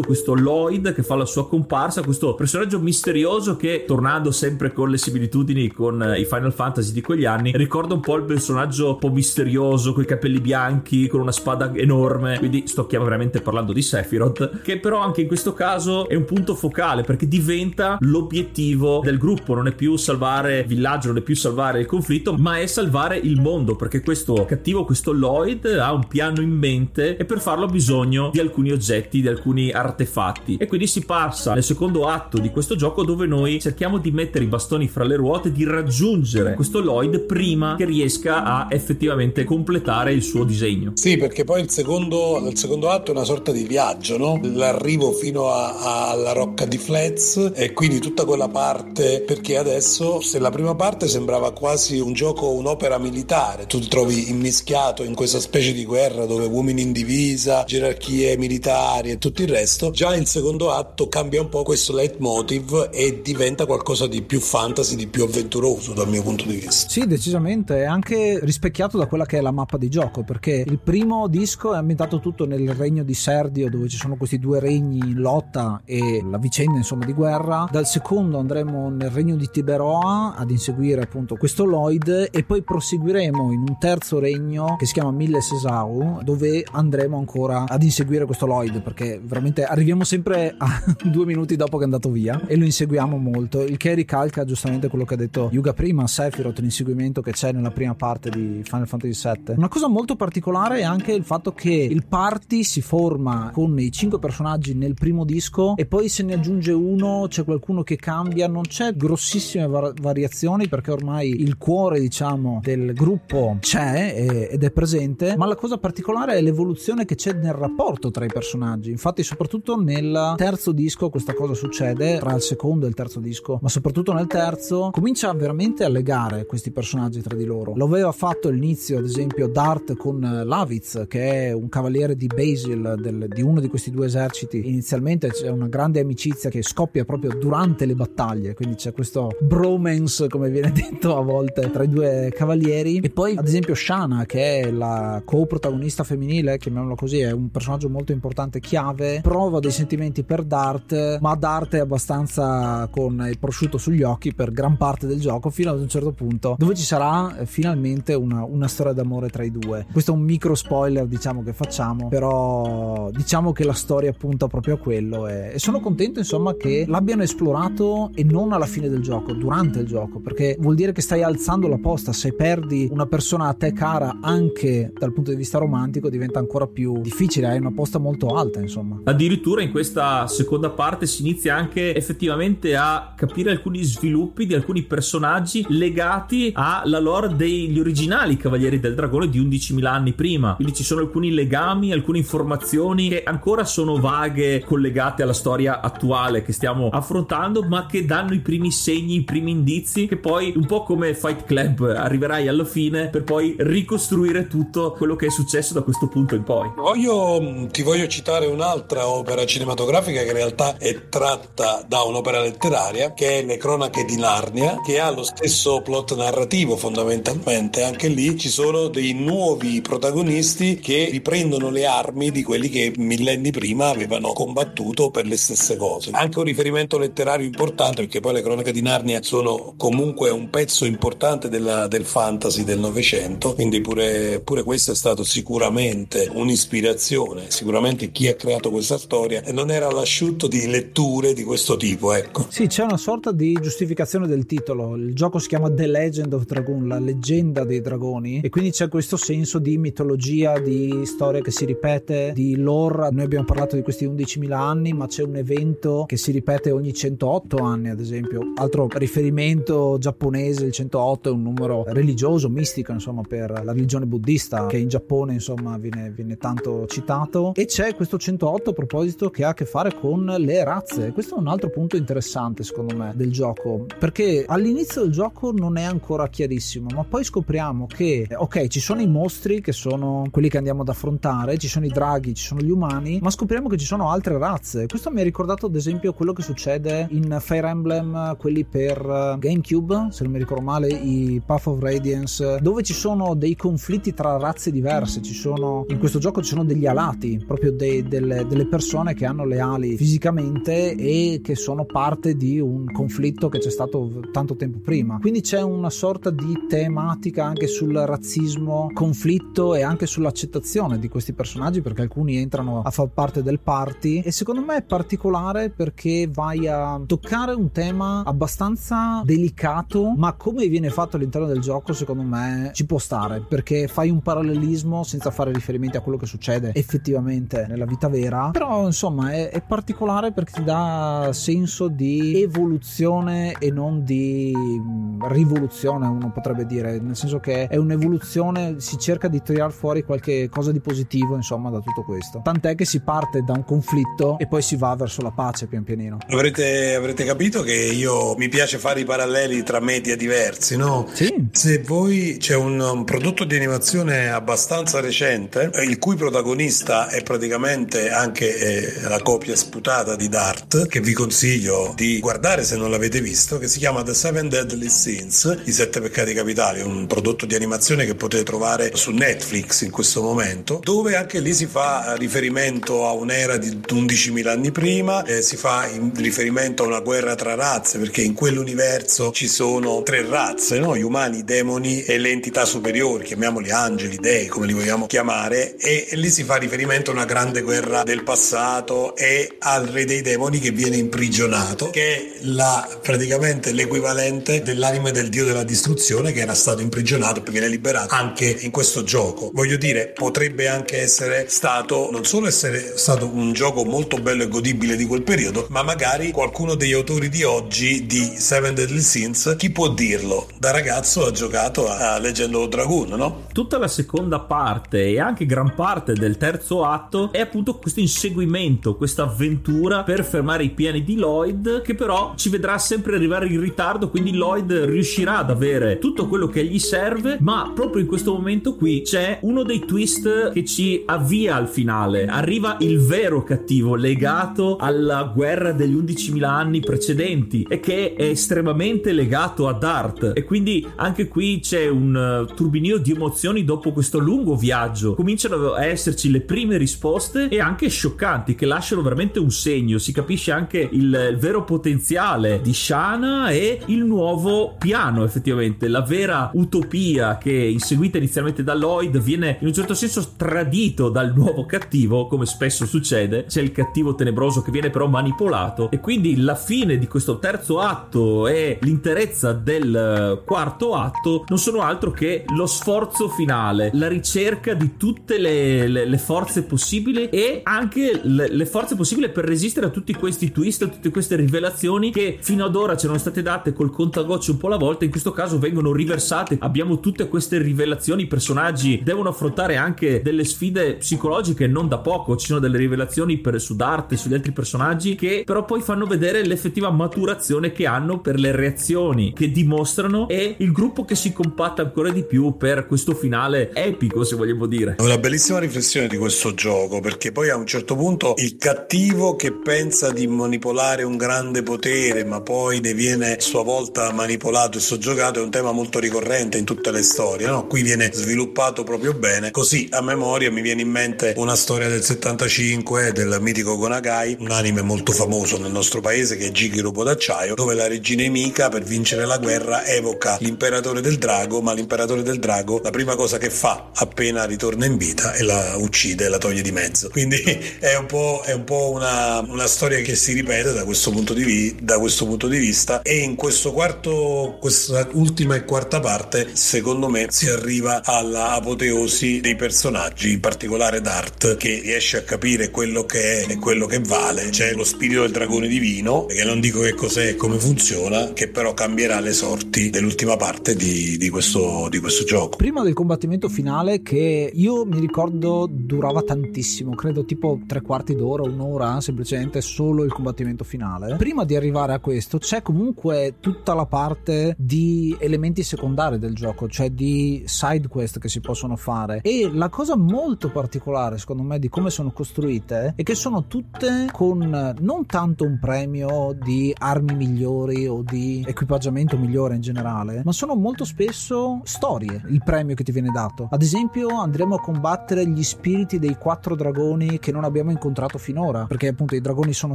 questo 0.00 0.34
Lloyd 0.34 0.92
che 0.92 1.02
fa 1.02 1.14
la 1.14 1.24
sua 1.24 1.48
comparsa, 1.48 2.02
questo 2.02 2.34
personaggio 2.34 2.78
misterioso 2.78 3.56
che 3.56 3.84
tornando 3.86 4.30
sempre 4.30 4.72
con 4.72 4.90
le 4.90 4.98
similitudini 4.98 5.70
con 5.72 6.02
eh, 6.02 6.20
i 6.20 6.24
Final 6.24 6.52
Fantasy 6.52 6.92
di 6.92 7.00
quegli 7.00 7.24
anni 7.24 7.52
ricorda 7.54 7.94
un 7.94 8.00
po' 8.00 8.16
il 8.16 8.24
personaggio 8.24 8.90
un 8.90 8.98
po' 8.98 9.10
misterioso 9.10 9.92
con 9.92 10.02
i 10.02 10.06
capelli 10.06 10.40
bianchi, 10.40 11.06
con 11.08 11.20
una 11.20 11.32
spada 11.32 11.72
enorme, 11.74 12.38
quindi 12.38 12.66
sto 12.66 12.86
veramente 12.86 13.40
parlando 13.40 13.72
di 13.72 13.82
Sephiroth, 13.82 14.62
che 14.62 14.78
però 14.78 15.00
anche 15.00 15.22
in 15.22 15.26
questo 15.26 15.52
caso 15.52 16.08
è 16.08 16.14
un 16.14 16.24
punto 16.24 16.54
focale 16.54 17.02
perché 17.02 17.26
diventa 17.26 17.96
l'obiettivo 18.00 19.00
del 19.02 19.18
gruppo, 19.18 19.54
non 19.54 19.66
è 19.66 19.74
più 19.74 19.96
salvare 19.96 20.60
il 20.60 20.66
villaggio, 20.66 21.08
non 21.08 21.18
è 21.18 21.22
più 21.22 21.34
salvare 21.34 21.80
il 21.80 21.86
conflitto, 21.86 22.34
ma 22.36 22.58
è 22.58 22.66
salvare 22.66 23.16
il 23.16 23.40
mondo 23.40 23.74
perché 23.76 24.00
questo 24.00 24.44
cattivo, 24.44 24.84
questo 24.84 25.12
Lloyd 25.12 25.64
ha 25.66 25.92
un 25.92 26.06
piano 26.06 26.40
in 26.40 26.50
mente 26.50 27.16
e 27.16 27.24
per 27.24 27.40
farlo 27.40 27.64
ha 27.64 27.68
bisogno 27.68 28.30
di 28.32 28.40
alcuni 28.40 28.70
oggetti, 28.70 29.20
di 29.24 29.28
alcuni 29.28 29.72
artefatti 29.72 30.56
e 30.58 30.66
quindi 30.66 30.86
si 30.86 31.04
passa 31.04 31.54
nel 31.54 31.64
secondo 31.64 32.06
atto 32.06 32.38
di 32.38 32.50
questo 32.50 32.76
gioco 32.76 33.04
dove 33.04 33.26
noi 33.26 33.58
cerchiamo 33.58 33.96
di 33.96 34.10
mettere 34.10 34.44
i 34.44 34.48
bastoni 34.48 34.86
fra 34.86 35.04
le 35.04 35.16
ruote, 35.16 35.50
di 35.50 35.64
raggiungere 35.64 36.54
questo 36.54 36.80
Lloyd 36.80 37.20
prima 37.20 37.76
che 37.76 37.86
riesca 37.86 38.44
a 38.44 38.66
effettivamente 38.70 39.44
completare 39.44 40.12
il 40.12 40.22
suo 40.22 40.44
disegno. 40.44 40.92
Sì, 40.94 41.16
perché 41.16 41.44
poi 41.44 41.62
il 41.62 41.70
secondo, 41.70 42.46
il 42.46 42.58
secondo 42.58 42.90
atto 42.90 43.12
è 43.12 43.14
una 43.14 43.24
sorta 43.24 43.50
di 43.50 43.64
viaggio, 43.64 44.18
no? 44.18 44.38
L'arrivo 44.42 45.12
fino 45.12 45.48
a, 45.48 46.10
alla 46.10 46.32
rocca 46.32 46.66
di 46.66 46.76
Flats 46.76 47.52
e 47.54 47.72
quindi 47.72 48.00
tutta 48.00 48.24
quella 48.26 48.48
parte, 48.48 49.22
perché 49.26 49.56
adesso 49.56 50.20
se 50.20 50.38
la 50.38 50.50
prima 50.50 50.74
parte 50.74 51.08
sembrava 51.08 51.52
quasi 51.52 51.98
un 51.98 52.12
gioco, 52.12 52.50
un'opera 52.50 52.98
militare, 52.98 53.66
tu 53.66 53.78
ti 53.78 53.88
trovi 53.88 54.28
immischiato 54.28 55.02
in 55.02 55.14
questa 55.14 55.40
specie 55.40 55.72
di 55.72 55.84
guerra 55.84 56.26
dove 56.26 56.44
uomini 56.44 56.82
in 56.82 56.92
divisa, 56.92 57.64
gerarchie 57.64 58.36
militari 58.36 59.12
e 59.14 59.18
tutto 59.18 59.42
il 59.42 59.48
resto, 59.48 59.90
già 59.90 60.14
il 60.14 60.26
secondo 60.26 60.72
atto 60.72 61.08
cambia 61.08 61.40
un 61.40 61.48
po' 61.48 61.62
questo 61.62 61.94
leitmotiv 61.94 62.90
e 62.92 63.20
diventa 63.22 63.64
qualcosa 63.64 64.08
di 64.08 64.22
più 64.22 64.40
fantasy, 64.40 64.96
di 64.96 65.06
più 65.06 65.22
avventuroso 65.22 65.92
dal 65.92 66.08
mio 66.08 66.22
punto 66.22 66.44
di 66.44 66.56
vista. 66.56 66.88
Sì, 66.88 67.06
decisamente, 67.06 67.82
è 67.82 67.84
anche 67.84 68.40
rispecchiato 68.42 68.98
da 68.98 69.06
quella 69.06 69.24
che 69.24 69.38
è 69.38 69.40
la 69.40 69.52
mappa 69.52 69.78
di 69.78 69.88
gioco, 69.88 70.24
perché 70.24 70.64
il 70.66 70.80
primo 70.80 71.28
disco 71.28 71.74
è 71.74 71.76
ambientato 71.76 72.18
tutto 72.18 72.44
nel 72.44 72.68
regno 72.74 73.04
di 73.04 73.14
Serdio, 73.14 73.70
dove 73.70 73.88
ci 73.88 73.96
sono 73.96 74.16
questi 74.16 74.40
due 74.40 74.58
regni 74.58 74.98
in 74.98 75.20
lotta 75.20 75.82
e 75.84 76.20
la 76.28 76.38
vicenda 76.38 76.78
insomma 76.78 77.04
di 77.04 77.12
guerra. 77.12 77.68
Dal 77.70 77.86
secondo 77.86 78.38
andremo 78.38 78.90
nel 78.90 79.10
regno 79.10 79.36
di 79.36 79.48
Tiberoa 79.48 80.34
ad 80.36 80.50
inseguire 80.50 81.02
appunto 81.02 81.36
questo 81.36 81.64
Lloyd 81.64 82.30
e 82.32 82.42
poi 82.42 82.62
proseguiremo 82.62 83.52
in 83.52 83.60
un 83.60 83.78
terzo 83.78 84.18
regno 84.18 84.74
che 84.76 84.86
si 84.86 84.92
chiama 84.92 85.12
Mille 85.12 85.40
Sesau, 85.40 86.20
dove 86.22 86.64
andremo 86.68 87.16
ancora 87.16 87.64
ad 87.68 87.82
inseguire 87.84 88.24
questo 88.24 88.46
Lloyd, 88.46 88.82
perché 89.04 89.20
veramente 89.22 89.64
arriviamo 89.64 90.04
sempre 90.04 90.54
a 90.56 90.82
due 91.04 91.26
minuti 91.26 91.56
dopo 91.56 91.76
che 91.76 91.82
è 91.82 91.84
andato 91.84 92.10
via 92.10 92.40
e 92.46 92.56
lo 92.56 92.64
inseguiamo 92.64 93.16
molto, 93.18 93.62
il 93.62 93.76
che 93.76 93.94
ricalca 93.94 94.44
giustamente 94.44 94.88
quello 94.88 95.04
che 95.04 95.14
ha 95.14 95.16
detto 95.16 95.50
Yuga 95.52 95.74
prima, 95.74 96.06
Sephiroth, 96.06 96.58
l'inseguimento 96.60 97.20
che 97.20 97.32
c'è 97.32 97.52
nella 97.52 97.70
prima 97.70 97.94
parte 97.94 98.30
di 98.30 98.62
Final 98.64 98.86
Fantasy 98.86 99.30
VII. 99.30 99.54
Una 99.56 99.68
cosa 99.68 99.88
molto 99.88 100.16
particolare 100.16 100.78
è 100.78 100.82
anche 100.82 101.12
il 101.12 101.24
fatto 101.24 101.52
che 101.52 101.72
il 101.72 102.06
party 102.06 102.64
si 102.64 102.80
forma 102.80 103.50
con 103.52 103.78
i 103.78 103.92
cinque 103.92 104.18
personaggi 104.18 104.74
nel 104.74 104.94
primo 104.94 105.24
disco 105.24 105.76
e 105.76 105.86
poi 105.86 106.08
se 106.08 106.22
ne 106.22 106.34
aggiunge 106.34 106.72
uno, 106.72 107.26
c'è 107.28 107.44
qualcuno 107.44 107.82
che 107.82 107.96
cambia, 107.96 108.48
non 108.48 108.62
c'è 108.62 108.94
grossissime 108.94 109.66
var- 109.66 109.92
variazioni 110.00 110.68
perché 110.68 110.90
ormai 110.90 111.42
il 111.42 111.56
cuore 111.56 112.00
diciamo 112.00 112.60
del 112.62 112.94
gruppo 112.94 113.58
c'è 113.60 114.48
ed 114.50 114.62
è 114.62 114.70
presente, 114.70 115.36
ma 115.36 115.46
la 115.46 115.56
cosa 115.56 115.78
particolare 115.78 116.34
è 116.34 116.40
l'evoluzione 116.40 117.04
che 117.04 117.14
c'è 117.14 117.32
nel 117.32 117.52
rapporto 117.52 118.10
tra 118.10 118.24
i 118.24 118.28
personaggi. 118.28 118.93
Infatti 118.94 119.24
soprattutto 119.24 119.76
nel 119.76 120.34
terzo 120.36 120.70
disco 120.70 121.10
questa 121.10 121.34
cosa 121.34 121.54
succede, 121.54 122.18
tra 122.18 122.34
il 122.34 122.40
secondo 122.40 122.86
e 122.86 122.88
il 122.88 122.94
terzo 122.94 123.18
disco, 123.18 123.58
ma 123.60 123.68
soprattutto 123.68 124.12
nel 124.12 124.28
terzo 124.28 124.90
comincia 124.92 125.32
veramente 125.32 125.82
a 125.82 125.88
legare 125.88 126.46
questi 126.46 126.70
personaggi 126.70 127.20
tra 127.20 127.34
di 127.34 127.44
loro. 127.44 127.72
Lo 127.74 127.86
aveva 127.86 128.12
fatto 128.12 128.48
all'inizio 128.48 128.98
ad 128.98 129.04
esempio 129.04 129.48
Dart 129.48 129.96
con 129.96 130.20
Laviz 130.44 131.06
che 131.08 131.48
è 131.48 131.52
un 131.52 131.68
cavaliere 131.68 132.14
di 132.14 132.28
Basil 132.28 132.94
del, 133.00 133.26
di 133.28 133.42
uno 133.42 133.60
di 133.60 133.68
questi 133.68 133.90
due 133.90 134.06
eserciti. 134.06 134.62
Inizialmente 134.64 135.28
c'è 135.28 135.48
una 135.48 135.66
grande 135.66 136.00
amicizia 136.00 136.50
che 136.50 136.62
scoppia 136.62 137.04
proprio 137.04 137.34
durante 137.34 137.84
le 137.84 137.94
battaglie, 137.94 138.54
quindi 138.54 138.76
c'è 138.76 138.92
questo 138.92 139.36
bromance, 139.40 140.28
come 140.28 140.50
viene 140.50 140.70
detto 140.72 141.16
a 141.16 141.22
volte, 141.22 141.70
tra 141.70 141.82
i 141.82 141.88
due 141.88 142.32
cavalieri. 142.32 142.98
E 142.98 143.10
poi, 143.10 143.36
ad 143.36 143.46
esempio, 143.46 143.74
Shana, 143.74 144.24
che 144.24 144.60
è 144.60 144.70
la 144.70 145.20
co-protagonista 145.24 146.04
femminile, 146.04 146.58
chiamiamola 146.58 146.94
così, 146.94 147.20
è 147.20 147.32
un 147.32 147.50
personaggio 147.50 147.88
molto 147.88 148.12
importante, 148.12 148.60
chiave, 148.60 148.83
prova 149.22 149.60
dei 149.60 149.70
sentimenti 149.70 150.22
per 150.24 150.42
Dart, 150.42 151.18
ma 151.20 151.34
Dart 151.34 151.74
è 151.76 151.78
abbastanza 151.78 152.88
con 152.90 153.24
il 153.28 153.38
prosciutto 153.38 153.78
sugli 153.78 154.02
occhi 154.02 154.34
per 154.34 154.52
gran 154.52 154.76
parte 154.76 155.06
del 155.06 155.20
gioco, 155.20 155.50
fino 155.50 155.70
ad 155.70 155.80
un 155.80 155.88
certo 155.88 156.12
punto, 156.12 156.56
dove 156.58 156.74
ci 156.74 156.82
sarà 156.82 157.38
eh, 157.38 157.46
finalmente 157.46 158.14
una, 158.14 158.44
una 158.44 158.68
storia 158.68 158.92
d'amore 158.92 159.28
tra 159.28 159.44
i 159.44 159.50
due. 159.50 159.86
Questo 159.92 160.12
è 160.12 160.14
un 160.14 160.22
micro 160.22 160.54
spoiler, 160.54 161.06
diciamo, 161.06 161.42
che 161.42 161.52
facciamo, 161.52 162.08
però 162.08 163.10
diciamo 163.10 163.52
che 163.52 163.64
la 163.64 163.72
storia 163.72 164.12
punta 164.12 164.46
proprio 164.46 164.74
a 164.74 164.78
quello 164.78 165.26
e, 165.28 165.52
e 165.54 165.58
sono 165.58 165.80
contento, 165.80 166.18
insomma, 166.18 166.54
che 166.54 166.84
l'abbiano 166.86 167.22
esplorato 167.22 168.10
e 168.14 168.24
non 168.24 168.52
alla 168.52 168.66
fine 168.66 168.88
del 168.88 169.00
gioco, 169.00 169.32
durante 169.32 169.80
il 169.80 169.86
gioco, 169.86 170.20
perché 170.20 170.56
vuol 170.58 170.74
dire 170.74 170.92
che 170.92 171.00
stai 171.00 171.22
alzando 171.22 171.68
la 171.68 171.78
posta, 171.78 172.12
se 172.12 172.32
perdi 172.32 172.88
una 172.90 173.06
persona 173.06 173.48
a 173.48 173.54
te 173.54 173.72
cara 173.72 174.18
anche 174.20 174.92
dal 174.96 175.12
punto 175.12 175.30
di 175.30 175.36
vista 175.36 175.58
romantico 175.58 176.08
diventa 176.08 176.38
ancora 176.38 176.66
più 176.66 177.00
difficile, 177.00 177.48
hai 177.48 177.58
una 177.58 177.72
posta 177.72 177.98
molto 177.98 178.28
alta, 178.28 178.60
insomma. 178.64 179.00
Addirittura 179.04 179.62
in 179.62 179.70
questa 179.70 180.26
seconda 180.26 180.70
parte 180.70 181.06
si 181.06 181.22
inizia 181.22 181.56
anche 181.56 181.94
effettivamente 181.94 182.76
a 182.76 183.12
capire 183.16 183.50
alcuni 183.50 183.82
sviluppi 183.82 184.46
di 184.46 184.54
alcuni 184.54 184.82
personaggi 184.82 185.64
legati 185.68 186.52
alla 186.54 186.98
lore 186.98 187.34
degli 187.34 187.78
originali 187.78 188.36
Cavalieri 188.36 188.80
del 188.80 188.94
Dragone 188.94 189.28
di 189.28 189.40
11.000 189.40 189.84
anni 189.84 190.12
prima. 190.12 190.54
Quindi 190.54 190.74
ci 190.74 190.84
sono 190.84 191.00
alcuni 191.00 191.32
legami, 191.32 191.92
alcune 191.92 192.18
informazioni 192.18 193.08
che 193.08 193.22
ancora 193.22 193.64
sono 193.64 193.98
vaghe 193.98 194.62
collegate 194.64 195.22
alla 195.22 195.32
storia 195.32 195.80
attuale 195.80 196.42
che 196.42 196.52
stiamo 196.52 196.88
affrontando, 196.88 197.62
ma 197.62 197.86
che 197.86 198.04
danno 198.04 198.34
i 198.34 198.40
primi 198.40 198.70
segni, 198.70 199.16
i 199.16 199.24
primi 199.24 199.50
indizi 199.50 200.06
che 200.06 200.16
poi 200.16 200.52
un 200.56 200.66
po' 200.66 200.82
come 200.82 201.14
Fight 201.14 201.44
Club 201.44 201.94
arriverai 201.96 202.48
alla 202.48 202.64
fine 202.64 203.08
per 203.08 203.24
poi 203.24 203.54
ricostruire 203.58 204.46
tutto 204.46 204.92
quello 204.92 205.16
che 205.16 205.26
è 205.26 205.30
successo 205.30 205.74
da 205.74 205.82
questo 205.82 206.08
punto 206.08 206.34
in 206.34 206.42
poi. 206.42 206.70
Voglio, 206.76 207.68
ti 207.70 207.82
voglio 207.82 208.06
citare 208.06 208.46
un'altra 208.54 209.08
opera 209.08 209.44
cinematografica 209.44 210.22
che 210.22 210.28
in 210.28 210.34
realtà 210.34 210.76
è 210.78 211.08
tratta 211.08 211.84
da 211.86 212.02
un'opera 212.02 212.40
letteraria 212.40 213.12
che 213.12 213.40
è 213.40 213.44
Le 213.44 213.56
cronache 213.56 214.04
di 214.04 214.16
Narnia 214.16 214.80
che 214.84 215.00
ha 215.00 215.10
lo 215.10 215.22
stesso 215.22 215.82
plot 215.82 216.14
narrativo 216.16 216.76
fondamentalmente. 216.76 217.82
Anche 217.82 218.08
lì 218.08 218.38
ci 218.38 218.48
sono 218.48 218.88
dei 218.88 219.12
nuovi 219.12 219.80
protagonisti 219.80 220.76
che 220.76 221.08
riprendono 221.10 221.70
le 221.70 221.86
armi 221.86 222.30
di 222.30 222.42
quelli 222.42 222.68
che 222.68 222.92
millenni 222.96 223.50
prima 223.50 223.88
avevano 223.88 224.32
combattuto 224.32 225.10
per 225.10 225.26
le 225.26 225.36
stesse 225.36 225.76
cose. 225.76 226.10
Anche 226.12 226.38
un 226.38 226.44
riferimento 226.44 226.98
letterario 226.98 227.46
importante 227.46 228.02
perché 228.02 228.20
poi 228.20 228.34
le 228.34 228.42
cronache 228.42 228.72
di 228.72 228.82
Narnia 228.82 229.22
sono 229.22 229.74
comunque 229.76 230.30
un 230.30 230.48
pezzo 230.50 230.84
importante 230.84 231.48
della, 231.48 231.86
del 231.88 232.04
fantasy 232.04 232.64
del 232.64 232.78
Novecento 232.78 233.54
quindi 233.54 233.80
pure, 233.80 234.40
pure 234.40 234.62
questo 234.62 234.92
è 234.92 234.94
stato 234.94 235.24
sicuramente 235.24 236.28
un'ispirazione. 236.32 237.50
Sicuramente 237.50 238.10
chi 238.10 238.28
ha 238.28 238.34
creato 238.44 238.70
questa 238.70 238.98
storia 238.98 239.42
e 239.42 239.52
non 239.52 239.70
era 239.70 239.90
l'asciutto 239.90 240.46
di 240.48 240.66
letture 240.66 241.32
di 241.32 241.44
questo 241.44 241.78
tipo 241.78 242.12
ecco 242.12 242.44
Sì, 242.50 242.66
c'è 242.66 242.82
una 242.82 242.98
sorta 242.98 243.32
di 243.32 243.56
giustificazione 243.60 244.26
del 244.26 244.44
titolo. 244.44 244.96
Il 244.96 245.14
gioco 245.14 245.38
si 245.38 245.48
chiama 245.48 245.70
The 245.70 245.86
Legend 245.86 246.32
of 246.34 246.44
Dragoon, 246.44 246.86
la 246.86 246.98
leggenda 246.98 247.64
dei 247.64 247.80
dragoni, 247.80 248.40
e 248.40 248.50
quindi 248.50 248.70
c'è 248.70 248.88
questo 248.88 249.16
senso 249.16 249.58
di 249.58 249.78
mitologia, 249.78 250.58
di 250.58 251.04
storia 251.06 251.40
che 251.40 251.50
si 251.50 251.64
ripete, 251.64 252.32
di 252.34 252.56
lore. 252.56 253.08
Noi 253.10 253.24
abbiamo 253.24 253.44
parlato 253.44 253.76
di 253.76 253.82
questi 253.82 254.06
11.000 254.06 254.52
anni, 254.52 254.92
ma 254.92 255.06
c'è 255.06 255.22
un 255.22 255.36
evento 255.36 256.04
che 256.06 256.16
si 256.16 256.32
ripete 256.32 256.70
ogni 256.70 256.92
108 256.92 257.56
anni, 257.56 257.88
ad 257.88 258.00
esempio. 258.00 258.52
Altro 258.56 258.88
riferimento 258.92 259.96
giapponese, 259.98 260.66
il 260.66 260.72
108 260.72 261.30
è 261.30 261.32
un 261.32 261.42
numero 261.42 261.84
religioso, 261.86 262.48
mistico, 262.50 262.92
insomma, 262.92 263.22
per 263.26 263.50
la 263.64 263.72
religione 263.72 264.04
buddista, 264.04 264.66
che 264.66 264.76
in 264.76 264.88
Giappone, 264.88 265.32
insomma, 265.32 265.78
viene, 265.78 266.12
viene 266.14 266.36
tanto 266.36 266.86
citato. 266.86 267.52
E 267.54 267.64
c'è 267.64 267.94
questo 267.94 268.18
108 268.18 268.33
a 268.40 268.72
proposito 268.72 269.30
che 269.30 269.44
ha 269.44 269.50
a 269.50 269.54
che 269.54 269.64
fare 269.64 269.94
con 269.94 270.24
le 270.24 270.64
razze. 270.64 271.12
Questo 271.12 271.36
è 271.36 271.38
un 271.38 271.48
altro 271.48 271.70
punto 271.70 271.96
interessante, 271.96 272.62
secondo 272.62 272.96
me, 272.96 273.12
del 273.14 273.30
gioco, 273.30 273.86
perché 273.98 274.44
all'inizio 274.46 275.02
del 275.02 275.12
gioco 275.12 275.52
non 275.52 275.76
è 275.76 275.82
ancora 275.82 276.28
chiarissimo, 276.28 276.88
ma 276.94 277.04
poi 277.04 277.24
scopriamo 277.24 277.86
che, 277.86 278.26
ok, 278.34 278.66
ci 278.68 278.80
sono 278.80 279.00
i 279.00 279.06
mostri 279.06 279.60
che 279.60 279.72
sono 279.72 280.26
quelli 280.30 280.48
che 280.48 280.58
andiamo 280.58 280.82
ad 280.82 280.88
affrontare, 280.88 281.58
ci 281.58 281.68
sono 281.68 281.86
i 281.86 281.90
draghi, 281.90 282.34
ci 282.34 282.44
sono 282.44 282.60
gli 282.60 282.70
umani, 282.70 283.18
ma 283.22 283.30
scopriamo 283.30 283.68
che 283.68 283.76
ci 283.76 283.86
sono 283.86 284.10
altre 284.10 284.38
razze. 284.38 284.86
Questo 284.86 285.10
mi 285.10 285.20
ha 285.20 285.24
ricordato, 285.24 285.66
ad 285.66 285.74
esempio, 285.74 286.12
quello 286.12 286.32
che 286.32 286.42
succede 286.42 287.06
in 287.10 287.36
Fire 287.40 287.68
Emblem, 287.68 288.36
quelli 288.36 288.64
per 288.64 288.98
eh, 288.98 289.38
GameCube, 289.38 290.08
se 290.10 290.24
non 290.24 290.32
mi 290.32 290.38
ricordo 290.38 290.62
male, 290.64 290.88
i 290.88 291.40
Path 291.44 291.66
of 291.66 291.80
Radiance, 291.80 292.58
dove 292.60 292.82
ci 292.82 292.94
sono 292.94 293.34
dei 293.34 293.56
conflitti 293.56 294.12
tra 294.12 294.36
razze 294.36 294.70
diverse. 294.70 295.22
Ci 295.22 295.34
sono 295.34 295.84
in 295.88 295.98
questo 295.98 296.18
gioco 296.18 296.42
ci 296.42 296.50
sono 296.50 296.64
degli 296.64 296.86
alati, 296.86 297.42
proprio 297.44 297.72
dei- 297.72 298.02
delle, 298.02 298.23
delle 298.24 298.66
persone 298.66 299.14
che 299.14 299.26
hanno 299.26 299.44
le 299.44 299.60
ali 299.60 299.96
fisicamente 299.96 300.94
e 300.94 301.40
che 301.42 301.54
sono 301.54 301.84
parte 301.84 302.36
di 302.36 302.58
un 302.58 302.90
conflitto 302.90 303.48
che 303.48 303.58
c'è 303.58 303.70
stato 303.70 304.20
tanto 304.32 304.56
tempo 304.56 304.78
prima. 304.78 305.18
Quindi 305.20 305.40
c'è 305.40 305.62
una 305.62 305.90
sorta 305.90 306.30
di 306.30 306.64
tematica 306.68 307.44
anche 307.44 307.66
sul 307.66 307.94
razzismo, 307.94 308.90
conflitto 308.92 309.74
e 309.74 309.82
anche 309.82 310.06
sull'accettazione 310.06 310.98
di 310.98 311.08
questi 311.08 311.32
personaggi 311.32 311.80
perché 311.80 312.02
alcuni 312.02 312.36
entrano 312.36 312.82
a 312.82 312.90
far 312.90 313.08
parte 313.08 313.42
del 313.42 313.60
party 313.60 314.20
e 314.20 314.30
secondo 314.30 314.62
me 314.62 314.76
è 314.76 314.82
particolare 314.82 315.70
perché 315.70 316.28
vai 316.32 316.66
a 316.66 317.00
toccare 317.06 317.52
un 317.52 317.70
tema 317.70 318.22
abbastanza 318.24 319.22
delicato 319.24 320.12
ma 320.16 320.32
come 320.34 320.66
viene 320.68 320.90
fatto 320.90 321.16
all'interno 321.16 321.46
del 321.46 321.60
gioco 321.60 321.92
secondo 321.92 322.22
me 322.22 322.70
ci 322.72 322.86
può 322.86 322.98
stare 322.98 323.40
perché 323.40 323.88
fai 323.88 324.10
un 324.10 324.20
parallelismo 324.20 325.02
senza 325.02 325.30
fare 325.30 325.52
riferimenti 325.52 325.96
a 325.96 326.00
quello 326.00 326.18
che 326.18 326.26
succede 326.26 326.72
effettivamente 326.74 327.66
nella 327.68 327.84
vita 327.84 328.08
vera 328.14 328.50
però 328.52 328.86
insomma 328.86 329.32
è, 329.32 329.50
è 329.50 329.60
particolare 329.62 330.32
perché 330.32 330.52
ti 330.54 330.64
dà 330.64 331.30
senso 331.32 331.88
di 331.88 332.42
evoluzione 332.42 333.56
e 333.58 333.70
non 333.70 334.04
di 334.04 334.52
mh, 334.54 335.28
rivoluzione 335.28 336.06
uno 336.06 336.30
potrebbe 336.30 336.66
dire. 336.66 337.00
Nel 337.00 337.16
senso 337.16 337.40
che 337.40 337.66
è 337.66 337.76
un'evoluzione 337.76 338.76
si 338.78 338.96
cerca 338.98 339.28
di 339.28 339.42
tirar 339.42 339.72
fuori 339.72 340.04
qualche 340.04 340.48
cosa 340.48 340.72
di 340.72 340.80
positivo 340.80 341.34
insomma 341.34 341.70
da 341.70 341.80
tutto 341.80 342.02
questo. 342.04 342.40
Tant'è 342.42 342.74
che 342.74 342.84
si 342.84 343.00
parte 343.00 343.42
da 343.42 343.52
un 343.54 343.64
conflitto 343.64 344.38
e 344.38 344.46
poi 344.46 344.62
si 344.62 344.76
va 344.76 344.94
verso 344.94 345.22
la 345.22 345.30
pace 345.30 345.66
pian 345.66 345.82
pianino. 345.82 346.18
Avrete, 346.28 346.94
avrete 346.94 347.24
capito 347.24 347.62
che 347.62 347.74
io 347.74 348.36
mi 348.36 348.48
piace 348.48 348.78
fare 348.78 349.00
i 349.00 349.04
paralleli 349.04 349.62
tra 349.62 349.80
media 349.80 350.16
diversi, 350.16 350.76
no? 350.76 351.06
sì. 351.12 351.48
Se 351.50 351.80
voi 351.80 352.36
c'è 352.38 352.54
un, 352.54 352.78
un 352.80 353.04
prodotto 353.04 353.44
di 353.44 353.56
animazione 353.56 354.30
abbastanza 354.30 355.00
recente, 355.00 355.70
il 355.84 355.98
cui 355.98 356.16
protagonista 356.16 357.08
è 357.08 357.22
praticamente 357.22 358.03
anche 358.10 358.56
eh, 358.56 359.00
la 359.02 359.20
copia 359.20 359.56
sputata 359.56 360.16
di 360.16 360.28
Dart, 360.28 360.86
che 360.86 361.00
vi 361.00 361.12
consiglio 361.12 361.92
di 361.96 362.18
guardare 362.20 362.64
se 362.64 362.76
non 362.76 362.90
l'avete 362.90 363.20
visto, 363.20 363.58
che 363.58 363.68
si 363.68 363.78
chiama 363.78 364.02
The 364.02 364.14
Seven 364.14 364.48
Deadly 364.48 364.88
Sins, 364.88 365.62
i 365.64 365.72
sette 365.72 366.00
peccati 366.00 366.32
capitali, 366.34 366.80
un 366.80 367.06
prodotto 367.06 367.46
di 367.46 367.54
animazione 367.54 368.04
che 368.06 368.14
potete 368.14 368.42
trovare 368.42 368.94
su 368.94 369.10
Netflix 369.10 369.82
in 369.82 369.90
questo 369.90 370.22
momento, 370.22 370.80
dove 370.82 371.16
anche 371.16 371.40
lì 371.40 371.54
si 371.54 371.66
fa 371.66 372.14
riferimento 372.16 373.06
a 373.06 373.12
un'era 373.12 373.56
di 373.56 373.68
11.000 373.68 374.48
anni 374.48 374.70
prima, 374.70 375.24
eh, 375.24 375.42
si 375.42 375.56
fa 375.56 375.88
riferimento 376.16 376.82
a 376.82 376.86
una 376.86 377.00
guerra 377.00 377.34
tra 377.34 377.54
razze, 377.54 377.98
perché 377.98 378.22
in 378.22 378.34
quell'universo 378.34 379.30
ci 379.32 379.48
sono 379.48 380.02
tre 380.02 380.26
razze, 380.26 380.78
no? 380.78 380.96
gli 380.96 381.02
umani, 381.02 381.38
i 381.38 381.44
demoni 381.44 382.02
e 382.02 382.18
le 382.18 382.30
entità 382.30 382.64
superiori, 382.64 383.24
chiamiamoli 383.24 383.70
angeli, 383.70 384.16
dei, 384.16 384.46
come 384.46 384.66
li 384.66 384.72
vogliamo 384.72 385.06
chiamare, 385.06 385.76
e, 385.76 386.06
e 386.10 386.16
lì 386.16 386.30
si 386.30 386.44
fa 386.44 386.56
riferimento 386.56 387.10
a 387.10 387.14
una 387.14 387.24
grande 387.24 387.62
guerra 387.62 387.93
del 388.02 388.22
passato 388.22 389.14
e 389.16 389.56
al 389.60 389.86
re 389.86 390.04
dei 390.04 390.22
demoni 390.22 390.58
che 390.58 390.70
viene 390.70 390.96
imprigionato, 390.96 391.90
che 391.90 392.16
è 392.16 392.32
la, 392.42 392.88
praticamente 393.00 393.72
l'equivalente 393.72 394.62
dell'anima 394.62 395.10
del 395.10 395.28
dio 395.28 395.44
della 395.44 395.64
distruzione 395.64 396.32
che 396.32 396.40
era 396.40 396.54
stato 396.54 396.80
imprigionato 396.82 397.42
e 397.44 397.50
viene 397.50 397.68
liberato 397.68 398.14
anche 398.14 398.46
in 398.60 398.70
questo 398.70 399.04
gioco. 399.04 399.50
Voglio 399.52 399.76
dire, 399.76 400.08
potrebbe 400.08 400.68
anche 400.68 401.00
essere 401.00 401.46
stato, 401.48 402.10
non 402.10 402.24
solo 402.24 402.46
essere 402.46 402.96
stato 402.96 403.26
un 403.26 403.52
gioco 403.52 403.84
molto 403.84 404.16
bello 404.18 404.42
e 404.42 404.48
godibile 404.48 404.96
di 404.96 405.06
quel 405.06 405.22
periodo, 405.22 405.66
ma 405.70 405.82
magari 405.82 406.30
qualcuno 406.30 406.74
degli 406.74 406.92
autori 406.92 407.28
di 407.28 407.42
oggi 407.42 408.06
di 408.06 408.34
Seven 408.36 408.74
Deadly 408.74 409.00
Sins, 409.00 409.54
chi 409.56 409.70
può 409.70 409.88
dirlo? 409.90 410.48
Da 410.58 410.70
ragazzo 410.70 411.26
ha 411.26 411.30
giocato 411.30 411.88
a 411.88 412.18
Legend 412.18 412.54
of 412.54 412.68
Dragoon, 412.68 413.10
no? 413.10 413.46
Tutta 413.52 413.78
la 413.78 413.88
seconda 413.88 414.40
parte 414.40 415.04
e 415.04 415.20
anche 415.20 415.46
gran 415.46 415.74
parte 415.74 416.14
del 416.14 416.36
terzo 416.36 416.84
atto 416.84 417.30
è 417.32 417.40
appunto 417.40 417.73
questo 417.78 418.00
inseguimento, 418.00 418.96
questa 418.96 419.24
avventura 419.24 420.02
per 420.02 420.24
fermare 420.24 420.64
i 420.64 420.70
piani 420.70 421.02
di 421.04 421.16
Lloyd, 421.16 421.82
che 421.82 421.94
però 421.94 422.34
ci 422.36 422.48
vedrà 422.48 422.78
sempre 422.78 423.16
arrivare 423.16 423.46
in 423.46 423.60
ritardo, 423.60 424.08
quindi 424.08 424.32
Lloyd 424.32 424.72
riuscirà 424.72 425.38
ad 425.38 425.50
avere 425.50 425.98
tutto 425.98 426.26
quello 426.26 426.46
che 426.48 426.64
gli 426.64 426.78
serve, 426.78 427.38
ma 427.40 427.72
proprio 427.74 428.02
in 428.02 428.08
questo 428.08 428.32
momento 428.32 428.74
qui 428.74 429.02
c'è 429.02 429.38
uno 429.42 429.62
dei 429.62 429.80
twist 429.80 430.52
che 430.52 430.64
ci 430.64 431.02
avvia 431.06 431.56
al 431.56 431.68
finale. 431.68 432.26
Arriva 432.26 432.76
il 432.80 433.00
vero 433.00 433.42
cattivo 433.42 433.94
legato 433.94 434.76
alla 434.76 435.24
guerra 435.34 435.72
degli 435.72 435.94
11.000 435.94 436.44
anni 436.44 436.80
precedenti 436.80 437.66
e 437.68 437.80
che 437.80 438.14
è 438.14 438.24
estremamente 438.24 439.12
legato 439.12 439.68
a 439.68 439.72
Dart 439.72 440.32
e 440.34 440.44
quindi 440.44 440.86
anche 440.96 441.28
qui 441.28 441.60
c'è 441.60 441.88
un 441.88 442.46
eh, 442.48 442.54
turbinio 442.54 442.98
di 442.98 443.12
emozioni 443.12 443.64
dopo 443.64 443.92
questo 443.92 444.18
lungo 444.18 444.56
viaggio. 444.56 445.14
Cominciano 445.14 445.72
a 445.72 445.84
esserci 445.84 446.30
le 446.30 446.40
prime 446.40 446.76
risposte 446.76 447.48
e 447.48 447.60
anche 447.64 447.88
scioccanti 447.88 448.54
che 448.54 448.66
lasciano 448.66 449.02
veramente 449.02 449.38
un 449.38 449.50
segno. 449.50 449.98
Si 449.98 450.12
capisce 450.12 450.52
anche 450.52 450.88
il, 450.92 451.28
il 451.30 451.38
vero 451.38 451.64
potenziale 451.64 452.60
di 452.60 452.72
Shana 452.72 453.50
e 453.50 453.80
il 453.86 454.04
nuovo 454.04 454.74
piano, 454.78 455.24
effettivamente, 455.24 455.88
la 455.88 456.02
vera 456.02 456.50
utopia 456.54 457.38
che 457.38 457.52
inseguita 457.52 458.18
inizialmente 458.18 458.62
da 458.62 458.74
Lloyd 458.74 459.18
viene 459.18 459.58
in 459.60 459.66
un 459.66 459.72
certo 459.72 459.94
senso 459.94 460.32
tradito 460.36 461.08
dal 461.08 461.32
nuovo 461.34 461.64
cattivo, 461.66 462.26
come 462.26 462.46
spesso 462.46 462.86
succede. 462.86 463.44
C'è 463.46 463.60
il 463.60 463.72
cattivo 463.72 464.14
tenebroso 464.14 464.62
che 464.62 464.70
viene 464.70 464.90
però 464.90 465.06
manipolato 465.06 465.90
e 465.90 466.00
quindi 466.00 466.36
la 466.36 466.54
fine 466.54 466.98
di 466.98 467.06
questo 467.06 467.38
terzo 467.38 467.80
atto 467.80 468.46
e 468.46 468.78
l'interezza 468.82 469.52
del 469.52 469.94
eh, 469.94 470.44
quarto 470.44 470.94
atto 470.94 471.44
non 471.48 471.58
sono 471.58 471.80
altro 471.80 472.10
che 472.10 472.44
lo 472.54 472.66
sforzo 472.66 473.28
finale, 473.28 473.90
la 473.94 474.08
ricerca 474.08 474.74
di 474.74 474.96
tutte 474.96 475.38
le, 475.38 475.88
le- 475.88 476.04
le 476.06 476.18
forze 476.18 476.64
possibili 476.64 477.28
e 477.28 477.53
anche 477.62 478.20
le, 478.22 478.48
le 478.48 478.66
forze 478.66 478.96
possibili 478.96 479.30
per 479.30 479.44
resistere 479.44 479.86
a 479.86 479.90
tutti 479.90 480.14
questi 480.14 480.52
twist, 480.52 480.82
a 480.82 480.88
tutte 480.88 481.10
queste 481.10 481.36
rivelazioni 481.36 482.10
che 482.10 482.38
fino 482.40 482.64
ad 482.64 482.76
ora 482.76 482.94
c'erano 482.94 483.18
state 483.18 483.42
date 483.42 483.72
col 483.72 483.90
contagocce 483.90 484.52
un 484.52 484.56
po' 484.58 484.66
alla 484.66 484.76
volta, 484.76 485.04
in 485.04 485.10
questo 485.10 485.32
caso 485.32 485.58
vengono 485.58 485.92
riversate. 485.92 486.56
Abbiamo 486.60 487.00
tutte 487.00 487.28
queste 487.28 487.58
rivelazioni, 487.58 488.22
i 488.22 488.26
personaggi 488.26 489.00
devono 489.02 489.28
affrontare 489.28 489.76
anche 489.76 490.22
delle 490.22 490.44
sfide 490.44 490.94
psicologiche 490.96 491.66
non 491.66 491.88
da 491.88 491.98
poco, 491.98 492.36
ci 492.36 492.46
sono 492.46 492.60
delle 492.60 492.78
rivelazioni 492.78 493.38
per, 493.38 493.60
su 493.60 493.76
Dart 493.76 494.12
e 494.12 494.16
sugli 494.16 494.34
altri 494.34 494.52
personaggi 494.52 495.14
che 495.14 495.42
però 495.44 495.64
poi 495.64 495.80
fanno 495.80 496.06
vedere 496.06 496.44
l'effettiva 496.46 496.90
maturazione 496.90 497.72
che 497.72 497.86
hanno 497.86 498.20
per 498.20 498.38
le 498.38 498.52
reazioni 498.52 499.32
che 499.32 499.50
dimostrano 499.50 500.28
e 500.28 500.56
il 500.58 500.72
gruppo 500.72 501.04
che 501.04 501.14
si 501.14 501.32
compatta 501.32 501.82
ancora 501.82 502.10
di 502.10 502.24
più 502.24 502.56
per 502.56 502.86
questo 502.86 503.14
finale 503.14 503.72
epico, 503.74 504.24
se 504.24 504.36
vogliamo 504.36 504.66
dire. 504.66 504.96
È 504.96 505.02
una 505.02 505.18
bellissima 505.18 505.58
riflessione 505.58 506.06
di 506.06 506.16
questo 506.16 506.54
gioco, 506.54 507.00
perché 507.00 507.32
poi 507.32 507.43
a 507.50 507.56
un 507.56 507.66
certo 507.66 507.96
punto 507.96 508.34
il 508.38 508.56
cattivo 508.56 509.36
che 509.36 509.52
pensa 509.52 510.10
di 510.10 510.26
manipolare 510.26 511.02
un 511.02 511.16
grande 511.16 511.62
potere, 511.62 512.24
ma 512.24 512.40
poi 512.40 512.80
ne 512.80 512.94
viene 512.94 513.36
a 513.36 513.40
sua 513.40 513.62
volta 513.62 514.12
manipolato 514.12 514.78
e 514.78 514.80
soggiogato, 514.80 515.40
è 515.40 515.42
un 515.42 515.50
tema 515.50 515.72
molto 515.72 515.98
ricorrente 515.98 516.58
in 516.58 516.64
tutte 516.64 516.90
le 516.90 517.02
storie, 517.02 517.46
no? 517.46 517.66
Qui 517.66 517.82
viene 517.82 518.10
sviluppato 518.12 518.84
proprio 518.84 519.14
bene. 519.14 519.50
Così 519.50 519.88
a 519.90 520.00
memoria 520.00 520.50
mi 520.50 520.60
viene 520.60 520.82
in 520.82 520.90
mente 520.90 521.34
una 521.36 521.56
storia 521.56 521.88
del 521.88 522.02
75 522.02 523.12
del 523.12 523.38
mitico 523.40 523.76
Gonagai, 523.76 524.36
un 524.40 524.50
anime 524.50 524.82
molto 524.82 525.12
famoso 525.12 525.58
nel 525.58 525.72
nostro 525.72 526.00
paese 526.00 526.36
che 526.36 526.46
è 526.46 526.50
Jiki 526.50 526.80
Robo 526.80 527.02
d'acciaio, 527.02 527.54
dove 527.54 527.74
la 527.74 527.86
regina 527.86 528.22
Emika 528.22 528.68
per 528.68 528.82
vincere 528.82 529.24
la 529.24 529.38
guerra 529.38 529.84
evoca 529.86 530.36
l'imperatore 530.40 531.00
del 531.00 531.18
drago, 531.18 531.60
ma 531.60 531.72
l'imperatore 531.72 532.22
del 532.22 532.38
drago 532.38 532.80
la 532.82 532.90
prima 532.90 533.14
cosa 533.16 533.38
che 533.38 533.50
fa 533.50 533.90
appena 533.94 534.44
ritorna 534.44 534.86
in 534.86 534.96
vita 534.96 535.32
è 535.32 535.42
la 535.42 535.76
uccide, 535.76 536.28
la 536.28 536.38
toglie 536.38 536.62
di 536.62 536.72
mezzo. 536.72 537.08
Quindi 537.08 537.33
è 537.78 537.96
un 537.96 538.06
po', 538.06 538.42
è 538.44 538.52
un 538.52 538.64
po 538.64 538.90
una, 538.90 539.40
una, 539.40 539.66
storia 539.66 540.00
che 540.00 540.14
si 540.14 540.32
ripete 540.32 540.72
da 540.72 540.84
questo, 540.84 541.10
punto 541.10 541.32
di, 541.32 541.74
da 541.80 541.98
questo 541.98 542.26
punto 542.26 542.48
di 542.48 542.58
vista 542.58 543.02
e 543.02 543.18
in 543.18 543.34
questo 543.34 543.72
quarto, 543.72 544.58
questa 544.60 545.08
ultima 545.12 545.54
e 545.54 545.64
quarta 545.64 546.00
parte, 546.00 546.50
secondo 546.52 547.08
me 547.08 547.26
si 547.30 547.48
arriva 547.48 548.02
alla 548.04 548.52
apoteosi 548.52 549.40
dei 549.40 549.56
personaggi, 549.56 550.32
in 550.32 550.40
particolare 550.40 551.00
Dart, 551.00 551.56
che 551.56 551.80
riesce 551.82 552.18
a 552.18 552.22
capire 552.22 552.70
quello 552.70 553.04
che 553.04 553.42
è 553.42 553.52
e 553.52 553.58
quello 553.58 553.86
che 553.86 554.00
vale. 554.00 554.50
C'è 554.50 554.72
lo 554.74 554.84
spirito 554.84 555.22
del 555.22 555.30
dragone 555.30 555.68
divino, 555.68 556.26
che 556.26 556.44
non 556.44 556.60
dico 556.60 556.80
che 556.80 556.94
cos'è 556.94 557.28
e 557.28 557.36
come 557.36 557.58
funziona, 557.58 558.32
che 558.32 558.48
però 558.48 558.74
cambierà 558.74 559.20
le 559.20 559.32
sorti 559.32 559.90
dell'ultima 559.90 560.36
parte 560.36 560.74
di, 560.76 561.16
di, 561.16 561.28
questo, 561.28 561.88
di 561.90 561.98
questo 561.98 562.24
gioco. 562.24 562.56
Prima 562.56 562.82
del 562.82 562.94
combattimento 562.94 563.48
finale, 563.48 564.02
che 564.02 564.50
io 564.52 564.84
mi 564.84 565.00
ricordo 565.00 565.66
durava 565.70 566.22
tantissimo, 566.22 566.94
credo 566.94 567.23
tipo 567.24 567.60
tre 567.66 567.80
quarti 567.80 568.14
d'ora, 568.14 568.42
un'ora, 568.42 569.00
semplicemente 569.00 569.60
solo 569.60 570.04
il 570.04 570.12
combattimento 570.12 570.64
finale. 570.64 571.16
Prima 571.16 571.44
di 571.44 571.56
arrivare 571.56 571.92
a 571.92 571.98
questo 571.98 572.38
c'è 572.38 572.62
comunque 572.62 573.36
tutta 573.40 573.74
la 573.74 573.86
parte 573.86 574.54
di 574.58 575.16
elementi 575.18 575.62
secondari 575.62 576.18
del 576.18 576.34
gioco, 576.34 576.68
cioè 576.68 576.90
di 576.90 577.42
side 577.46 577.88
quest 577.88 578.18
che 578.18 578.28
si 578.28 578.40
possono 578.40 578.76
fare. 578.76 579.20
E 579.22 579.50
la 579.52 579.68
cosa 579.68 579.96
molto 579.96 580.50
particolare, 580.50 581.18
secondo 581.18 581.42
me, 581.42 581.58
di 581.58 581.68
come 581.68 581.90
sono 581.90 582.10
costruite 582.12 582.94
è 582.96 583.02
che 583.02 583.14
sono 583.14 583.46
tutte 583.46 584.08
con 584.12 584.74
non 584.78 585.06
tanto 585.06 585.44
un 585.44 585.58
premio 585.60 586.36
di 586.40 586.74
armi 586.76 587.14
migliori 587.14 587.86
o 587.86 588.02
di 588.02 588.44
equipaggiamento 588.46 589.16
migliore 589.16 589.54
in 589.54 589.60
generale, 589.60 590.22
ma 590.24 590.32
sono 590.32 590.54
molto 590.54 590.84
spesso 590.84 591.60
storie 591.64 592.22
il 592.28 592.42
premio 592.44 592.74
che 592.74 592.84
ti 592.84 592.92
viene 592.92 593.10
dato. 593.10 593.48
Ad 593.50 593.62
esempio, 593.62 594.08
andremo 594.08 594.56
a 594.56 594.60
combattere 594.60 595.26
gli 595.26 595.42
spiriti 595.42 595.98
dei 595.98 596.16
quattro 596.16 596.54
dragoni 596.54 597.13
che 597.18 597.32
non 597.32 597.44
abbiamo 597.44 597.70
incontrato 597.70 598.18
finora, 598.18 598.66
perché 598.66 598.88
appunto 598.88 599.14
i 599.14 599.20
dragoni 599.20 599.52
sono 599.52 599.74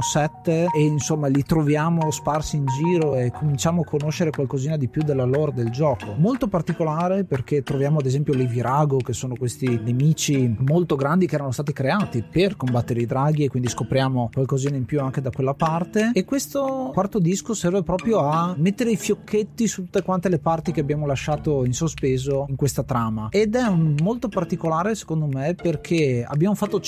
sette 0.00 0.66
e 0.74 0.82
insomma 0.82 1.26
li 1.28 1.42
troviamo 1.42 2.10
sparsi 2.10 2.56
in 2.56 2.66
giro 2.66 3.14
e 3.14 3.30
cominciamo 3.30 3.82
a 3.82 3.84
conoscere 3.84 4.30
qualcosina 4.30 4.76
di 4.76 4.88
più 4.88 5.02
della 5.02 5.24
lore 5.24 5.52
del 5.52 5.70
gioco. 5.70 6.14
Molto 6.16 6.48
particolare 6.48 7.24
perché 7.24 7.62
troviamo 7.62 7.98
ad 7.98 8.06
esempio 8.06 8.34
le 8.34 8.46
Virago, 8.46 8.98
che 8.98 9.12
sono 9.12 9.34
questi 9.34 9.80
nemici 9.82 10.54
molto 10.58 10.96
grandi 10.96 11.26
che 11.26 11.34
erano 11.34 11.50
stati 11.50 11.72
creati 11.72 12.22
per 12.22 12.56
combattere 12.56 13.00
i 13.00 13.06
draghi 13.06 13.44
e 13.44 13.48
quindi 13.48 13.68
scopriamo 13.68 14.30
qualcosina 14.32 14.76
in 14.76 14.84
più 14.84 15.00
anche 15.00 15.20
da 15.20 15.30
quella 15.30 15.54
parte. 15.54 16.10
E 16.12 16.24
questo 16.24 16.90
quarto 16.92 17.18
disco 17.18 17.54
serve 17.54 17.82
proprio 17.82 18.20
a 18.20 18.54
mettere 18.56 18.90
i 18.90 18.96
fiocchetti 18.96 19.66
su 19.66 19.84
tutte 19.84 20.02
quante 20.02 20.28
le 20.28 20.38
parti 20.38 20.72
che 20.72 20.80
abbiamo 20.80 21.06
lasciato 21.06 21.64
in 21.64 21.72
sospeso 21.72 22.46
in 22.48 22.56
questa 22.56 22.82
trama. 22.82 23.28
Ed 23.30 23.54
è 23.54 23.68
molto 23.70 24.28
particolare 24.28 24.94
secondo 24.94 25.26
me 25.26 25.54
perché 25.54 26.24
abbiamo 26.26 26.54
fatto 26.54 26.80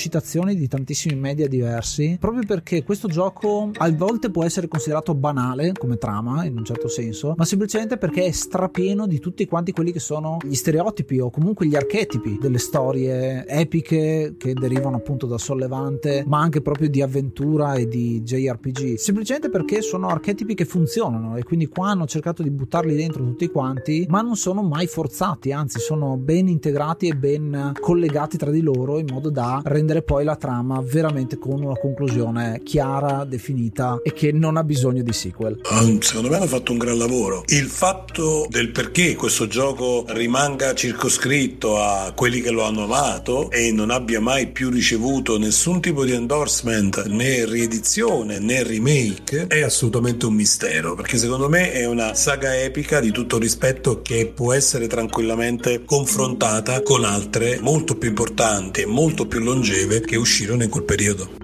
citazioni 0.42 0.54
di 0.54 0.68
tantissimi 0.68 1.14
media 1.14 1.48
diversi, 1.48 2.16
proprio 2.18 2.42
perché 2.46 2.82
questo 2.82 3.08
gioco 3.08 3.70
a 3.72 3.90
volte 3.92 4.30
può 4.30 4.44
essere 4.44 4.68
considerato 4.68 5.14
banale 5.14 5.72
come 5.72 5.96
trama 5.96 6.44
in 6.44 6.56
un 6.56 6.64
certo 6.64 6.88
senso, 6.88 7.34
ma 7.36 7.44
semplicemente 7.44 7.96
perché 7.96 8.24
è 8.24 8.30
strapieno 8.30 9.06
di 9.06 9.18
tutti 9.18 9.46
quanti 9.46 9.72
quelli 9.72 9.92
che 9.92 10.00
sono 10.00 10.38
gli 10.42 10.54
stereotipi 10.54 11.18
o 11.20 11.30
comunque 11.30 11.66
gli 11.66 11.76
archetipi 11.76 12.38
delle 12.40 12.58
storie 12.58 13.46
epiche 13.46 14.34
che 14.36 14.54
derivano 14.54 14.96
appunto 14.96 15.26
da 15.26 15.38
Sollevante, 15.38 16.24
ma 16.26 16.40
anche 16.40 16.60
proprio 16.60 16.88
di 16.88 17.02
avventura 17.02 17.74
e 17.74 17.86
di 17.86 18.22
JRPG. 18.22 18.96
Semplicemente 18.96 19.48
perché 19.48 19.82
sono 19.82 20.08
archetipi 20.08 20.54
che 20.54 20.64
funzionano 20.64 21.36
e 21.36 21.44
quindi 21.44 21.66
qua 21.66 21.90
hanno 21.90 22.06
cercato 22.06 22.42
di 22.42 22.50
buttarli 22.50 22.94
dentro 22.94 23.24
tutti 23.24 23.48
quanti, 23.48 24.06
ma 24.08 24.20
non 24.20 24.36
sono 24.36 24.62
mai 24.62 24.86
forzati, 24.86 25.52
anzi 25.52 25.78
sono 25.78 26.16
ben 26.16 26.48
integrati 26.48 27.08
e 27.08 27.14
ben 27.14 27.72
collegati 27.80 28.36
tra 28.36 28.50
di 28.50 28.60
loro 28.60 28.98
in 28.98 29.06
modo 29.10 29.30
da 29.30 29.60
rendere 29.64 30.02
poi 30.02 30.24
la 30.24 30.31
trama 30.36 30.82
veramente 30.82 31.38
con 31.38 31.62
una 31.62 31.76
conclusione 31.78 32.60
chiara, 32.64 33.24
definita 33.24 34.00
e 34.02 34.12
che 34.12 34.32
non 34.32 34.56
ha 34.56 34.64
bisogno 34.64 35.02
di 35.02 35.12
sequel. 35.12 35.60
Um, 35.70 36.00
secondo 36.00 36.28
me 36.28 36.36
hanno 36.36 36.46
fatto 36.46 36.72
un 36.72 36.78
gran 36.78 36.98
lavoro. 36.98 37.44
Il 37.48 37.66
fatto 37.66 38.46
del 38.48 38.70
perché 38.70 39.14
questo 39.14 39.46
gioco 39.46 40.04
rimanga 40.08 40.74
circoscritto 40.74 41.80
a 41.80 42.12
quelli 42.14 42.40
che 42.40 42.50
lo 42.50 42.64
hanno 42.64 42.84
amato 42.84 43.50
e 43.50 43.72
non 43.72 43.90
abbia 43.90 44.20
mai 44.20 44.48
più 44.48 44.70
ricevuto 44.70 45.38
nessun 45.38 45.80
tipo 45.80 46.04
di 46.04 46.12
endorsement 46.12 47.06
né 47.06 47.44
riedizione 47.44 48.38
né 48.38 48.62
remake 48.62 49.46
è 49.46 49.62
assolutamente 49.62 50.26
un 50.26 50.34
mistero 50.34 50.94
perché 50.94 51.18
secondo 51.18 51.48
me 51.48 51.72
è 51.72 51.86
una 51.86 52.14
saga 52.14 52.60
epica 52.60 53.00
di 53.00 53.10
tutto 53.10 53.38
rispetto 53.38 54.02
che 54.02 54.30
può 54.34 54.52
essere 54.52 54.86
tranquillamente 54.86 55.84
confrontata 55.84 56.82
con 56.82 57.04
altre 57.04 57.58
molto 57.60 57.96
più 57.96 58.08
importanti 58.08 58.82
e 58.82 58.86
molto 58.86 59.26
più 59.26 59.40
longeve 59.40 60.00
che 60.12 60.18
uscirono 60.18 60.62
in 60.62 60.68
quel 60.68 60.84
periodo. 60.84 61.41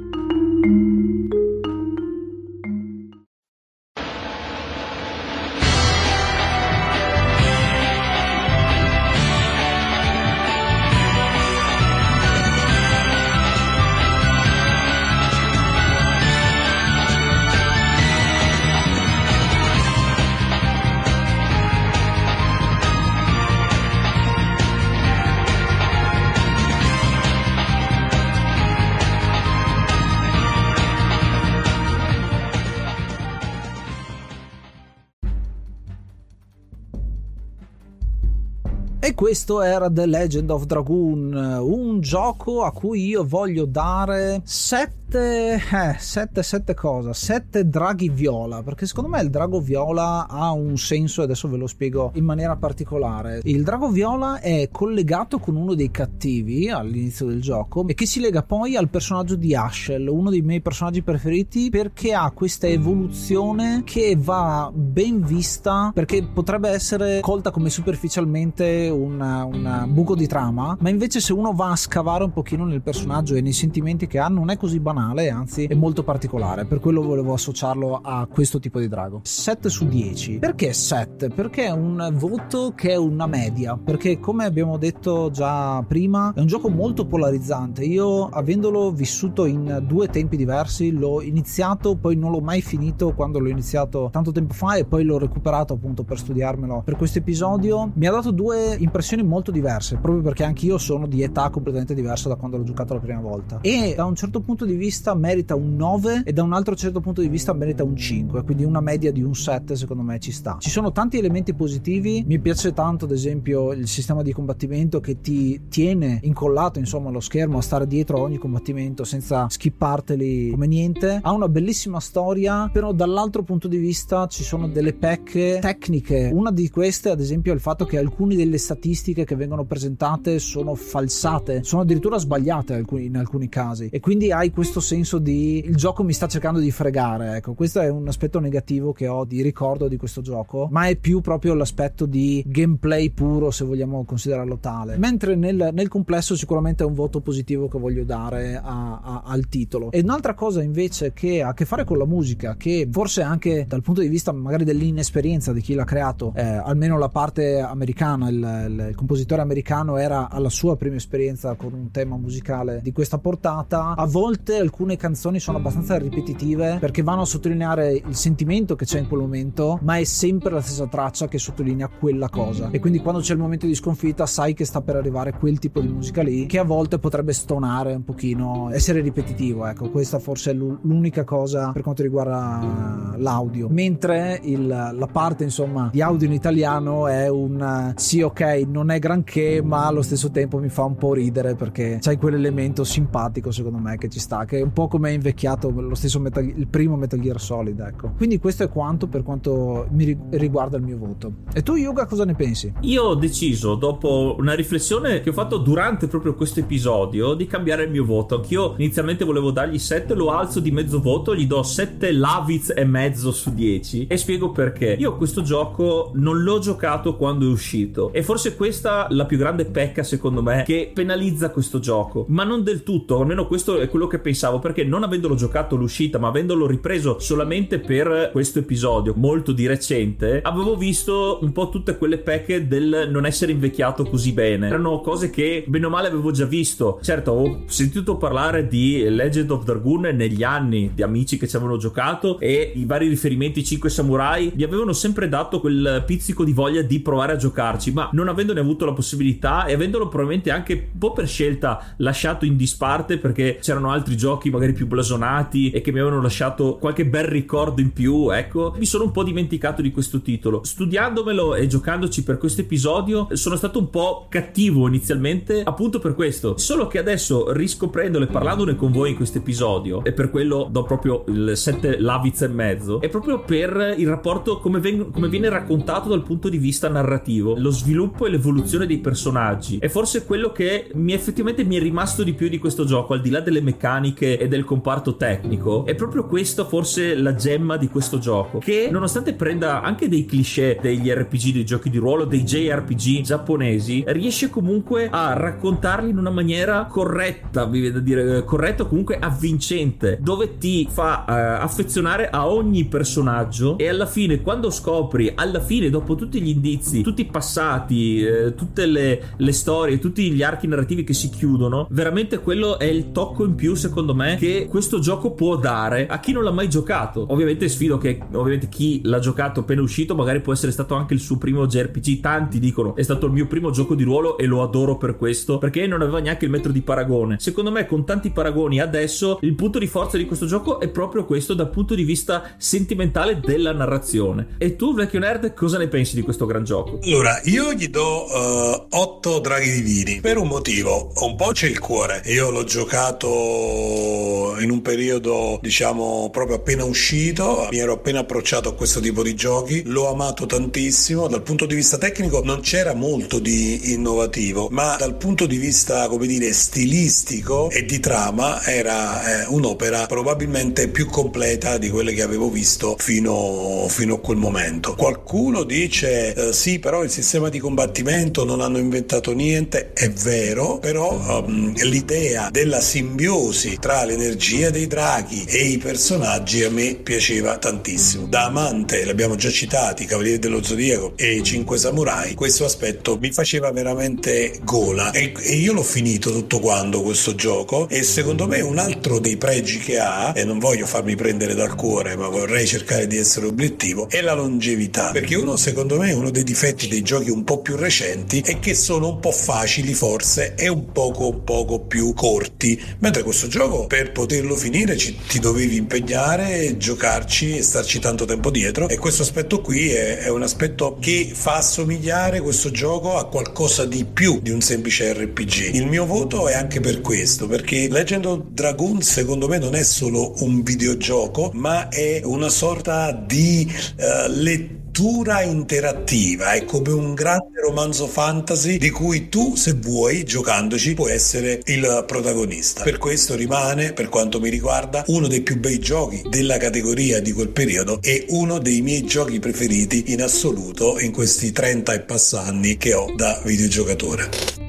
way 39.28 39.34
questo 39.48 39.62
era 39.62 39.90
The 39.90 40.04
Legend 40.04 40.50
of 40.50 40.66
Dragoon, 40.66 41.32
un 41.32 42.00
gioco 42.00 42.64
a 42.64 42.70
cui 42.70 43.06
io 43.06 43.24
voglio 43.24 43.64
dare 43.64 44.42
7 44.44 44.98
eh, 45.10 45.96
7 45.98 46.42
7 46.42 46.74
cosa? 46.74 47.14
7 47.14 47.66
draghi 47.66 48.10
viola, 48.10 48.62
perché 48.62 48.84
secondo 48.84 49.08
me 49.08 49.22
il 49.22 49.30
drago 49.30 49.58
viola 49.58 50.26
ha 50.28 50.52
un 50.52 50.76
senso 50.76 51.22
adesso 51.22 51.48
ve 51.48 51.56
lo 51.56 51.66
spiego 51.66 52.10
in 52.14 52.24
maniera 52.24 52.56
particolare. 52.56 53.40
Il 53.44 53.62
drago 53.62 53.88
viola 53.88 54.40
è 54.40 54.68
collegato 54.70 55.38
con 55.38 55.56
uno 55.56 55.74
dei 55.74 55.90
cattivi 55.90 56.68
all'inizio 56.68 57.26
del 57.26 57.40
gioco 57.40 57.86
e 57.88 57.94
che 57.94 58.04
si 58.04 58.20
lega 58.20 58.42
poi 58.42 58.76
al 58.76 58.90
personaggio 58.90 59.36
di 59.36 59.54
Ashel, 59.54 60.08
uno 60.08 60.28
dei 60.28 60.42
miei 60.42 60.60
personaggi 60.60 61.02
preferiti 61.02 61.70
perché 61.70 62.12
ha 62.12 62.30
questa 62.32 62.66
evoluzione 62.66 63.82
che 63.84 64.14
va 64.18 64.70
ben 64.74 65.24
vista 65.24 65.90
perché 65.94 66.22
potrebbe 66.22 66.68
essere 66.68 67.20
colta 67.20 67.50
come 67.50 67.70
superficialmente 67.70 68.90
un, 68.92 69.20
un 69.44 69.86
buco 69.88 70.14
di 70.14 70.26
trama, 70.26 70.76
ma 70.80 70.88
invece 70.90 71.20
se 71.20 71.32
uno 71.32 71.52
va 71.52 71.70
a 71.70 71.76
scavare 71.76 72.24
un 72.24 72.32
pochino 72.32 72.64
nel 72.64 72.82
personaggio 72.82 73.34
e 73.34 73.40
nei 73.40 73.52
sentimenti 73.52 74.06
che 74.06 74.18
ha 74.18 74.28
non 74.28 74.50
è 74.50 74.56
così 74.56 74.78
banale 74.78 74.96
banale, 74.98 75.30
anzi 75.30 75.64
è 75.64 75.74
molto 75.74 76.02
particolare, 76.02 76.64
per 76.64 76.80
quello 76.80 77.02
volevo 77.02 77.32
associarlo 77.32 78.00
a 78.02 78.26
questo 78.30 78.58
tipo 78.58 78.78
di 78.78 78.88
drago. 78.88 79.20
7 79.22 79.68
su 79.68 79.86
10. 79.86 80.38
Perché 80.38 80.72
7? 80.72 81.28
Perché 81.30 81.66
è 81.66 81.70
un 81.70 82.10
voto 82.14 82.72
che 82.74 82.90
è 82.90 82.96
una 82.96 83.26
media, 83.26 83.76
perché 83.76 84.18
come 84.18 84.44
abbiamo 84.44 84.76
detto 84.76 85.30
già 85.30 85.82
prima, 85.86 86.32
è 86.34 86.40
un 86.40 86.46
gioco 86.46 86.68
molto 86.68 87.06
polarizzante. 87.06 87.84
Io 87.84 88.26
avendolo 88.26 88.90
vissuto 88.90 89.44
in 89.44 89.84
due 89.86 90.08
tempi 90.08 90.36
diversi, 90.36 90.90
l'ho 90.90 91.22
iniziato, 91.22 91.96
poi 91.96 92.16
non 92.16 92.30
l'ho 92.30 92.40
mai 92.40 92.60
finito 92.60 93.12
quando 93.12 93.38
l'ho 93.38 93.48
iniziato 93.48 94.08
tanto 94.10 94.32
tempo 94.32 94.54
fa 94.54 94.74
e 94.74 94.84
poi 94.84 95.04
l'ho 95.04 95.18
recuperato 95.18 95.74
appunto 95.74 96.02
per 96.02 96.18
studiarmelo 96.18 96.82
per 96.84 96.96
questo 96.96 97.18
episodio. 97.18 97.90
Mi 97.94 98.06
ha 98.06 98.10
dato 98.10 98.30
due 98.30 98.76
impressioni 98.78 99.22
molto 99.28 99.50
diverse, 99.50 99.96
proprio 99.96 100.22
perché 100.22 100.44
anch'io 100.44 100.78
sono 100.78 101.06
di 101.06 101.22
età 101.22 101.50
completamente 101.50 101.94
diversa 101.94 102.28
da 102.28 102.34
quando 102.34 102.56
l'ho 102.56 102.64
giocato 102.64 102.94
la 102.94 103.00
prima 103.00 103.20
volta. 103.20 103.60
E 103.60 103.94
da 103.94 104.04
un 104.04 104.14
certo 104.14 104.40
punto 104.40 104.64
di 104.64 104.74
vista 104.74 105.14
merita 105.14 105.54
un 105.54 105.76
9 105.76 106.22
e 106.24 106.32
da 106.32 106.42
un 106.42 106.52
altro 106.52 106.74
certo 106.74 107.00
punto 107.00 107.20
di 107.20 107.28
vista 107.28 107.52
merita 107.52 107.84
un 107.84 107.96
5, 107.96 108.42
quindi 108.44 108.64
una 108.64 108.80
media 108.80 109.12
di 109.12 109.22
un 109.22 109.34
7 109.34 109.76
secondo 109.76 110.02
me 110.02 110.18
ci 110.18 110.32
sta. 110.32 110.56
Ci 110.58 110.70
sono 110.70 110.90
tanti 110.92 111.18
elementi 111.18 111.54
positivi, 111.54 112.24
mi 112.26 112.38
piace 112.38 112.72
tanto 112.72 113.04
ad 113.04 113.12
esempio 113.12 113.72
il 113.72 113.86
sistema 113.86 114.22
di 114.22 114.32
combattimento 114.32 115.00
che 115.00 115.20
ti 115.20 115.68
tiene 115.68 116.20
incollato 116.22 116.78
insomma 116.78 117.10
allo 117.10 117.20
schermo 117.20 117.58
a 117.58 117.62
stare 117.62 117.86
dietro 117.86 118.18
a 118.18 118.20
ogni 118.22 118.38
combattimento 118.38 119.04
senza 119.04 119.48
skipparteli 119.48 120.50
come 120.50 120.66
niente. 120.66 121.18
Ha 121.22 121.32
una 121.32 121.48
bellissima 121.48 122.00
storia, 122.00 122.70
però 122.72 122.92
dall'altro 122.92 123.42
punto 123.42 123.68
di 123.68 123.76
vista 123.76 124.26
ci 124.28 124.42
sono 124.42 124.68
delle 124.68 124.94
pecche 124.94 125.58
tecniche. 125.60 126.30
Una 126.32 126.50
di 126.50 126.70
queste 126.70 127.10
ad 127.10 127.20
esempio 127.20 127.52
è 127.52 127.54
il 127.54 127.60
fatto 127.60 127.84
che 127.84 127.98
alcune 127.98 128.36
delle 128.36 128.58
statistiche 128.58 129.17
che 129.24 129.36
vengono 129.36 129.64
presentate 129.64 130.38
sono 130.38 130.74
falsate, 130.74 131.62
sono 131.64 131.82
addirittura 131.82 132.18
sbagliate 132.18 132.84
in 132.90 133.16
alcuni 133.16 133.48
casi 133.48 133.88
e 133.90 134.00
quindi 134.00 134.32
hai 134.32 134.50
questo 134.50 134.80
senso 134.80 135.18
di 135.18 135.64
il 135.64 135.76
gioco 135.76 136.02
mi 136.02 136.12
sta 136.12 136.26
cercando 136.26 136.60
di 136.60 136.70
fregare, 136.70 137.36
ecco, 137.36 137.54
questo 137.54 137.80
è 137.80 137.88
un 137.88 138.06
aspetto 138.08 138.40
negativo 138.40 138.92
che 138.92 139.08
ho 139.08 139.24
di 139.24 139.42
ricordo 139.42 139.88
di 139.88 139.96
questo 139.96 140.20
gioco, 140.20 140.68
ma 140.70 140.86
è 140.86 140.96
più 140.96 141.20
proprio 141.20 141.54
l'aspetto 141.54 142.06
di 142.06 142.42
gameplay 142.46 143.10
puro 143.10 143.50
se 143.50 143.64
vogliamo 143.64 144.04
considerarlo 144.04 144.58
tale. 144.58 144.96
Mentre 144.96 145.34
nel, 145.34 145.70
nel 145.72 145.88
complesso 145.88 146.36
sicuramente 146.36 146.82
è 146.82 146.86
un 146.86 146.94
voto 146.94 147.20
positivo 147.20 147.68
che 147.68 147.78
voglio 147.78 148.04
dare 148.04 148.56
a, 148.56 149.00
a, 149.02 149.22
al 149.24 149.48
titolo. 149.48 149.90
E 149.90 150.00
un'altra 150.00 150.34
cosa 150.34 150.62
invece 150.62 151.12
che 151.12 151.42
ha 151.42 151.48
a 151.48 151.54
che 151.54 151.64
fare 151.64 151.84
con 151.84 151.98
la 151.98 152.06
musica, 152.06 152.56
che 152.56 152.88
forse 152.90 153.22
anche 153.22 153.64
dal 153.66 153.82
punto 153.82 154.00
di 154.00 154.08
vista 154.08 154.32
magari 154.32 154.64
dell'inesperienza 154.64 155.52
di 155.52 155.60
chi 155.60 155.74
l'ha 155.74 155.84
creato, 155.84 156.32
eh, 156.34 156.42
almeno 156.42 156.98
la 156.98 157.08
parte 157.08 157.58
americana, 157.58 158.28
il, 158.28 158.36
il, 158.68 158.86
il 158.90 158.94
compositore 159.08 159.40
americano 159.40 159.96
era 159.96 160.28
alla 160.28 160.50
sua 160.50 160.76
prima 160.76 160.96
esperienza 160.96 161.54
con 161.54 161.72
un 161.72 161.90
tema 161.90 162.18
musicale 162.18 162.80
di 162.82 162.92
questa 162.92 163.16
portata, 163.16 163.94
a 163.96 164.04
volte 164.04 164.58
alcune 164.58 164.98
canzoni 164.98 165.40
sono 165.40 165.56
abbastanza 165.56 165.96
ripetitive 165.96 166.76
perché 166.78 167.02
vanno 167.02 167.22
a 167.22 167.24
sottolineare 167.24 168.02
il 168.06 168.14
sentimento 168.14 168.76
che 168.76 168.84
c'è 168.84 168.98
in 168.98 169.08
quel 169.08 169.22
momento, 169.22 169.78
ma 169.82 169.96
è 169.96 170.04
sempre 170.04 170.50
la 170.50 170.60
stessa 170.60 170.86
traccia 170.86 171.26
che 171.26 171.38
sottolinea 171.38 171.88
quella 171.88 172.28
cosa. 172.28 172.68
E 172.70 172.80
quindi 172.80 172.98
quando 172.98 173.22
c'è 173.22 173.32
il 173.32 173.38
momento 173.38 173.64
di 173.64 173.74
sconfitta 173.74 174.26
sai 174.26 174.52
che 174.52 174.66
sta 174.66 174.82
per 174.82 174.96
arrivare 174.96 175.32
quel 175.32 175.58
tipo 175.58 175.80
di 175.80 175.88
musica 175.88 176.20
lì, 176.20 176.44
che 176.44 176.58
a 176.58 176.64
volte 176.64 176.98
potrebbe 176.98 177.32
stonare 177.32 177.94
un 177.94 178.04
pochino, 178.04 178.68
essere 178.72 179.00
ripetitivo. 179.00 179.64
Ecco, 179.64 179.88
questa 179.88 180.18
forse 180.18 180.50
è 180.50 180.54
l'unica 180.54 181.24
cosa 181.24 181.72
per 181.72 181.80
quanto 181.80 182.02
riguarda 182.02 183.14
l'audio. 183.16 183.68
Mentre 183.70 184.38
il, 184.42 184.66
la 184.66 185.08
parte 185.10 185.44
insomma 185.44 185.88
di 185.90 186.02
audio 186.02 186.26
in 186.26 186.34
italiano 186.34 187.06
è 187.06 187.28
un 187.28 187.94
sì, 187.96 188.20
ok, 188.20 188.64
non 188.66 188.87
è 188.94 188.98
granché, 188.98 189.62
ma 189.62 189.86
allo 189.86 190.02
stesso 190.02 190.30
tempo 190.30 190.58
mi 190.58 190.68
fa 190.68 190.84
un 190.84 190.96
po' 190.96 191.14
ridere 191.14 191.54
perché 191.54 191.98
c'hai 192.00 192.16
quell'elemento 192.16 192.84
simpatico 192.84 193.50
secondo 193.50 193.78
me 193.78 193.96
che 193.96 194.08
ci 194.08 194.18
sta, 194.18 194.44
che 194.44 194.58
è 194.58 194.62
un 194.62 194.72
po' 194.72 194.88
come 194.88 195.10
è 195.10 195.12
invecchiato 195.12 195.70
lo 195.70 195.94
stesso 195.94 196.20
Metal, 196.20 196.44
il 196.44 196.66
primo 196.68 196.96
Metal 196.96 197.20
Gear 197.20 197.40
Solid, 197.40 197.78
ecco. 197.80 198.12
Quindi 198.16 198.38
questo 198.38 198.64
è 198.64 198.68
quanto 198.68 199.06
per 199.06 199.22
quanto 199.22 199.86
mi 199.90 200.16
riguarda 200.30 200.76
il 200.76 200.82
mio 200.82 200.98
voto. 200.98 201.32
E 201.52 201.62
tu 201.62 201.74
Yuga 201.74 202.06
cosa 202.06 202.24
ne 202.24 202.34
pensi? 202.34 202.72
Io 202.80 203.02
ho 203.02 203.14
deciso 203.14 203.74
dopo 203.74 204.36
una 204.38 204.54
riflessione 204.54 205.20
che 205.20 205.30
ho 205.30 205.32
fatto 205.32 205.58
durante 205.58 206.06
proprio 206.06 206.34
questo 206.34 206.60
episodio 206.60 207.34
di 207.34 207.46
cambiare 207.46 207.84
il 207.84 207.90
mio 207.90 208.04
voto. 208.04 208.36
Anch'io 208.36 208.74
inizialmente 208.78 209.24
volevo 209.24 209.50
dargli 209.50 209.78
7, 209.78 210.14
lo 210.14 210.30
alzo 210.32 210.60
di 210.60 210.70
mezzo 210.70 211.00
voto, 211.00 211.34
gli 211.34 211.46
do 211.46 211.62
7 211.62 212.12
Laviz 212.12 212.72
e 212.74 212.84
mezzo 212.84 213.32
su 213.32 213.52
10 213.52 214.06
e 214.06 214.16
spiego 214.16 214.50
perché. 214.50 214.96
Io 214.98 215.16
questo 215.16 215.42
gioco 215.42 216.10
non 216.14 216.42
l'ho 216.42 216.58
giocato 216.58 217.16
quando 217.16 217.46
è 217.46 217.50
uscito 217.50 218.12
e 218.12 218.22
forse 218.22 218.54
questa 218.78 219.08
la 219.10 219.26
più 219.26 219.36
grande 219.36 219.64
pecca 219.64 220.04
secondo 220.04 220.40
me 220.40 220.62
che 220.64 220.90
penalizza 220.94 221.50
questo 221.50 221.80
gioco, 221.80 222.26
ma 222.28 222.44
non 222.44 222.62
del 222.62 222.84
tutto, 222.84 223.18
almeno 223.18 223.46
questo 223.48 223.80
è 223.80 223.88
quello 223.88 224.06
che 224.06 224.20
pensavo 224.20 224.60
perché 224.60 224.84
non 224.84 225.02
avendolo 225.02 225.34
giocato 225.34 225.74
all'uscita, 225.74 226.18
ma 226.18 226.28
avendolo 226.28 226.66
ripreso 226.66 227.18
solamente 227.18 227.80
per 227.80 228.30
questo 228.30 228.60
episodio 228.60 229.14
molto 229.16 229.50
di 229.50 229.66
recente, 229.66 230.40
avevo 230.42 230.76
visto 230.76 231.38
un 231.42 231.50
po' 231.50 231.70
tutte 231.70 231.98
quelle 231.98 232.18
pecche 232.18 232.68
del 232.68 233.08
non 233.10 233.26
essere 233.26 233.50
invecchiato 233.50 234.04
così 234.04 234.32
bene. 234.32 234.68
Erano 234.68 235.00
cose 235.00 235.30
che 235.30 235.64
bene 235.66 235.86
o 235.86 235.90
male 235.90 236.06
avevo 236.06 236.30
già 236.30 236.46
visto. 236.46 237.00
Certo, 237.02 237.32
ho 237.32 237.62
sentito 237.66 238.16
parlare 238.16 238.68
di 238.68 239.04
Legend 239.08 239.50
of 239.50 239.64
Dragoon 239.64 240.02
negli 240.14 240.44
anni 240.44 240.92
di 240.94 241.02
amici 241.02 241.36
che 241.36 241.48
ci 241.48 241.56
avevano 241.56 241.78
giocato 241.78 242.38
e 242.38 242.72
i 242.76 242.84
vari 242.84 243.08
riferimenti 243.08 243.64
5 243.64 243.90
samurai 243.90 244.52
mi 244.54 244.62
avevano 244.62 244.92
sempre 244.92 245.28
dato 245.28 245.58
quel 245.58 246.04
pizzico 246.06 246.44
di 246.44 246.52
voglia 246.52 246.82
di 246.82 247.00
provare 247.00 247.32
a 247.32 247.36
giocarci, 247.36 247.92
ma 247.92 248.10
non 248.12 248.28
avendone 248.28 248.60
avuto 248.60 248.67
la 248.84 248.92
possibilità 248.92 249.66
e 249.66 249.74
avendolo 249.74 250.08
probabilmente 250.08 250.50
anche 250.50 250.88
un 250.92 250.98
po' 250.98 251.12
per 251.12 251.26
scelta 251.26 251.94
lasciato 251.98 252.44
in 252.44 252.56
disparte 252.56 253.18
perché 253.18 253.58
c'erano 253.60 253.90
altri 253.90 254.16
giochi 254.16 254.50
magari 254.50 254.72
più 254.72 254.86
blasonati 254.86 255.70
e 255.70 255.80
che 255.80 255.92
mi 255.92 256.00
avevano 256.00 256.22
lasciato 256.22 256.76
qualche 256.76 257.06
bel 257.06 257.24
ricordo 257.24 257.80
in 257.80 257.92
più, 257.92 258.30
ecco, 258.30 258.74
mi 258.78 258.84
sono 258.84 259.04
un 259.04 259.10
po' 259.10 259.22
dimenticato 259.22 259.82
di 259.82 259.90
questo 259.90 260.20
titolo. 260.20 260.62
Studiandomelo 260.64 261.54
e 261.54 261.66
giocandoci 261.66 262.22
per 262.22 262.38
questo 262.38 262.60
episodio 262.60 263.28
sono 263.32 263.56
stato 263.56 263.78
un 263.78 263.90
po' 263.90 264.26
cattivo 264.28 264.86
inizialmente 264.86 265.62
appunto 265.64 265.98
per 265.98 266.14
questo, 266.14 266.58
solo 266.58 266.86
che 266.86 266.98
adesso 266.98 267.52
riscoprendolo 267.52 268.24
e 268.24 268.28
parlandone 268.28 268.76
con 268.76 268.92
voi 268.92 269.10
in 269.10 269.16
questo 269.16 269.38
episodio 269.38 270.04
e 270.04 270.12
per 270.12 270.30
quello 270.30 270.68
do 270.70 270.82
proprio 270.82 271.24
il 271.28 271.52
7 271.54 272.00
Laviz 272.00 272.42
e 272.42 272.48
mezzo, 272.48 273.00
è 273.00 273.08
proprio 273.08 273.40
per 273.40 273.94
il 273.96 274.08
rapporto 274.08 274.58
come, 274.58 274.80
veng- 274.80 275.10
come 275.10 275.28
viene 275.28 275.48
raccontato 275.48 276.08
dal 276.08 276.22
punto 276.22 276.48
di 276.48 276.58
vista 276.58 276.88
narrativo, 276.88 277.54
lo 277.56 277.70
sviluppo 277.70 278.26
e 278.26 278.30
l'evoluzione 278.30 278.57
dei 278.86 278.98
personaggi. 278.98 279.78
È 279.78 279.88
forse 279.88 280.24
quello 280.24 280.52
che 280.52 280.90
mi 280.94 281.12
effettivamente 281.12 281.64
mi 281.64 281.76
è 281.76 281.80
rimasto 281.80 282.22
di 282.22 282.34
più 282.34 282.48
di 282.48 282.58
questo 282.58 282.84
gioco, 282.84 283.14
al 283.14 283.20
di 283.20 283.30
là 283.30 283.40
delle 283.40 283.60
meccaniche 283.60 284.38
e 284.38 284.48
del 284.48 284.64
comparto 284.64 285.16
tecnico. 285.16 285.84
È 285.84 285.94
proprio 285.94 286.26
questo 286.26 286.64
forse 286.64 287.14
la 287.14 287.34
gemma 287.34 287.76
di 287.76 287.88
questo 287.88 288.18
gioco, 288.18 288.58
che 288.58 288.88
nonostante 288.90 289.34
prenda 289.34 289.82
anche 289.82 290.08
dei 290.08 290.24
cliché 290.24 290.78
degli 290.80 291.08
RPG, 291.08 291.52
dei 291.52 291.64
giochi 291.64 291.90
di 291.90 291.98
ruolo, 291.98 292.24
dei 292.24 292.42
JRPG 292.42 293.22
giapponesi, 293.22 294.04
riesce 294.06 294.50
comunque 294.50 295.08
a 295.10 295.32
raccontarli 295.34 296.10
in 296.10 296.18
una 296.18 296.30
maniera 296.30 296.84
corretta, 296.86 297.64
vi 297.66 297.80
viene 297.80 298.02
dire 298.02 298.44
corretta 298.44 298.84
o 298.84 298.86
comunque 298.86 299.18
avvincente, 299.18 300.18
dove 300.20 300.58
ti 300.58 300.88
fa 300.90 301.24
uh, 301.26 301.62
affezionare 301.62 302.28
a 302.30 302.48
ogni 302.48 302.84
personaggio 302.84 303.76
e 303.78 303.88
alla 303.88 304.06
fine 304.06 304.40
quando 304.40 304.70
scopri, 304.70 305.32
alla 305.34 305.60
fine 305.60 305.90
dopo 305.90 306.14
tutti 306.14 306.40
gli 306.40 306.48
indizi, 306.48 307.02
tutti 307.02 307.22
i 307.22 307.26
passati, 307.26 308.24
eh, 308.24 308.47
tutte 308.54 308.86
le, 308.86 309.22
le 309.36 309.52
storie, 309.52 309.98
tutti 309.98 310.30
gli 310.30 310.42
archi 310.42 310.66
narrativi 310.66 311.04
che 311.04 311.12
si 311.12 311.30
chiudono, 311.30 311.86
veramente 311.90 312.40
quello 312.40 312.78
è 312.78 312.84
il 312.84 313.12
tocco 313.12 313.44
in 313.44 313.54
più 313.54 313.74
secondo 313.74 314.14
me 314.14 314.36
che 314.36 314.66
questo 314.68 314.98
gioco 314.98 315.32
può 315.32 315.56
dare 315.56 316.06
a 316.06 316.20
chi 316.20 316.32
non 316.32 316.44
l'ha 316.44 316.50
mai 316.50 316.68
giocato. 316.68 317.26
Ovviamente 317.28 317.68
sfido 317.68 317.98
che 317.98 318.20
ovviamente 318.32 318.68
chi 318.68 319.00
l'ha 319.04 319.18
giocato 319.18 319.60
appena 319.60 319.82
uscito 319.82 320.14
magari 320.14 320.40
può 320.40 320.52
essere 320.52 320.72
stato 320.72 320.94
anche 320.94 321.14
il 321.14 321.20
suo 321.20 321.38
primo 321.38 321.66
JRPG, 321.66 322.20
tanti 322.20 322.58
dicono 322.58 322.94
è 322.96 323.02
stato 323.02 323.26
il 323.26 323.32
mio 323.32 323.46
primo 323.46 323.70
gioco 323.70 323.94
di 323.94 324.04
ruolo 324.04 324.38
e 324.38 324.46
lo 324.46 324.62
adoro 324.62 324.96
per 324.96 325.16
questo 325.16 325.58
perché 325.58 325.86
non 325.86 326.02
aveva 326.02 326.20
neanche 326.20 326.44
il 326.44 326.50
metro 326.50 326.72
di 326.72 326.82
paragone. 326.82 327.36
Secondo 327.38 327.70
me 327.70 327.86
con 327.86 328.04
tanti 328.04 328.30
paragoni 328.30 328.80
adesso 328.80 329.38
il 329.42 329.54
punto 329.54 329.78
di 329.78 329.86
forza 329.86 330.16
di 330.16 330.26
questo 330.26 330.46
gioco 330.46 330.80
è 330.80 330.88
proprio 330.88 331.24
questo 331.24 331.54
dal 331.54 331.70
punto 331.70 331.94
di 331.94 332.04
vista 332.04 332.50
sentimentale 332.56 333.40
della 333.40 333.72
narrazione. 333.72 334.56
E 334.58 334.76
tu 334.76 334.94
vecchio 334.94 335.18
nerd 335.18 335.54
cosa 335.54 335.78
ne 335.78 335.88
pensi 335.88 336.14
di 336.14 336.22
questo 336.22 336.46
gran 336.46 336.64
gioco? 336.64 336.98
Allora, 337.02 337.40
io 337.44 337.72
gli 337.72 337.88
do 337.88 338.26
uh, 338.38 338.86
8 338.90 339.38
draghi 339.40 339.70
divini 339.70 340.20
per 340.20 340.38
un 340.38 340.48
motivo, 340.48 341.12
un 341.16 341.36
po' 341.36 341.52
c'è 341.52 341.66
il 341.66 341.78
cuore. 341.78 342.22
Io 342.26 342.50
l'ho 342.50 342.64
giocato 342.64 344.56
in 344.60 344.70
un 344.70 344.82
periodo, 344.82 345.58
diciamo, 345.60 346.30
proprio 346.30 346.56
appena 346.56 346.84
uscito, 346.84 347.68
mi 347.70 347.78
ero 347.78 347.94
appena 347.94 348.20
approcciato 348.20 348.68
a 348.68 348.74
questo 348.74 349.00
tipo 349.00 349.22
di 349.22 349.34
giochi, 349.34 349.82
l'ho 349.84 350.08
amato 350.10 350.46
tantissimo, 350.46 351.28
dal 351.28 351.42
punto 351.42 351.66
di 351.66 351.74
vista 351.74 351.98
tecnico 351.98 352.42
non 352.42 352.60
c'era 352.60 352.94
molto 352.94 353.38
di 353.38 353.92
innovativo, 353.92 354.68
ma 354.70 354.96
dal 354.96 355.16
punto 355.16 355.46
di 355.46 355.56
vista, 355.56 356.08
come 356.08 356.26
dire, 356.26 356.52
stilistico 356.52 357.70
e 357.70 357.84
di 357.84 358.00
trama 358.00 358.64
era 358.64 359.42
eh, 359.42 359.46
un'opera 359.48 360.06
probabilmente 360.06 360.88
più 360.88 361.06
completa 361.06 361.78
di 361.78 361.90
quelle 361.90 362.12
che 362.12 362.22
avevo 362.22 362.48
visto 362.50 362.96
fino, 362.98 363.86
fino 363.88 364.14
a 364.14 364.20
quel 364.20 364.38
momento. 364.38 364.94
Qualcuno 364.94 365.62
dice 365.64 366.34
eh, 366.34 366.52
sì, 366.52 366.78
però 366.78 367.02
il 367.02 367.10
sistema 367.10 367.48
di 367.48 367.58
combattimento 367.58 368.27
non 368.44 368.60
hanno 368.60 368.78
inventato 368.78 369.32
niente, 369.32 369.92
è 369.92 370.10
vero, 370.10 370.78
però 370.78 371.42
um, 371.44 371.72
l'idea 371.82 372.48
della 372.50 372.80
simbiosi 372.80 373.76
tra 373.80 374.04
l'energia 374.04 374.70
dei 374.70 374.86
draghi 374.86 375.44
e 375.44 375.64
i 375.64 375.78
personaggi 375.78 376.62
a 376.64 376.70
me 376.70 376.94
piaceva 376.94 377.58
tantissimo. 377.58 378.26
Da 378.26 378.44
amante, 378.44 379.04
l'abbiamo 379.04 379.36
già 379.36 379.50
citati, 379.50 380.04
Cavalieri 380.04 380.38
dello 380.38 380.62
Zodiaco 380.62 381.12
e 381.16 381.36
i 381.36 381.42
Cinque 381.42 381.78
Samurai, 381.78 382.34
questo 382.34 382.64
aspetto 382.64 383.18
mi 383.20 383.32
faceva 383.32 383.70
veramente 383.70 384.58
gola 384.62 385.10
e, 385.10 385.32
e 385.38 385.54
io 385.54 385.72
l'ho 385.72 385.82
finito 385.82 386.30
tutto 386.30 386.60
quanto 386.60 387.02
questo 387.02 387.34
gioco 387.34 387.88
e 387.88 388.02
secondo 388.02 388.46
me 388.46 388.60
un 388.60 388.78
altro 388.78 389.18
dei 389.18 389.36
pregi 389.36 389.78
che 389.78 389.98
ha, 389.98 390.32
e 390.34 390.44
non 390.44 390.58
voglio 390.58 390.86
farmi 390.86 391.16
prendere 391.16 391.54
dal 391.54 391.74
cuore 391.74 392.16
ma 392.16 392.28
vorrei 392.28 392.66
cercare 392.66 393.06
di 393.06 393.16
essere 393.16 393.46
obiettivo, 393.46 394.08
è 394.08 394.20
la 394.20 394.34
longevità, 394.34 395.10
perché 395.12 395.34
uno 395.34 395.56
secondo 395.56 395.98
me 395.98 396.12
uno 396.12 396.30
dei 396.30 396.44
difetti 396.44 396.88
dei 396.88 397.02
giochi 397.02 397.30
un 397.30 397.44
po' 397.44 397.60
più 397.60 397.76
recenti 397.76 398.17
è 398.26 398.58
che 398.58 398.74
sono 398.74 399.08
un 399.08 399.20
po' 399.20 399.32
facili 399.32 399.94
forse 399.94 400.54
e 400.54 400.68
un 400.68 400.92
poco 400.92 401.32
poco 401.32 401.80
più 401.80 402.12
corti, 402.14 402.80
mentre 402.98 403.22
questo 403.22 403.48
gioco 403.48 403.86
per 403.86 404.12
poterlo 404.12 404.56
finire 404.56 404.96
ci, 404.96 405.16
ti 405.26 405.38
dovevi 405.38 405.76
impegnare, 405.76 406.76
giocarci 406.76 407.58
e 407.58 407.62
starci 407.62 407.98
tanto 407.98 408.24
tempo 408.24 408.50
dietro 408.50 408.88
e 408.88 408.98
questo 408.98 409.22
aspetto 409.22 409.60
qui 409.60 409.90
è, 409.90 410.18
è 410.18 410.28
un 410.28 410.42
aspetto 410.42 410.98
che 411.00 411.30
fa 411.32 411.56
assomigliare 411.56 412.40
questo 412.40 412.70
gioco 412.70 413.16
a 413.16 413.26
qualcosa 413.26 413.84
di 413.84 414.04
più 414.04 414.40
di 414.40 414.50
un 414.50 414.60
semplice 414.60 415.12
RPG. 415.12 415.74
Il 415.74 415.86
mio 415.86 416.06
voto 416.06 416.48
è 416.48 416.54
anche 416.54 416.80
per 416.80 417.00
questo, 417.00 417.46
perché 417.46 417.88
Legend 417.88 418.24
of 418.26 418.40
Dragoon 418.50 419.02
secondo 419.02 419.48
me 419.48 419.58
non 419.58 419.74
è 419.74 419.82
solo 419.82 420.34
un 420.42 420.62
videogioco, 420.62 421.50
ma 421.54 421.88
è 421.88 422.20
una 422.24 422.48
sorta 422.48 423.12
di 423.12 423.70
uh, 423.96 424.30
lettura 424.30 424.86
lettura 424.98 425.42
interattiva, 425.42 426.54
è 426.54 426.64
come 426.64 426.90
un 426.90 427.14
grande 427.14 427.60
romanzo 427.60 428.08
fantasy 428.08 428.78
di 428.78 428.90
cui 428.90 429.28
tu, 429.28 429.54
se 429.54 429.74
vuoi, 429.74 430.24
giocandoci, 430.24 430.94
puoi 430.94 431.12
essere 431.12 431.60
il 431.66 432.02
protagonista. 432.04 432.82
Per 432.82 432.98
questo 432.98 433.36
rimane, 433.36 433.92
per 433.92 434.08
quanto 434.08 434.40
mi 434.40 434.48
riguarda, 434.48 435.04
uno 435.06 435.28
dei 435.28 435.42
più 435.42 435.60
bei 435.60 435.78
giochi 435.78 436.22
della 436.28 436.56
categoria 436.56 437.20
di 437.20 437.30
quel 437.30 437.50
periodo 437.50 438.00
e 438.02 438.26
uno 438.30 438.58
dei 438.58 438.80
miei 438.80 439.04
giochi 439.04 439.38
preferiti 439.38 440.10
in 440.12 440.20
assoluto 440.20 440.98
in 440.98 441.12
questi 441.12 441.52
30 441.52 441.92
e 441.92 442.00
passa 442.00 442.42
anni 442.42 442.76
che 442.76 442.94
ho 442.94 443.12
da 443.14 443.40
videogiocatore. 443.44 444.67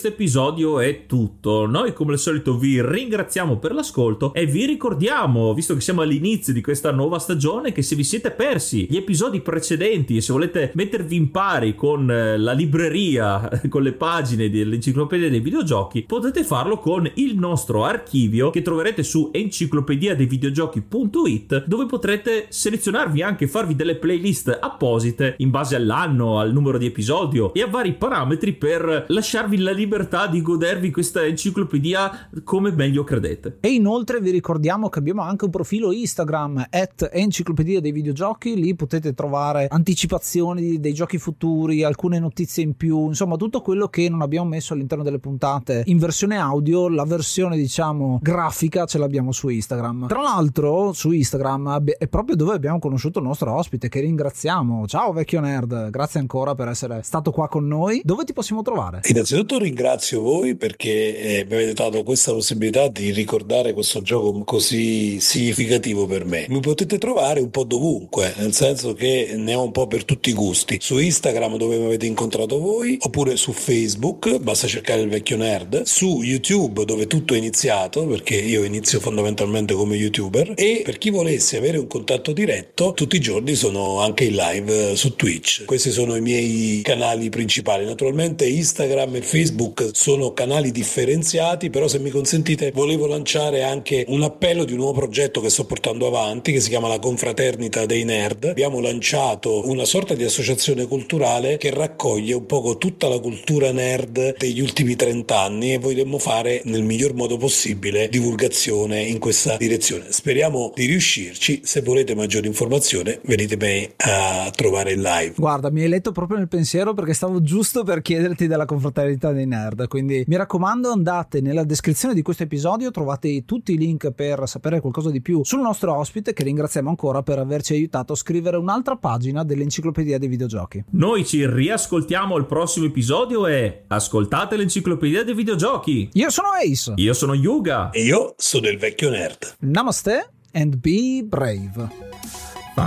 Questo 0.00 0.16
episodio 0.16 0.80
è 0.80 1.04
tutto. 1.06 1.66
Noi 1.66 1.92
come 1.92 2.12
al 2.12 2.18
solito 2.18 2.56
vi 2.56 2.80
ringraziamo 2.80 3.58
per 3.58 3.72
l'ascolto 3.72 4.32
e 4.32 4.46
vi 4.46 4.64
ricordiamo, 4.64 5.52
visto 5.52 5.74
che 5.74 5.80
siamo 5.80 6.00
all'inizio 6.00 6.52
di 6.52 6.62
questa 6.62 6.90
nuova 6.90 7.18
stagione, 7.18 7.72
che 7.72 7.82
se 7.82 7.96
vi 7.96 8.04
siete 8.04 8.30
persi 8.30 8.86
gli 8.88 8.96
episodi 8.96 9.40
precedenti 9.40 10.16
e 10.16 10.20
se 10.20 10.32
volete 10.32 10.70
mettervi 10.74 11.16
in 11.16 11.30
pari 11.30 11.74
con 11.74 12.10
eh, 12.10 12.38
la 12.38 12.52
libreria, 12.52 13.46
con 13.68 13.82
le 13.82 13.92
pagine 13.92 14.48
dell'enciclopedia 14.48 15.28
dei 15.28 15.40
videogiochi, 15.40 16.04
potete 16.04 16.44
farlo 16.44 16.78
con 16.78 17.10
il 17.16 17.36
nostro 17.36 17.84
archivio 17.84 18.50
che 18.50 18.62
troverete 18.62 19.02
su 19.02 19.30
enciclopedia 19.32 20.14
dei 20.14 20.26
videogiochi.it 20.26 21.64
dove 21.66 21.84
potrete 21.84 22.46
selezionarvi 22.48 23.20
anche 23.20 23.46
farvi 23.46 23.76
delle 23.76 23.96
playlist 23.96 24.56
apposite 24.60 25.34
in 25.38 25.50
base 25.50 25.76
all'anno, 25.76 26.38
al 26.38 26.52
numero 26.52 26.78
di 26.78 26.86
episodio 26.86 27.52
e 27.52 27.60
a 27.60 27.66
vari 27.66 27.92
parametri 27.92 28.54
per 28.54 29.04
lasciarvi 29.08 29.58
la 29.58 29.70
la 29.70 29.76
libertà 29.90 30.28
di 30.28 30.40
godervi 30.40 30.92
questa 30.92 31.26
enciclopedia 31.26 32.28
come 32.44 32.70
meglio 32.70 33.02
credete. 33.02 33.58
E 33.58 33.72
inoltre 33.72 34.20
vi 34.20 34.30
ricordiamo 34.30 34.88
che 34.88 35.00
abbiamo 35.00 35.22
anche 35.22 35.46
un 35.46 35.50
profilo 35.50 35.90
Instagram 35.90 36.68
at 36.70 37.10
enciclopedia 37.12 37.80
dei 37.80 37.90
videogiochi, 37.90 38.54
lì 38.54 38.76
potete 38.76 39.14
trovare 39.14 39.66
anticipazioni 39.68 40.78
dei 40.78 40.94
giochi 40.94 41.18
futuri, 41.18 41.82
alcune 41.82 42.20
notizie 42.20 42.62
in 42.62 42.76
più, 42.76 43.08
insomma 43.08 43.34
tutto 43.34 43.62
quello 43.62 43.88
che 43.88 44.08
non 44.08 44.22
abbiamo 44.22 44.48
messo 44.48 44.74
all'interno 44.74 45.02
delle 45.02 45.18
puntate 45.18 45.82
in 45.86 45.98
versione 45.98 46.38
audio, 46.38 46.88
la 46.88 47.04
versione 47.04 47.56
diciamo 47.56 48.20
grafica 48.22 48.84
ce 48.84 48.98
l'abbiamo 48.98 49.32
su 49.32 49.48
Instagram. 49.48 50.06
Tra 50.06 50.22
l'altro 50.22 50.92
su 50.92 51.10
Instagram 51.10 51.82
è 51.98 52.06
proprio 52.06 52.36
dove 52.36 52.54
abbiamo 52.54 52.78
conosciuto 52.78 53.18
il 53.18 53.24
nostro 53.24 53.52
ospite 53.52 53.88
che 53.88 53.98
ringraziamo. 53.98 54.86
Ciao 54.86 55.12
vecchio 55.12 55.40
nerd, 55.40 55.90
grazie 55.90 56.20
ancora 56.20 56.54
per 56.54 56.68
essere 56.68 57.02
stato 57.02 57.32
qua 57.32 57.48
con 57.48 57.66
noi. 57.66 58.00
Dove 58.04 58.22
ti 58.22 58.32
possiamo 58.32 58.62
trovare? 58.62 59.00
Innanzitutto 59.08 59.58
ringrazio 59.58 59.78
voi 60.18 60.56
perché 60.56 61.38
eh, 61.38 61.46
mi 61.48 61.54
avete 61.54 61.72
dato 61.74 62.02
questa 62.02 62.32
possibilità 62.32 62.88
di 62.88 63.10
ricordare 63.10 63.72
questo 63.72 64.02
gioco 64.02 64.42
così 64.44 65.20
significativo 65.20 66.06
per 66.06 66.24
me. 66.24 66.46
Mi 66.48 66.60
potete 66.60 66.98
trovare 66.98 67.40
un 67.40 67.50
po' 67.50 67.64
dovunque, 67.64 68.32
nel 68.36 68.52
senso 68.52 68.94
che 68.94 69.32
ne 69.36 69.54
ho 69.54 69.62
un 69.62 69.72
po' 69.72 69.86
per 69.86 70.04
tutti 70.04 70.30
i 70.30 70.34
gusti. 70.34 70.78
Su 70.80 70.98
Instagram 70.98 71.56
dove 71.56 71.76
mi 71.76 71.86
avete 71.86 72.06
incontrato 72.06 72.58
voi, 72.58 72.96
oppure 73.00 73.36
su 73.36 73.52
Facebook, 73.52 74.38
basta 74.38 74.66
cercare 74.66 75.02
il 75.02 75.08
vecchio 75.08 75.36
nerd, 75.36 75.82
su 75.82 76.22
YouTube 76.22 76.84
dove 76.84 77.06
tutto 77.06 77.34
è 77.34 77.38
iniziato, 77.38 78.06
perché 78.06 78.36
io 78.36 78.64
inizio 78.64 79.00
fondamentalmente 79.00 79.74
come 79.74 79.96
youtuber, 79.96 80.54
e 80.56 80.82
per 80.84 80.98
chi 80.98 81.10
volesse 81.10 81.56
avere 81.56 81.78
un 81.78 81.86
contatto 81.86 82.32
diretto, 82.32 82.92
tutti 82.94 83.16
i 83.16 83.20
giorni 83.20 83.54
sono 83.54 84.00
anche 84.00 84.24
in 84.24 84.34
live 84.34 84.96
su 84.96 85.14
Twitch. 85.16 85.64
Questi 85.64 85.90
sono 85.90 86.16
i 86.16 86.20
miei 86.20 86.80
canali 86.82 87.28
principali. 87.28 87.84
Naturalmente 87.84 88.46
Instagram 88.46 89.16
e 89.16 89.22
Facebook 89.22 89.69
Facebook 89.70 89.90
sono 89.92 90.32
canali 90.32 90.70
differenziati, 90.70 91.70
però 91.70 91.88
se 91.88 91.98
mi 91.98 92.10
consentite 92.10 92.70
volevo 92.72 93.06
lanciare 93.06 93.62
anche 93.62 94.04
un 94.08 94.22
appello 94.22 94.64
di 94.64 94.72
un 94.72 94.78
nuovo 94.78 94.92
progetto 95.00 95.40
che 95.40 95.50
sto 95.50 95.64
portando 95.64 96.06
avanti 96.06 96.52
che 96.52 96.60
si 96.60 96.68
chiama 96.68 96.88
la 96.88 96.98
Confraternita 96.98 97.86
dei 97.86 98.04
Nerd. 98.04 98.44
Abbiamo 98.44 98.80
lanciato 98.80 99.68
una 99.68 99.84
sorta 99.84 100.14
di 100.14 100.24
associazione 100.24 100.86
culturale 100.86 101.56
che 101.56 101.70
raccoglie 101.70 102.34
un 102.34 102.46
poco 102.46 102.78
tutta 102.78 103.08
la 103.08 103.18
cultura 103.18 103.72
nerd 103.72 104.36
degli 104.36 104.60
ultimi 104.60 104.96
30 104.96 105.40
anni 105.40 105.74
e 105.74 105.78
vogliamo 105.78 106.18
fare 106.18 106.62
nel 106.64 106.82
miglior 106.82 107.14
modo 107.14 107.36
possibile 107.36 108.08
divulgazione 108.08 109.02
in 109.02 109.18
questa 109.18 109.56
direzione. 109.56 110.06
Speriamo 110.10 110.72
di 110.74 110.86
riuscirci. 110.86 111.60
Se 111.64 111.82
volete 111.82 112.14
maggiori 112.14 112.46
informazioni 112.46 113.18
venite 113.22 113.56
me 113.56 113.92
a 113.96 114.50
trovare 114.54 114.92
in 114.92 115.02
live. 115.02 115.34
Guarda, 115.36 115.70
mi 115.70 115.82
hai 115.82 115.88
letto 115.88 116.12
proprio 116.12 116.38
nel 116.38 116.48
pensiero 116.48 116.94
perché 116.94 117.14
stavo 117.14 117.42
giusto 117.42 117.84
per 117.84 118.02
chiederti 118.02 118.46
della 118.46 118.64
confraternita 118.64 119.32
dei 119.32 119.40
dei 119.40 119.46
nerd. 119.60 119.88
Quindi 119.88 120.24
mi 120.26 120.36
raccomando, 120.36 120.90
andate 120.90 121.40
nella 121.40 121.64
descrizione 121.64 122.14
di 122.14 122.22
questo 122.22 122.42
episodio, 122.44 122.90
trovate 122.90 123.44
tutti 123.44 123.72
i 123.72 123.78
link 123.78 124.10
per 124.10 124.42
sapere 124.46 124.80
qualcosa 124.80 125.10
di 125.10 125.20
più 125.20 125.44
sul 125.44 125.60
nostro 125.60 125.94
ospite, 125.96 126.32
che 126.32 126.44
ringraziamo 126.44 126.88
ancora 126.88 127.22
per 127.22 127.38
averci 127.38 127.74
aiutato 127.74 128.12
a 128.12 128.16
scrivere 128.16 128.56
un'altra 128.56 128.96
pagina 128.96 129.44
dell'enciclopedia 129.44 130.18
dei 130.18 130.28
videogiochi. 130.28 130.84
Noi 130.90 131.24
ci 131.24 131.46
riascoltiamo 131.46 132.34
al 132.34 132.46
prossimo 132.46 132.86
episodio 132.86 133.46
e 133.46 133.84
ascoltate 133.86 134.56
l'enciclopedia 134.56 135.24
dei 135.24 135.34
videogiochi. 135.34 136.10
Io 136.14 136.30
sono 136.30 136.48
Ace. 136.50 136.94
Io 136.96 137.12
sono 137.12 137.34
Yuga. 137.34 137.90
E 137.90 138.02
io 138.04 138.34
sono 138.36 138.68
il 138.68 138.78
vecchio 138.78 139.10
nerd. 139.10 139.56
Namaste 139.60 140.30
and 140.52 140.76
be 140.76 141.22
brave. 141.24 142.39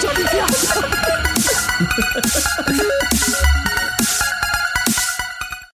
Johnny 0.00 0.24
Fiasco. 0.24 0.80